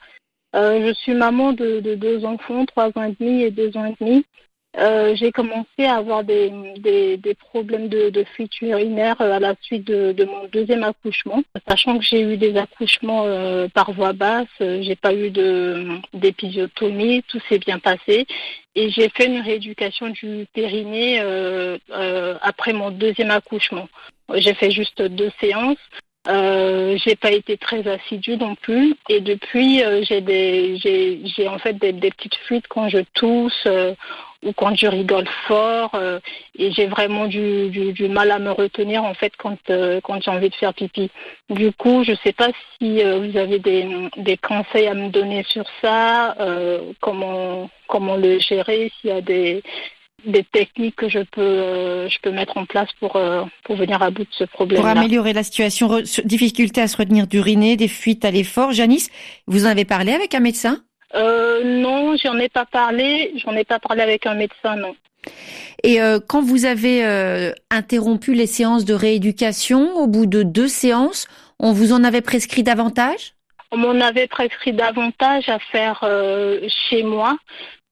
Euh, 0.55 0.87
je 0.87 0.95
suis 0.95 1.15
maman 1.15 1.53
de, 1.53 1.81
deux 1.81 2.25
enfants, 2.25 2.65
3 2.65 2.91
ans 2.95 3.03
et 3.03 3.17
demi 3.19 3.43
et 3.43 3.51
2 3.51 3.77
ans 3.77 3.87
et 3.87 3.97
demi. 4.01 4.25
Euh, 4.77 5.17
j'ai 5.17 5.33
commencé 5.33 5.85
à 5.85 5.97
avoir 5.97 6.25
des, 6.25 6.53
des, 6.79 7.35
problèmes 7.35 7.89
de, 7.89 8.25
fuite 8.35 8.61
urinaire 8.61 9.17
euh, 9.21 9.33
à 9.33 9.41
la 9.41 9.55
suite 9.63 9.85
de, 9.85 10.25
mon 10.25 10.47
deuxième 10.53 10.85
accouchement. 10.85 11.43
Sachant 11.67 11.99
que 11.99 12.05
j'ai 12.05 12.21
eu 12.21 12.37
des 12.37 12.57
accouchements 12.57 13.25
euh, 13.25 13.69
par 13.69 13.93
voie 13.93 14.13
basse, 14.13 14.47
j'ai 14.61 14.97
pas 14.97 15.15
eu 15.15 15.31
d'épisiotomie, 16.13 17.25
tout 17.29 17.41
s'est 17.49 17.59
bien 17.59 17.79
passé. 17.79 18.27
Et 18.75 18.91
j'ai 18.91 19.09
fait 19.09 19.27
une 19.27 19.41
rééducation 19.41 20.11
du 20.11 20.47
périnée 20.53 21.21
après 22.43 22.73
mon 22.73 22.91
deuxième 22.91 23.31
accouchement. 23.31 23.89
J'ai 24.35 24.55
fait 24.55 24.71
juste 24.71 25.03
deux 25.03 25.33
séances. 25.41 25.79
Euh, 26.29 26.99
j'ai 27.03 27.17
pas 27.17 27.31
été 27.31 27.57
très 27.57 27.89
assidue 27.89 28.37
non 28.37 28.55
plus 28.55 28.95
et 29.09 29.21
depuis 29.21 29.83
j'ai 30.03 30.21
des 30.21 30.77
j'ai 30.77 31.49
en 31.49 31.59
fait 31.59 31.73
des, 31.75 31.93
petites 32.11 32.35
fuites 32.35 32.69
quand 32.69 32.89
je 32.91 32.99
tousse 33.15 33.67
ou 34.45 34.53
quand 34.53 34.75
je 34.77 34.87
rigole 34.87 35.27
fort 35.47 35.91
euh, 35.95 36.21
et 36.57 36.71
j'ai 36.73 36.87
vraiment 36.87 37.27
du, 37.27 37.69
du, 37.71 37.93
du, 37.93 38.09
mal 38.09 38.31
à 38.31 38.39
me 38.39 38.51
retenir 38.51 39.03
en 39.03 39.15
fait 39.15 39.33
quand, 39.37 39.59
euh, 39.71 40.01
quand 40.03 40.23
j'ai 40.23 40.31
envie 40.31 40.49
de 40.49 40.55
faire 40.55 40.75
pipi. 40.75 41.11
Du 41.51 41.73
coup, 41.73 42.05
je 42.05 42.13
ne 42.13 42.17
sais 42.23 42.33
pas 42.33 42.49
si 42.79 43.03
euh, 43.03 43.19
vous 43.19 43.37
avez 43.37 43.59
des, 43.59 43.87
des, 44.17 44.37
conseils 44.37 44.87
à 44.87 44.95
me 44.95 45.09
donner 45.09 45.45
sur 45.49 45.65
ça, 45.83 46.37
comment, 47.01 47.69
comment 47.89 48.17
le 48.17 48.39
gérer, 48.39 48.93
s'il 49.01 49.11
y 49.11 49.13
a 49.13 49.21
des, 49.21 49.63
des 50.25 50.45
techniques 50.45 50.97
que 50.97 51.09
je 51.09 51.21
peux, 51.21 52.09
je 52.09 52.19
peux 52.23 52.31
mettre 52.31 52.57
en 52.57 52.65
place 52.65 52.89
pour, 53.01 53.21
pour 53.65 53.77
venir 53.77 54.03
à 54.03 54.11
bout 54.11 54.23
de 54.23 54.29
ce 54.31 54.45
problème. 54.45 54.81
Pour 54.81 54.89
améliorer 54.89 55.33
la 55.33 55.43
situation, 55.43 56.01
difficulté 56.25 56.81
à 56.81 56.89
se 56.89 56.97
retenir 56.97 57.27
d'uriner, 57.27 57.77
des 57.77 57.89
fuites 57.89 58.25
à 58.25 58.31
l'effort. 58.31 58.73
Janice, 58.73 59.11
vous 59.47 59.67
en 59.67 59.71
avez 59.71 59.85
parlé 59.85 60.13
avec 60.13 60.35
un 60.35 60.41
médecin? 60.41 60.81
Euh, 61.15 61.65
non, 61.65 62.17
j'en 62.23 62.39
ai 62.39 62.49
pas 62.49 62.67
parlé. 62.67 63.33
J'en 63.37 63.53
ai 63.53 63.65
pas 63.65 63.79
parlé 63.79 64.03
avec 64.03 64.27
un 64.27 64.35
médecin, 64.35 64.77
non. 64.77 64.95
Et 65.83 66.01
euh, 66.01 66.19
quand 66.27 66.43
vous 66.43 66.65
avez 66.65 67.05
euh, 67.07 67.53
interrompu 67.71 68.35
les 68.35 68.47
séances 68.47 68.85
de 68.85 68.95
rééducation, 68.95 69.97
au 69.97 70.07
bout 70.07 70.27
de 70.27 70.43
deux 70.43 70.69
séances, 70.69 71.27
on 71.59 71.73
vous 71.73 71.93
en 71.93 72.05
avait 72.05 72.21
prescrit 72.21 72.63
davantage? 72.63 73.35
On 73.71 73.77
m'en 73.77 74.01
avait 74.01 74.27
prescrit 74.27 74.73
davantage 74.73 75.49
à 75.49 75.59
faire 75.59 76.01
euh, 76.03 76.61
chez 76.89 77.03
moi. 77.03 77.37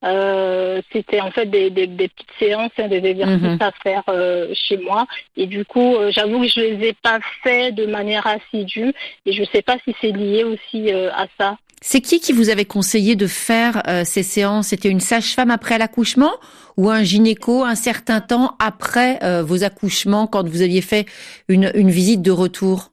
Euh, 0.05 0.81
c'était 0.93 1.21
en 1.21 1.31
fait 1.31 1.47
des, 1.47 1.71
des, 1.71 1.87
des, 1.87 2.09
petites 2.09 2.31
séances, 2.39 2.71
hein, 2.79 2.89
des 2.89 3.05
exercices 3.05 3.43
-hmm. 3.43 3.63
à 3.63 3.73
faire 3.83 4.03
euh, 4.09 4.53
chez 4.55 4.77
moi. 4.77 5.07
Et 5.37 5.47
du 5.47 5.65
coup, 5.65 5.97
euh, 5.97 6.11
j'avoue 6.13 6.41
que 6.43 6.49
je 6.49 6.61
les 6.61 6.89
ai 6.89 6.93
pas 6.93 7.19
fait 7.43 7.73
de 7.73 7.87
manière 7.87 8.27
assidue. 8.27 8.93
Et 9.25 9.33
je 9.33 9.45
sais 9.53 9.63
pas 9.63 9.77
si 9.85 9.95
c'est 10.01 10.13
lié 10.13 10.45
aussi 10.45 10.93
à 10.93 11.27
ça. 11.39 11.57
C'est 11.89 12.01
qui 12.01 12.19
qui 12.19 12.33
vous 12.33 12.51
avait 12.51 12.65
conseillé 12.65 13.15
de 13.15 13.29
faire 13.29 13.81
euh, 13.87 14.03
ces 14.05 14.25
séances? 14.25 14.67
C'était 14.67 14.89
une 14.89 14.99
sage-femme 14.99 15.53
après 15.53 15.79
l'accouchement 15.79 16.33
ou 16.77 16.91
un 16.91 17.05
gynéco 17.05 17.63
un 17.63 17.77
certain 17.77 18.21
temps 18.21 18.57
après 18.59 19.23
euh, 19.23 19.45
vos 19.45 19.63
accouchements 19.63 20.27
quand 20.27 20.49
vous 20.49 20.63
aviez 20.63 20.81
fait 20.81 21.07
une, 21.47 21.71
une 21.77 21.91
visite 21.91 22.23
de 22.23 22.33
retour? 22.33 22.91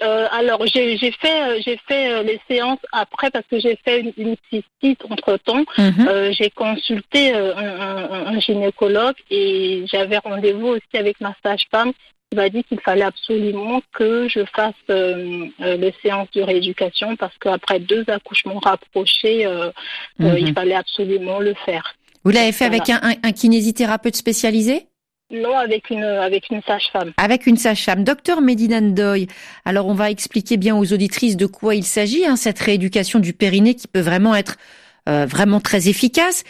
Euh, 0.00 0.28
alors 0.30 0.64
j'ai 0.64 0.96
fait 0.96 1.60
j'ai 1.64 1.76
fait 1.88 2.22
les 2.22 2.38
séances 2.48 2.78
après 2.92 3.32
parce 3.32 3.46
que 3.50 3.58
j'ai 3.58 3.76
fait 3.84 3.98
une, 4.02 4.12
une 4.16 4.36
cystite 4.48 5.02
entre 5.10 5.38
temps. 5.38 5.64
Mm 5.76 5.88
-hmm. 5.88 6.36
j'ai 6.38 6.50
consulté 6.50 7.22
un, 7.34 7.64
un, 7.88 8.26
un, 8.32 8.38
gynécologue 8.46 9.18
et 9.38 9.86
j'avais 9.90 10.18
rendez-vous 10.18 10.68
aussi 10.76 10.96
avec 11.04 11.16
ma 11.20 11.32
sage-femme 11.42 11.92
il 12.32 12.36
m'a 12.36 12.48
dit 12.48 12.64
qu'il 12.64 12.80
fallait 12.80 13.04
absolument 13.04 13.80
que 13.94 14.28
je 14.28 14.40
fasse 14.54 14.74
euh, 14.90 15.46
euh, 15.60 15.76
les 15.76 15.94
séances 16.02 16.30
de 16.32 16.42
rééducation 16.42 17.16
parce 17.16 17.36
qu'après 17.38 17.78
deux 17.78 18.04
accouchements 18.08 18.58
rapprochés, 18.58 19.46
euh, 19.46 19.70
mm 20.18 20.26
-hmm. 20.26 20.40
il 20.40 20.52
fallait 20.52 20.74
absolument 20.74 21.38
le 21.38 21.54
faire. 21.64 21.94
Vous 22.24 22.32
l'avez 22.32 22.52
fait 22.52 22.68
voilà. 22.68 22.82
avec 22.82 23.22
un, 23.24 23.32
kinésithérapeute 23.32 24.16
spécialisé? 24.16 24.86
Non, 25.30 25.56
avec 25.56 25.90
une, 25.90 26.02
avec 26.02 26.50
une 26.50 26.62
sage-femme. 26.62 27.12
Avec 27.16 27.46
une 27.46 27.56
sage-femme. 27.56 28.02
Docteur 28.04 28.40
Medina 28.40 28.80
Ndoye, 28.80 29.26
alors 29.64 29.86
on 29.86 29.94
va 29.94 30.10
expliquer 30.10 30.56
bien 30.56 30.74
aux 30.76 30.92
auditrices 30.92 31.36
de 31.36 31.46
quoi 31.46 31.74
il 31.74 31.84
s'agit, 31.84 32.24
hein, 32.26 32.36
cette 32.36 32.58
rééducation 32.58 33.18
du 33.20 33.32
périnée 33.32 33.74
qui 33.74 33.88
peut 33.88 34.06
vraiment 34.10 34.34
être 34.34 34.56
euh, 35.08 35.24
vraiment 35.24 35.60
très 35.60 35.88
efficace. 35.88 36.42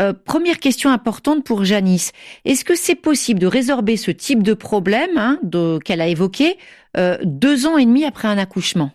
Euh, 0.00 0.12
première 0.12 0.58
question 0.58 0.90
importante 0.90 1.44
pour 1.44 1.64
Janice. 1.64 2.12
Est-ce 2.44 2.64
que 2.64 2.76
c'est 2.76 2.94
possible 2.94 3.40
de 3.40 3.46
résorber 3.46 3.96
ce 3.96 4.10
type 4.10 4.42
de 4.42 4.54
problème 4.54 5.16
hein, 5.16 5.40
qu'elle 5.84 6.00
a 6.00 6.06
évoqué 6.06 6.56
euh, 6.96 7.18
deux 7.24 7.66
ans 7.66 7.78
et 7.78 7.84
demi 7.84 8.04
après 8.04 8.28
un 8.28 8.38
accouchement? 8.38 8.92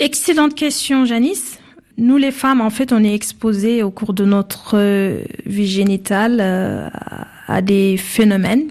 Excellente 0.00 0.54
question, 0.54 1.04
Janice. 1.04 1.58
Nous, 1.98 2.16
les 2.16 2.32
femmes, 2.32 2.60
en 2.60 2.70
fait, 2.70 2.92
on 2.92 3.04
est 3.04 3.14
exposées 3.14 3.82
au 3.82 3.90
cours 3.90 4.12
de 4.12 4.24
notre 4.24 4.72
euh, 4.74 5.22
vie 5.46 5.68
génitale 5.68 6.40
à 7.46 7.62
des 7.62 7.96
phénomènes 7.96 8.70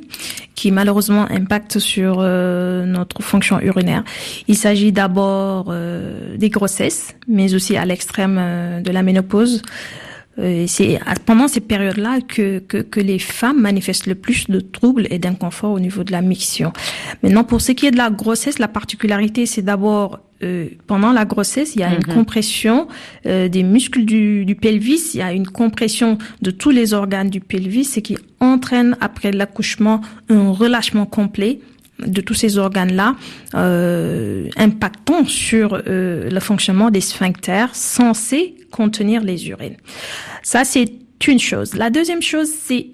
qui 0.56 0.72
malheureusement 0.72 1.26
impactent 1.32 1.80
sur 1.80 2.18
notre 2.20 3.22
fonction 3.22 3.62
urinaire. 3.62 4.04
Il 4.50 4.58
s'agit 4.58 4.92
d'abord 4.92 5.74
des 6.36 6.50
grossesses, 6.50 7.16
mais 7.30 7.54
aussi 7.56 7.78
à 7.78 7.86
l'extrême 7.86 8.82
de 8.84 8.92
la 8.92 9.02
ménopause. 9.02 9.62
Euh, 10.40 10.66
c'est 10.68 11.00
pendant 11.26 11.48
ces 11.48 11.60
périodes-là 11.60 12.22
que, 12.22 12.60
que, 12.60 12.78
que, 12.78 13.00
les 13.00 13.20
femmes 13.20 13.60
manifestent 13.60 14.08
le 14.08 14.16
plus 14.16 14.48
de 14.48 14.60
troubles 14.60 15.08
et 15.10 15.20
d'inconfort 15.20 15.72
au 15.72 15.80
niveau 15.80 16.04
de 16.04 16.12
la 16.12 16.22
miction. 16.22 16.72
Maintenant, 17.24 17.44
pour 17.44 17.62
ce 17.62 17.72
qui 17.74 17.86
est 17.86 17.92
de 17.92 17.98
la 17.98 18.10
grossesse, 18.10 18.60
la 18.60 18.68
particularité, 18.68 19.46
c'est 19.46 19.62
d'abord 19.62 20.20
euh, 20.42 20.70
pendant 20.88 21.12
la 21.12 21.26
grossesse, 21.26 21.76
il 21.76 21.82
y 21.82 21.84
a 21.84 21.90
une 21.90 22.08
mhm. 22.08 22.14
compression 22.14 22.88
euh, 23.26 23.50
des 23.50 23.64
muscles 23.64 24.06
du, 24.06 24.46
du, 24.46 24.56
pelvis, 24.56 25.12
il 25.14 25.20
y 25.20 25.24
a 25.24 25.34
une 25.34 25.48
compression 25.48 26.18
de 26.42 26.52
tous 26.52 26.70
les 26.70 26.94
organes 26.94 27.30
du 27.30 27.42
pelvis, 27.42 27.86
ce 27.86 28.00
qui 28.00 28.18
entraîne 28.40 28.96
après 29.02 29.32
l'accouchement 29.32 30.02
un 30.30 30.52
relâchement 30.52 31.06
complet 31.06 31.60
de 32.06 32.22
tous 32.22 32.34
ces 32.34 32.58
organes-là, 32.58 33.16
euh, 33.56 34.48
impactant 34.58 35.26
sur 35.26 35.82
euh, 35.88 36.30
le 36.30 36.40
fonctionnement 36.40 36.90
des 36.90 37.02
sphincters 37.02 37.76
censés 37.76 38.56
contenir 38.72 39.24
les 39.24 39.50
urines. 39.50 39.78
Ça, 40.44 40.64
c'est 40.64 40.92
une 41.28 41.40
chose. 41.40 41.76
La 41.76 41.90
deuxième 41.90 42.22
chose, 42.22 42.50
c'est 42.50 42.88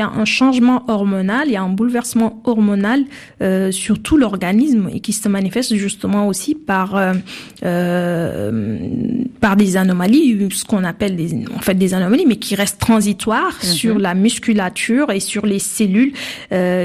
a 0.00 0.08
un 0.08 0.24
changement 0.24 0.84
hormonal, 0.88 1.48
il 1.48 1.52
y 1.52 1.56
a 1.56 1.62
un 1.62 1.68
bouleversement 1.68 2.40
hormonal 2.44 3.04
euh, 3.42 3.70
sur 3.70 4.00
tout 4.00 4.16
l'organisme 4.16 4.88
et 4.92 5.00
qui 5.00 5.12
se 5.12 5.28
manifeste 5.28 5.74
justement 5.74 6.28
aussi 6.28 6.54
par 6.54 6.96
euh, 6.96 7.12
euh 7.64 8.78
par 9.40 9.56
des 9.56 9.76
anomalies, 9.76 10.48
ce 10.52 10.64
qu'on 10.64 10.84
appelle 10.84 11.16
des 11.16 11.34
en 11.54 11.58
fait 11.58 11.74
des 11.74 11.94
anomalies, 11.94 12.26
mais 12.26 12.36
qui 12.36 12.54
restent 12.54 12.80
transitoires 12.80 13.58
mhm. 13.62 13.68
sur 13.68 13.98
la 13.98 14.14
musculature 14.14 15.10
et 15.10 15.18
sur 15.18 15.44
les 15.46 15.58
cellules 15.58 16.12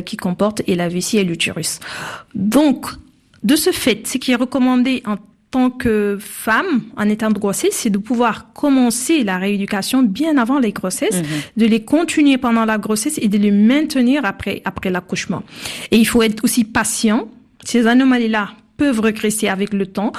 qui 0.06 0.18
comportent 0.18 0.64
et 0.66 0.76
la 0.76 0.90
vessie 0.90 1.20
et 1.20 1.24
l'utérus. 1.24 1.80
Donc 2.34 2.88
de 3.44 3.56
ce 3.56 3.72
fait, 3.72 4.08
ce 4.08 4.18
qui 4.18 4.32
est 4.32 4.36
recommandé 4.36 5.04
en 5.06 5.18
tant 5.52 5.70
que 5.70 6.18
femme 6.20 6.82
en 6.98 7.08
état 7.10 7.30
de 7.30 7.40
grossesse, 7.40 7.74
c'est 7.74 7.90
de 7.90 7.98
pouvoir 7.98 8.52
commencer 8.54 9.24
la 9.24 9.38
rééducation 9.38 10.04
bien 10.04 10.38
avant 10.38 10.60
les 10.60 10.72
grossesses, 10.72 11.22
mhm. 11.22 11.26
de 11.58 11.66
les 11.66 11.84
continuer 11.84 12.38
pendant 12.38 12.66
la 12.66 12.78
grossesse 12.78 13.18
et 13.22 13.28
de 13.28 13.38
les 13.38 13.52
maintenir 13.52 14.26
après, 14.26 14.62
après 14.66 14.90
l'accouchement. 14.90 15.44
Et 15.92 15.98
il 15.98 16.06
faut 16.06 16.22
être 16.22 16.44
aussi 16.44 16.64
patient. 16.64 17.30
Ces 17.64 17.88
anomalies-là 17.88 18.50
peuvent 18.78 19.00
regresser 19.00 19.48
avec 19.48 19.74
le 19.74 19.88
temps, 19.88 20.12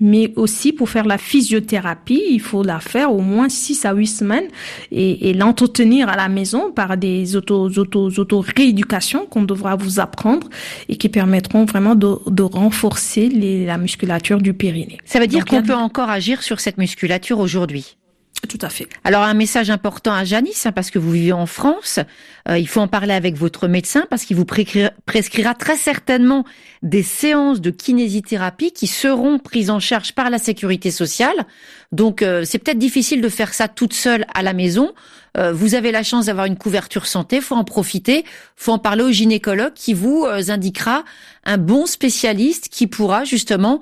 mais 0.00 0.32
aussi 0.36 0.72
pour 0.72 0.88
faire 0.88 1.04
la 1.04 1.18
physiothérapie, 1.18 2.22
il 2.30 2.40
faut 2.40 2.62
la 2.62 2.80
faire 2.80 3.12
au 3.12 3.20
moins 3.20 3.48
6 3.48 3.84
à 3.84 3.92
8 3.92 4.06
semaines 4.06 4.48
et, 4.90 5.30
et 5.30 5.34
l'entretenir 5.34 6.08
à 6.08 6.16
la 6.16 6.28
maison 6.28 6.72
par 6.72 6.96
des 6.96 7.36
auto, 7.36 7.68
auto, 7.68 8.10
auto 8.18 8.44
qu'on 9.30 9.42
devra 9.42 9.76
vous 9.76 10.00
apprendre 10.00 10.48
et 10.88 10.96
qui 10.96 11.08
permettront 11.08 11.64
vraiment 11.64 11.94
de, 11.94 12.16
de 12.26 12.42
renforcer 12.42 13.28
les, 13.28 13.66
la 13.66 13.78
musculature 13.78 14.40
du 14.40 14.54
périnée. 14.54 14.98
Ça 15.04 15.20
veut 15.20 15.26
dire 15.26 15.44
qu'on 15.44 15.62
peut 15.62 15.74
encore 15.74 16.10
agir 16.10 16.42
sur 16.42 16.60
cette 16.60 16.78
musculature 16.78 17.38
aujourd'hui? 17.38 17.96
Tout 18.46 18.58
à 18.60 18.68
fait. 18.68 18.88
Alors 19.04 19.22
un 19.22 19.34
message 19.34 19.70
important 19.70 20.12
à 20.12 20.24
Janice, 20.24 20.66
hein, 20.66 20.72
parce 20.72 20.90
que 20.90 20.98
vous 20.98 21.10
vivez 21.10 21.32
en 21.32 21.46
France, 21.46 21.98
euh, 22.48 22.58
il 22.58 22.68
faut 22.68 22.80
en 22.80 22.88
parler 22.88 23.14
avec 23.14 23.36
votre 23.36 23.66
médecin 23.66 24.06
parce 24.08 24.24
qu'il 24.24 24.36
vous 24.36 24.44
prescrira 24.44 25.54
très 25.54 25.76
certainement 25.76 26.44
des 26.82 27.02
séances 27.02 27.60
de 27.60 27.70
kinésithérapie 27.70 28.72
qui 28.72 28.86
seront 28.86 29.38
prises 29.38 29.70
en 29.70 29.80
charge 29.80 30.12
par 30.12 30.30
la 30.30 30.38
sécurité 30.38 30.90
sociale. 30.90 31.46
Donc 31.92 32.22
euh, 32.22 32.44
c'est 32.44 32.58
peut-être 32.58 32.78
difficile 32.78 33.20
de 33.20 33.28
faire 33.28 33.54
ça 33.54 33.68
toute 33.68 33.94
seule 33.94 34.26
à 34.34 34.42
la 34.42 34.52
maison. 34.52 34.92
Euh, 35.36 35.52
vous 35.52 35.74
avez 35.74 35.90
la 35.90 36.02
chance 36.02 36.26
d'avoir 36.26 36.46
une 36.46 36.56
couverture 36.56 37.06
santé, 37.06 37.40
faut 37.40 37.56
en 37.56 37.64
profiter, 37.64 38.24
faut 38.54 38.72
en 38.72 38.78
parler 38.78 39.02
au 39.02 39.10
gynécologue 39.10 39.74
qui 39.74 39.94
vous 39.94 40.26
indiquera 40.26 41.04
un 41.44 41.58
bon 41.58 41.86
spécialiste 41.86 42.68
qui 42.70 42.86
pourra 42.86 43.24
justement 43.24 43.80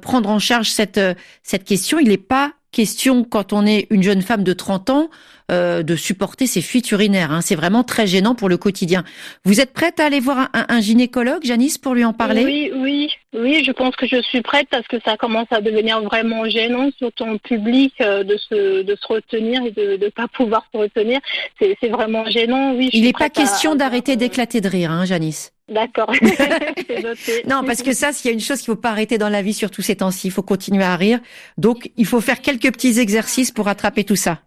prendre 0.00 0.28
en 0.28 0.38
charge 0.38 0.70
cette 0.70 1.00
cette 1.42 1.64
question. 1.64 1.98
Il 1.98 2.08
n'est 2.08 2.18
pas 2.18 2.52
question 2.72 3.24
quand 3.24 3.52
on 3.52 3.64
est 3.66 3.86
une 3.90 4.02
jeune 4.02 4.22
femme 4.22 4.42
de 4.42 4.52
30 4.52 4.90
ans 4.90 5.10
euh, 5.50 5.82
de 5.82 5.96
supporter 5.96 6.46
ces 6.46 6.62
fuites 6.62 6.90
urinaires. 6.92 7.30
Hein. 7.30 7.40
C'est 7.42 7.56
vraiment 7.56 7.84
très 7.84 8.06
gênant 8.06 8.34
pour 8.34 8.48
le 8.48 8.56
quotidien. 8.56 9.04
Vous 9.44 9.60
êtes 9.60 9.72
prête 9.72 10.00
à 10.00 10.06
aller 10.06 10.20
voir 10.20 10.48
un, 10.54 10.80
gynécologue, 10.80 11.44
Janice, 11.44 11.76
pour 11.76 11.94
lui 11.94 12.04
en 12.04 12.12
parler? 12.14 12.44
Oui, 12.44 12.72
oui, 12.74 13.10
oui. 13.34 13.62
Je 13.64 13.72
pense 13.72 13.94
que 13.96 14.06
je 14.06 14.22
suis 14.22 14.40
prête 14.40 14.66
parce 14.70 14.86
que 14.88 14.96
ça 15.04 15.16
commence 15.16 15.48
à 15.50 15.60
devenir 15.60 16.00
vraiment 16.00 16.48
gênant, 16.48 16.88
surtout 16.96 17.24
en 17.24 17.36
public, 17.36 17.92
euh, 18.00 18.24
de 18.24 18.36
se 18.38 18.82
de 18.82 18.96
se 18.96 19.06
retenir 19.06 19.62
et 19.64 19.72
de 19.72 20.02
ne 20.02 20.08
pas 20.08 20.28
pouvoir 20.28 20.64
se 20.72 20.78
retenir. 20.78 21.20
C'est 21.60 21.88
vraiment 21.88 22.24
gênant. 22.26 22.74
Oui. 22.74 22.88
Il 22.92 23.04
n'est 23.04 23.12
pas 23.12 23.28
question 23.28 23.74
d'arrêter 23.74 24.16
d'éclater 24.16 24.60
de 24.60 24.68
rire, 24.68 24.90
hein, 24.90 25.04
Janice? 25.04 25.52
D'accord. 25.72 26.12
non, 27.48 27.64
parce 27.64 27.82
que 27.82 27.92
ça, 27.92 28.12
s'il 28.12 28.30
y 28.30 28.30
a 28.30 28.34
une 28.34 28.40
chose 28.40 28.58
qu'il 28.58 28.66
faut 28.66 28.76
pas 28.76 28.90
arrêter 28.90 29.18
dans 29.18 29.28
la 29.28 29.42
vie, 29.42 29.54
surtout 29.54 29.82
ces 29.82 29.96
temps-ci, 29.96 30.28
il 30.28 30.30
faut 30.30 30.42
continuer 30.42 30.84
à 30.84 30.96
rire. 30.96 31.20
Donc, 31.58 31.90
il 31.96 32.06
faut 32.06 32.20
faire 32.20 32.40
quelques 32.40 32.72
petits 32.72 33.00
exercices 33.00 33.50
pour 33.50 33.66
rattraper 33.66 34.04
tout 34.04 34.16
ça. 34.16 34.40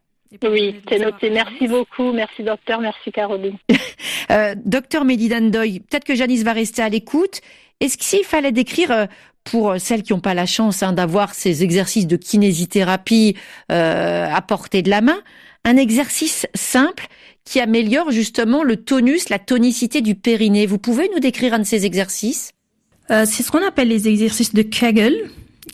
Oui, 0.44 0.82
c'est 0.90 1.00
noté. 1.00 1.30
Merci 1.30 1.68
beaucoup. 1.68 2.12
Merci 2.12 2.44
docteur. 2.44 2.82
Merci 2.82 3.12
Caroline. 3.12 3.58
euh, 4.32 4.56
docteur 4.66 5.06
Medidandoy, 5.06 5.80
peut-être 5.80 6.04
que 6.04 6.16
Janice 6.16 6.44
va 6.44 6.54
rester 6.54 6.82
à 6.82 6.90
l'écoute. 6.90 7.42
Est-ce 7.80 7.98
qu'il 7.98 8.24
fallait 8.26 8.52
décrire 8.52 8.92
euh, 8.92 9.06
pour 9.44 9.76
celles 9.80 10.04
qui 10.04 10.14
n'ont 10.14 10.20
pas 10.20 10.34
la 10.34 10.46
chance 10.46 10.84
hein, 10.84 10.94
d'avoir 10.94 11.34
ces 11.34 11.64
exercices 11.64 12.08
de 12.08 12.18
kinésithérapie 12.18 13.38
euh, 13.72 14.28
à 14.30 14.42
portée 14.42 14.82
de 14.82 14.90
la 14.90 15.02
main, 15.02 15.20
un 15.64 15.78
exercice 15.78 16.48
simple 16.54 17.08
qui 17.46 17.60
améliore 17.60 18.12
justement 18.12 18.64
le 18.64 18.76
tonus, 18.76 19.30
la 19.30 19.40
tonicité 19.40 20.02
du 20.02 20.16
périnée. 20.16 20.66
Vous 20.66 20.80
pouvez 20.80 21.10
nous 21.14 21.20
décrire 21.20 21.54
un 21.54 21.60
de 21.60 21.64
ces 21.64 21.86
exercices? 21.86 22.52
Euh, 23.12 23.26
C'est 23.28 23.44
ce 23.44 23.52
qu'on 23.52 23.66
appelle 23.66 23.88
les 23.88 24.08
exercices 24.08 24.54
de 24.54 24.64
Kegel, 24.64 25.16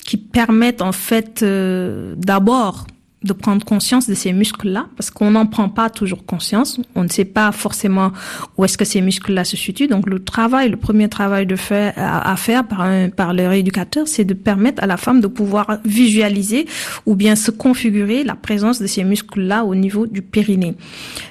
qui 0.05 0.17
permettent 0.17 0.82
en 0.82 0.91
fait 0.91 1.41
euh, 1.43 2.13
d'abord 2.17 2.86
de 3.24 3.34
prendre 3.34 3.63
conscience 3.63 4.09
de 4.09 4.15
ces 4.15 4.34
muscles-là, 4.34 4.88
parce 4.97 5.11
qu'on 5.11 5.32
n'en 5.32 5.45
prend 5.45 5.69
pas 5.69 5.91
toujours 5.91 6.26
conscience. 6.26 6.80
On 6.95 7.03
ne 7.03 7.09
sait 7.09 7.26
pas 7.26 7.51
forcément 7.51 8.11
où 8.57 8.65
est-ce 8.65 8.80
que 8.80 8.86
ces 8.86 9.01
muscles-là 9.01 9.43
se 9.43 9.55
situent. 9.55 9.88
Donc 9.88 10.09
le 10.09 10.24
travail, 10.24 10.69
le 10.69 10.78
premier 10.78 11.07
travail 11.07 11.45
de 11.45 11.55
faire, 11.55 11.93
à, 11.97 12.36
faire 12.36 12.67
par, 12.67 12.82
un, 12.82 13.09
par 13.09 13.34
le 13.34 13.47
rééducateur, 13.47 14.07
c'est 14.07 14.26
de 14.26 14.34
permettre 14.34 14.84
à 14.84 14.88
la 14.88 14.97
femme 14.97 15.22
de 15.22 15.28
pouvoir 15.28 15.80
visualiser 15.86 16.65
ou 17.05 17.15
bien 17.15 17.36
se 17.36 17.51
configurer 17.51 18.24
la 18.24 18.36
présence 18.36 18.82
de 18.82 18.88
ces 18.88 19.03
muscles-là 19.03 19.65
au 19.65 19.76
niveau 19.76 20.07
du 20.07 20.24
périnée. 20.24 20.76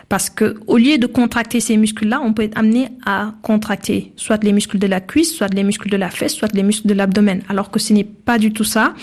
Parce 0.09 0.30
que 0.30 0.57
au 0.66 0.76
lieu 0.76 0.99
de 0.99 1.07
contracter 1.07 1.61
ces 1.61 1.76
muscles-là, 1.76 2.20
on 2.22 2.32
peut 2.32 2.43
être 2.43 2.59
amené 2.59 2.88
à 3.05 3.34
contracter 3.43 4.12
soit 4.16 4.43
les 4.43 4.53
muscles 4.53 4.78
de 4.78 4.86
la 4.86 5.01
cuisse, 5.01 5.34
soit 5.34 5.53
les 5.55 5.62
muscles 5.64 5.88
de 5.88 5.97
la 5.97 6.11
fesse, 6.11 6.34
soit 6.34 6.53
les 6.53 6.62
muscles 6.62 6.88
de 6.88 6.95
l'abdomen, 6.95 7.43
alors 7.49 7.70
que 7.70 7.78
ce 7.78 7.93
n'est 7.93 8.05
pas 8.05 8.38
du 8.38 8.53
tout 8.53 8.64
ça. 8.64 8.95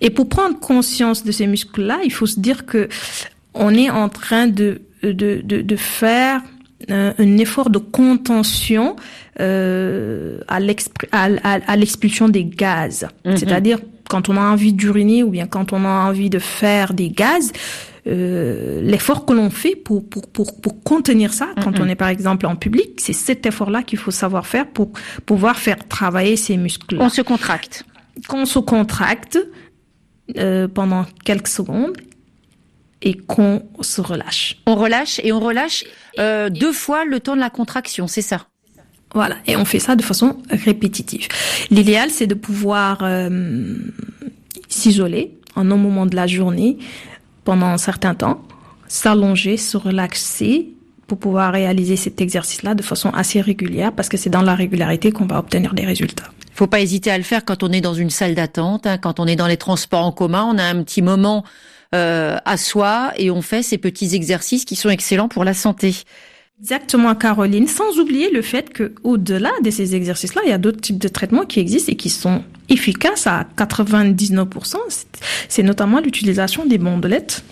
Et 0.00 0.10
pour 0.10 0.28
prendre 0.28 0.58
conscience 0.58 1.24
de 1.24 1.32
ces 1.32 1.46
muscles-là, 1.46 1.98
il 2.04 2.12
faut 2.12 2.26
se 2.36 2.40
dire 2.40 2.66
que 2.66 2.88
on 3.54 3.74
est 3.74 3.90
en 3.90 4.08
train 4.08 4.46
de 4.46 4.82
de, 5.02 5.40
de, 5.44 5.62
de 5.62 5.76
faire 5.76 6.42
un, 6.88 7.38
effort 7.38 7.70
de 7.70 7.78
contention 7.78 8.96
euh, 9.40 10.40
à 10.48 10.60
l'expulsion 10.60 12.28
des 12.28 12.44
gaz. 12.44 13.06
Mm-hmm. 13.24 13.36
C'est-à-dire 13.36 13.78
quand 14.08 14.28
on 14.28 14.36
a 14.36 14.40
envie 14.40 14.72
d'uriner 14.72 15.22
ou 15.22 15.30
bien 15.30 15.46
quand 15.46 15.72
on 15.72 15.84
a 15.84 16.08
envie 16.08 16.30
de 16.30 16.38
faire 16.38 16.92
des 16.92 17.08
gaz, 17.08 17.52
euh, 18.06 18.80
l'effort 18.82 19.26
que 19.26 19.32
l'on 19.32 19.50
fait 19.50 19.74
pour, 19.74 20.08
pour, 20.08 20.28
pour, 20.28 20.60
pour 20.60 20.82
contenir 20.84 21.32
ça, 21.32 21.48
quand 21.62 21.80
on 21.80 21.88
est 21.88 21.96
par 21.96 22.08
exemple 22.08 22.46
en 22.46 22.54
public, 22.54 22.90
c'est 22.98 23.12
cet 23.12 23.46
effort-là 23.46 23.82
qu'il 23.82 23.98
faut 23.98 24.12
savoir 24.12 24.46
faire 24.46 24.66
pour 24.66 24.92
pouvoir 25.24 25.56
faire 25.56 25.78
travailler 25.88 26.36
ces 26.36 26.56
muscles. 26.56 26.98
On 27.00 27.08
se 27.08 27.22
contracte. 27.22 27.84
Qu'on 28.28 28.46
se 28.46 28.60
contracte 28.60 29.38
euh, 30.36 30.68
pendant 30.68 31.04
quelques 31.24 31.48
secondes 31.48 31.96
et 33.06 33.14
qu'on 33.14 33.62
se 33.82 34.00
relâche. 34.00 34.56
On 34.66 34.74
relâche 34.74 35.20
et 35.22 35.30
on 35.30 35.38
relâche 35.38 35.84
euh, 36.18 36.50
deux 36.50 36.72
fois 36.72 37.04
le 37.04 37.20
temps 37.20 37.36
de 37.36 37.40
la 37.40 37.50
contraction, 37.50 38.08
c'est 38.08 38.20
ça? 38.20 38.48
Voilà, 39.14 39.36
et 39.46 39.56
on 39.56 39.64
fait 39.64 39.78
ça 39.78 39.94
de 39.94 40.02
façon 40.02 40.38
répétitive. 40.50 41.28
L'idéal, 41.70 42.10
c'est 42.10 42.26
de 42.26 42.34
pouvoir 42.34 42.98
euh, 43.02 43.76
s'isoler 44.68 45.38
en 45.54 45.70
un 45.70 45.76
moment 45.76 46.04
de 46.04 46.16
la 46.16 46.26
journée 46.26 46.78
pendant 47.44 47.66
un 47.66 47.78
certain 47.78 48.16
temps, 48.16 48.42
s'allonger, 48.88 49.56
se 49.56 49.76
relaxer 49.76 50.72
pour 51.06 51.18
pouvoir 51.18 51.52
réaliser 51.52 51.94
cet 51.94 52.20
exercice-là 52.20 52.74
de 52.74 52.82
façon 52.82 53.10
assez 53.10 53.40
régulière 53.40 53.92
parce 53.92 54.08
que 54.08 54.16
c'est 54.16 54.30
dans 54.30 54.42
la 54.42 54.56
régularité 54.56 55.12
qu'on 55.12 55.26
va 55.26 55.38
obtenir 55.38 55.74
des 55.74 55.86
résultats. 55.86 56.32
Faut 56.54 56.66
pas 56.66 56.80
hésiter 56.80 57.12
à 57.12 57.18
le 57.18 57.24
faire 57.24 57.44
quand 57.44 57.62
on 57.62 57.70
est 57.70 57.80
dans 57.80 57.94
une 57.94 58.10
salle 58.10 58.34
d'attente, 58.34 58.88
hein, 58.88 58.98
quand 58.98 59.20
on 59.20 59.28
est 59.28 59.36
dans 59.36 59.46
les 59.46 59.58
transports 59.58 60.04
en 60.04 60.10
commun, 60.10 60.44
on 60.52 60.58
a 60.58 60.64
un 60.64 60.82
petit 60.82 61.02
moment 61.02 61.44
euh, 61.94 62.36
à 62.44 62.56
soi 62.56 63.12
et 63.16 63.30
on 63.30 63.42
fait 63.42 63.62
ces 63.62 63.78
petits 63.78 64.14
exercices 64.14 64.64
qui 64.64 64.76
sont 64.76 64.90
excellents 64.90 65.28
pour 65.28 65.44
la 65.44 65.54
santé. 65.54 65.94
Exactement, 66.60 67.14
Caroline. 67.14 67.68
Sans 67.68 67.98
oublier 67.98 68.30
le 68.30 68.40
fait 68.40 68.70
que, 68.70 68.94
au-delà 69.04 69.52
de 69.62 69.70
ces 69.70 69.94
exercices-là, 69.94 70.40
il 70.44 70.50
y 70.50 70.54
a 70.54 70.58
d'autres 70.58 70.80
types 70.80 70.98
de 70.98 71.08
traitements 71.08 71.44
qui 71.44 71.60
existent 71.60 71.92
et 71.92 71.96
qui 71.96 72.08
sont 72.08 72.42
efficaces 72.68 73.26
à 73.26 73.46
99%. 73.56 74.76
C'est 75.48 75.62
notamment 75.62 76.00
l'utilisation 76.00 76.64
des 76.64 76.78
bandelettes. 76.78 77.44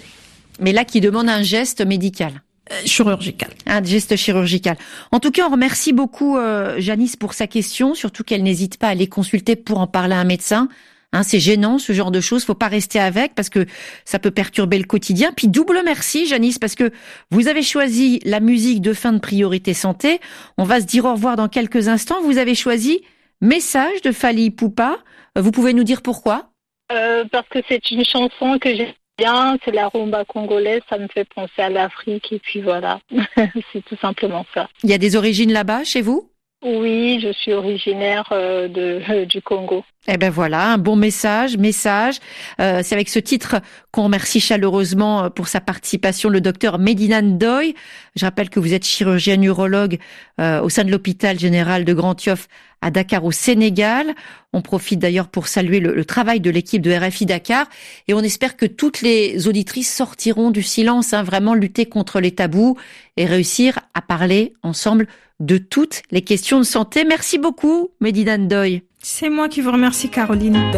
Mais 0.61 0.73
là, 0.73 0.85
qui 0.85 1.01
demande 1.01 1.29
un 1.29 1.43
geste 1.43 1.85
médical. 1.85 2.43
Euh, 2.73 2.77
chirurgical. 2.87 3.51
Un 3.67 3.83
geste 3.83 4.17
chirurgical. 4.17 4.79
En 5.13 5.21
tout 5.21 5.31
cas, 5.31 5.47
on 5.47 5.51
remercie 5.51 5.93
beaucoup 5.93 6.39
euh, 6.39 6.77
Janice 6.79 7.17
pour 7.17 7.35
sa 7.35 7.47
question, 7.47 7.95
surtout 7.95 8.25
qu'elle 8.25 8.43
n'hésite 8.43 8.79
pas 8.79 8.87
à 8.87 8.91
aller 8.91 9.07
consulter 9.07 9.55
pour 9.55 9.81
en 9.81 9.87
parler 9.87 10.15
à 10.15 10.21
un 10.21 10.25
médecin. 10.25 10.69
Hein, 11.15 11.23
c'est 11.23 11.39
gênant 11.39 11.79
ce 11.79 11.93
genre 11.93 12.11
de 12.11 12.21
choses, 12.21 12.45
faut 12.45 12.55
pas 12.55 12.67
rester 12.67 12.99
avec 12.99 13.37
parce 13.37 13.49
que 13.49 13.67
ça 14.05 14.19
peut 14.19 14.33
perturber 14.33 14.79
le 14.79 14.85
quotidien. 14.85 15.31
Puis 15.35 15.47
double 15.47 15.81
merci 15.85 16.27
Janice 16.27 16.59
parce 16.59 16.75
que 16.75 16.91
vous 17.31 17.47
avez 17.47 17.63
choisi 17.63 18.19
la 18.25 18.41
musique 18.41 18.81
de 18.81 18.93
fin 18.93 19.13
de 19.13 19.21
priorité 19.21 19.75
santé. 19.75 20.19
On 20.59 20.65
va 20.65 20.81
se 20.81 20.87
dire 20.87 21.05
au 21.05 21.13
revoir 21.13 21.37
dans 21.37 21.49
quelques 21.49 21.87
instants. 21.87 22.21
Vous 22.23 22.39
avez 22.39 22.57
choisi 22.57 23.01
Message 23.41 24.03
de 24.03 24.11
Fali 24.11 24.51
Poupa. 24.51 24.99
Vous 25.37 25.53
pouvez 25.53 25.73
nous 25.73 25.85
dire 25.85 26.03
pourquoi? 26.03 26.51
Euh, 26.91 27.25
Parce 27.31 27.49
que 27.49 27.61
c'est 27.69 27.93
une 27.93 28.05
chanson 28.05 28.59
que 28.59 28.75
j'aime 28.75 28.93
bien, 29.17 29.57
c'est 29.65 29.71
la 29.71 29.89
rumba 29.89 30.25
congolaise, 30.25 30.83
ça 30.91 30.99
me 30.99 31.07
fait 31.07 31.29
penser 31.33 31.63
à 31.63 31.69
l'Afrique 31.71 32.33
et 32.33 32.41
puis 32.41 32.61
voilà, 32.61 32.99
c'est 33.73 33.85
tout 33.85 33.97
simplement 34.01 34.45
ça. 34.53 34.69
Il 34.83 34.91
y 34.91 34.95
a 34.95 34.99
des 34.99 35.15
origines 35.15 35.53
là-bas 35.53 35.85
chez 35.85 36.03
vous? 36.03 36.29
Oui, 36.65 37.21
je 37.23 37.31
suis 37.31 37.53
originaire 37.53 38.27
euh, 38.33 38.69
de, 38.69 39.01
euh, 39.11 39.27
du 39.27 39.43
Congo. 39.43 39.85
Eh 40.09 40.17
ben 40.17 40.31
voilà, 40.31 40.73
un 40.73 40.79
bon 40.79 40.97
message, 40.97 41.59
message. 41.59 42.17
Euh, 42.59 42.81
c'est 42.83 42.95
avec 42.95 43.11
ce 43.11 43.19
titre 43.19 43.57
qu'on 43.91 44.05
remercie 44.05 44.41
chaleureusement 44.41 45.31
pour 45.31 45.49
sa 45.49 45.61
participation 45.61 46.31
le 46.31 46.41
docteur 46.41 46.79
Medina 46.79 47.21
Ndoy. 47.21 47.75
Je 48.17 48.25
rappelle 48.25 48.49
que 48.49 48.61
vous 48.61 48.73
êtes 48.73 48.85
chirurgien 48.85 49.41
urologue 49.43 49.99
au 50.39 50.69
sein 50.69 50.85
de 50.85 50.91
l'hôpital 50.91 51.39
général 51.39 51.85
de 51.85 51.95
Grand 51.95 52.23
Yoff 52.23 52.49
à 52.83 52.91
Dakar 52.91 53.25
au 53.25 53.33
Sénégal. 53.33 54.15
On 54.53 54.61
profite 54.61 54.99
d'ailleurs 54.99 55.29
pour 55.29 55.49
saluer 55.49 55.81
le, 55.81 55.95
le 55.95 56.05
travail 56.05 56.41
de 56.41 56.51
l'équipe 56.51 56.83
de 56.83 56.93
RFI 56.93 57.25
Dakar 57.25 57.67
et 58.09 58.15
on 58.15 58.21
espère 58.21 58.59
que 58.59 58.67
toutes 58.67 59.01
les 59.01 59.49
auditrices 59.49 59.95
sortiront 59.95 60.51
du 60.51 60.63
silence, 60.63 61.15
hein, 61.15 61.23
vraiment 61.23 61.55
lutter 61.55 61.87
contre 61.87 62.21
les 62.21 62.33
tabous 62.33 62.77
et 63.17 63.25
réussir 63.25 63.79
à 63.95 64.03
parler 64.03 64.53
ensemble 64.63 65.07
de 65.41 65.59
toutes 65.59 66.03
les 66.11 66.23
questions 66.23 66.59
de 66.59 66.65
santé. 66.65 67.05
Merci 67.05 67.39
beaucoup, 67.39 67.91
Medina 68.01 68.39
Ndoy. 68.39 68.83
C'est 69.03 69.31
moi 69.31 69.49
qui 69.49 69.61
vous 69.61 69.73
remercie, 69.73 70.09
Caroline. 70.09 70.73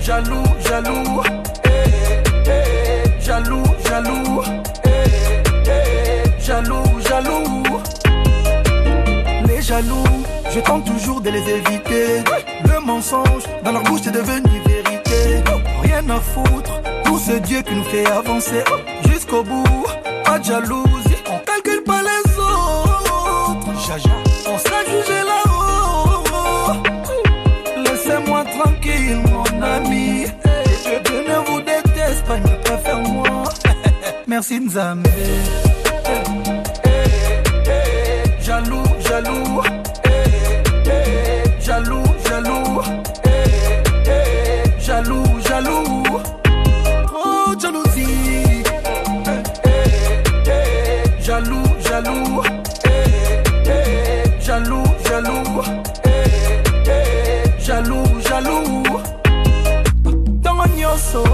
Jaloux, 0.00 0.44
jaloux, 0.66 1.22
jaloux, 3.20 3.64
jaloux, 3.84 4.42
jaloux, 6.40 7.00
jaloux. 7.08 7.62
Les 9.48 9.60
jaloux, 9.60 10.04
je 10.54 10.60
tente 10.60 10.86
toujours 10.86 11.20
de 11.20 11.30
les 11.30 11.50
éviter. 11.50 12.22
Le 12.64 12.80
mensonge 12.80 13.42
dans 13.64 13.72
leur 13.72 13.82
bouche 13.82 14.06
est 14.06 14.12
devenu 14.12 14.60
vérité. 14.66 15.42
Rien 15.82 16.08
à 16.08 16.20
foutre, 16.20 16.80
tout 17.04 17.18
ce 17.18 17.32
Dieu 17.32 17.62
qui 17.62 17.74
nous 17.74 17.84
fait 17.84 18.06
avancer 18.06 18.62
jusqu'au 19.36 19.42
bout. 19.44 19.86
Pas 20.24 20.38
de 20.38 20.44
jalousie, 20.44 21.16
on 21.30 21.38
calcule 21.38 21.82
pas 21.84 22.00
les 22.02 22.38
autres. 22.38 23.86
Jaja, 23.86 24.10
on 24.48 24.58
sera 24.58 24.84
jugé 24.84 25.20
là-haut. 25.30 26.72
Laissez-moi 27.84 28.44
tranquille, 28.44 29.22
mon 29.30 29.62
ami. 29.62 30.26
Je 30.84 31.12
ne 31.12 31.46
vous 31.46 31.60
déteste 31.60 32.24
pas, 32.26 32.38
ne 32.38 32.56
préfère 32.62 32.98
moi. 32.98 33.44
Merci 34.26 34.60
Nzambe. 34.60 35.06
Jaloux, 38.40 38.84
jaloux. 39.08 39.62
Jaloux, 41.60 42.04
jaloux. 42.28 42.82
Jaloux, 44.78 45.40
jaloux. 45.48 45.95
Jaloux, 51.96 52.42
jaloux. 54.38 54.84
Jaloux, 54.84 54.84
jaloux. 55.08 55.62
Jaloux, 57.58 58.04
jaloux. 58.28 58.82
Tongo 60.44 60.64
nyonso. 60.76 61.24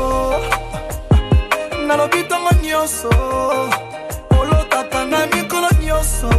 Nalobi 1.86 2.22
tongo 2.28 2.50
nyonso. 2.62 3.10
olokakanga 4.30 5.26
mikolo 5.26 5.68
nyonso 5.84 6.30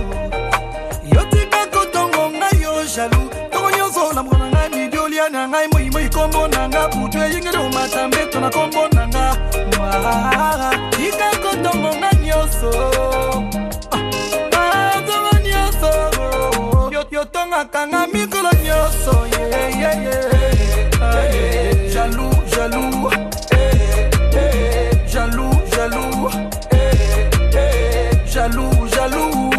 yotika 1.16 1.66
kotongo 1.72 2.30
ngai 2.30 2.62
yo 2.62 2.86
jalu 2.96 3.30
ntongo 3.48 3.72
nyonso 3.78 4.14
na 4.14 4.24
mokolo 4.24 4.46
na 4.46 4.52
ngai 4.52 4.70
midi 4.70 4.98
olia 4.98 5.30
na 5.30 5.48
ngai 5.48 5.68
moimoi 5.68 6.10
kombo 6.10 6.48
na 6.48 6.70
nga 6.70 6.88
butu 6.88 7.18
eyingeli 7.18 7.58
omata 7.58 8.08
mbeto 8.08 8.40
na 8.40 8.50
kombo 8.50 8.88
na 8.96 9.08
nga 9.08 9.36
tika 10.92 11.30
kotongo 11.44 11.96
ngai 11.96 12.16
nyonso 12.26 13.03
yotongakanga 17.64 18.08
mikolo 18.08 18.50
nyonso 18.64 19.28
yeah, 19.32 19.80
yeah, 19.80 20.04
yeah. 20.04 21.02
Ah, 21.02 21.24
yeah. 21.34 21.94
jaloux 21.94 22.32
jaloux 22.56 23.10
jaloux 25.08 25.54
jaloux 25.68 26.54
jaloux, 28.34 28.88
jaloux. 28.96 29.52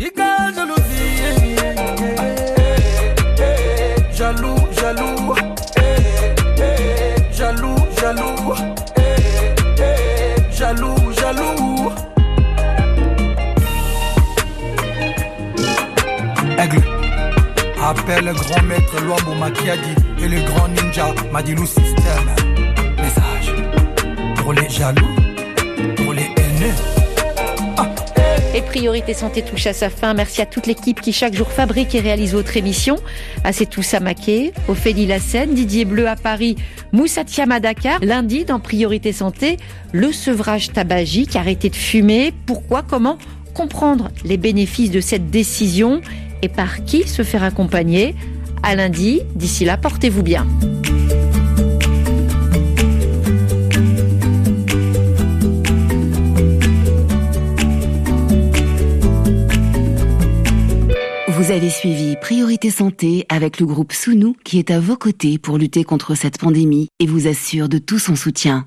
Ika 0.00 0.50
jalousie. 0.54 1.56
Jaloux, 4.12 4.58
jaloux. 4.80 5.34
Jaloux, 7.32 7.76
jaloux. 8.00 8.37
Le 18.28 18.34
grand 18.34 18.62
maître 18.64 19.00
Luambo 19.02 19.34
Makiadi 19.40 19.94
et 20.22 20.28
le 20.28 20.40
grand 20.42 20.68
ninja 20.68 21.14
Madilou 21.32 21.64
System. 21.64 22.24
Message 22.98 23.54
pour 24.36 24.52
les 24.52 24.68
jaloux, 24.68 25.14
pour 25.96 26.12
les 26.12 26.24
haineux. 26.36 26.74
Et 28.54 28.60
Priorité 28.60 29.14
Santé 29.14 29.40
touche 29.40 29.66
à 29.66 29.72
sa 29.72 29.88
fin. 29.88 30.12
Merci 30.12 30.42
à 30.42 30.46
toute 30.46 30.66
l'équipe 30.66 31.00
qui 31.00 31.14
chaque 31.14 31.32
jour 31.32 31.50
fabrique 31.50 31.94
et 31.94 32.00
réalise 32.00 32.34
votre 32.34 32.54
émission. 32.58 32.96
À 33.44 33.52
tout 33.54 33.82
Samaké, 33.82 34.52
Ophélie 34.68 35.06
Lassène, 35.06 35.54
Didier 35.54 35.86
Bleu 35.86 36.06
à 36.06 36.16
Paris, 36.16 36.56
Moussa 36.92 37.22
à 37.38 37.60
Dakar. 37.60 37.98
Lundi, 38.02 38.44
dans 38.44 38.60
Priorité 38.60 39.12
Santé, 39.12 39.56
le 39.92 40.12
sevrage 40.12 40.72
tabagique, 40.72 41.34
arrêter 41.34 41.70
de 41.70 41.76
fumer. 41.76 42.34
Pourquoi? 42.44 42.82
Comment 42.82 43.16
comprendre 43.54 44.10
les 44.24 44.36
bénéfices 44.36 44.90
de 44.90 45.00
cette 45.00 45.30
décision? 45.30 46.02
Et 46.42 46.48
par 46.48 46.84
qui 46.84 47.06
se 47.06 47.22
faire 47.22 47.42
accompagner 47.42 48.14
À 48.62 48.74
lundi. 48.74 49.22
D'ici 49.34 49.64
là, 49.64 49.76
portez-vous 49.76 50.22
bien. 50.22 50.46
Vous 61.48 61.54
avez 61.54 61.70
suivi 61.70 62.16
Priorité 62.16 62.70
Santé 62.70 63.24
avec 63.30 63.58
le 63.58 63.64
groupe 63.64 63.94
Sounou 63.94 64.36
qui 64.44 64.58
est 64.58 64.70
à 64.70 64.80
vos 64.80 64.96
côtés 64.96 65.38
pour 65.38 65.56
lutter 65.56 65.82
contre 65.82 66.14
cette 66.14 66.36
pandémie 66.36 66.88
et 66.98 67.06
vous 67.06 67.26
assure 67.26 67.70
de 67.70 67.78
tout 67.78 67.98
son 67.98 68.16
soutien. 68.16 68.66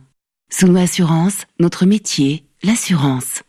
Sounou 0.49 0.79
Assurance, 0.79 1.45
notre 1.59 1.85
métier, 1.85 2.43
l'assurance. 2.63 3.43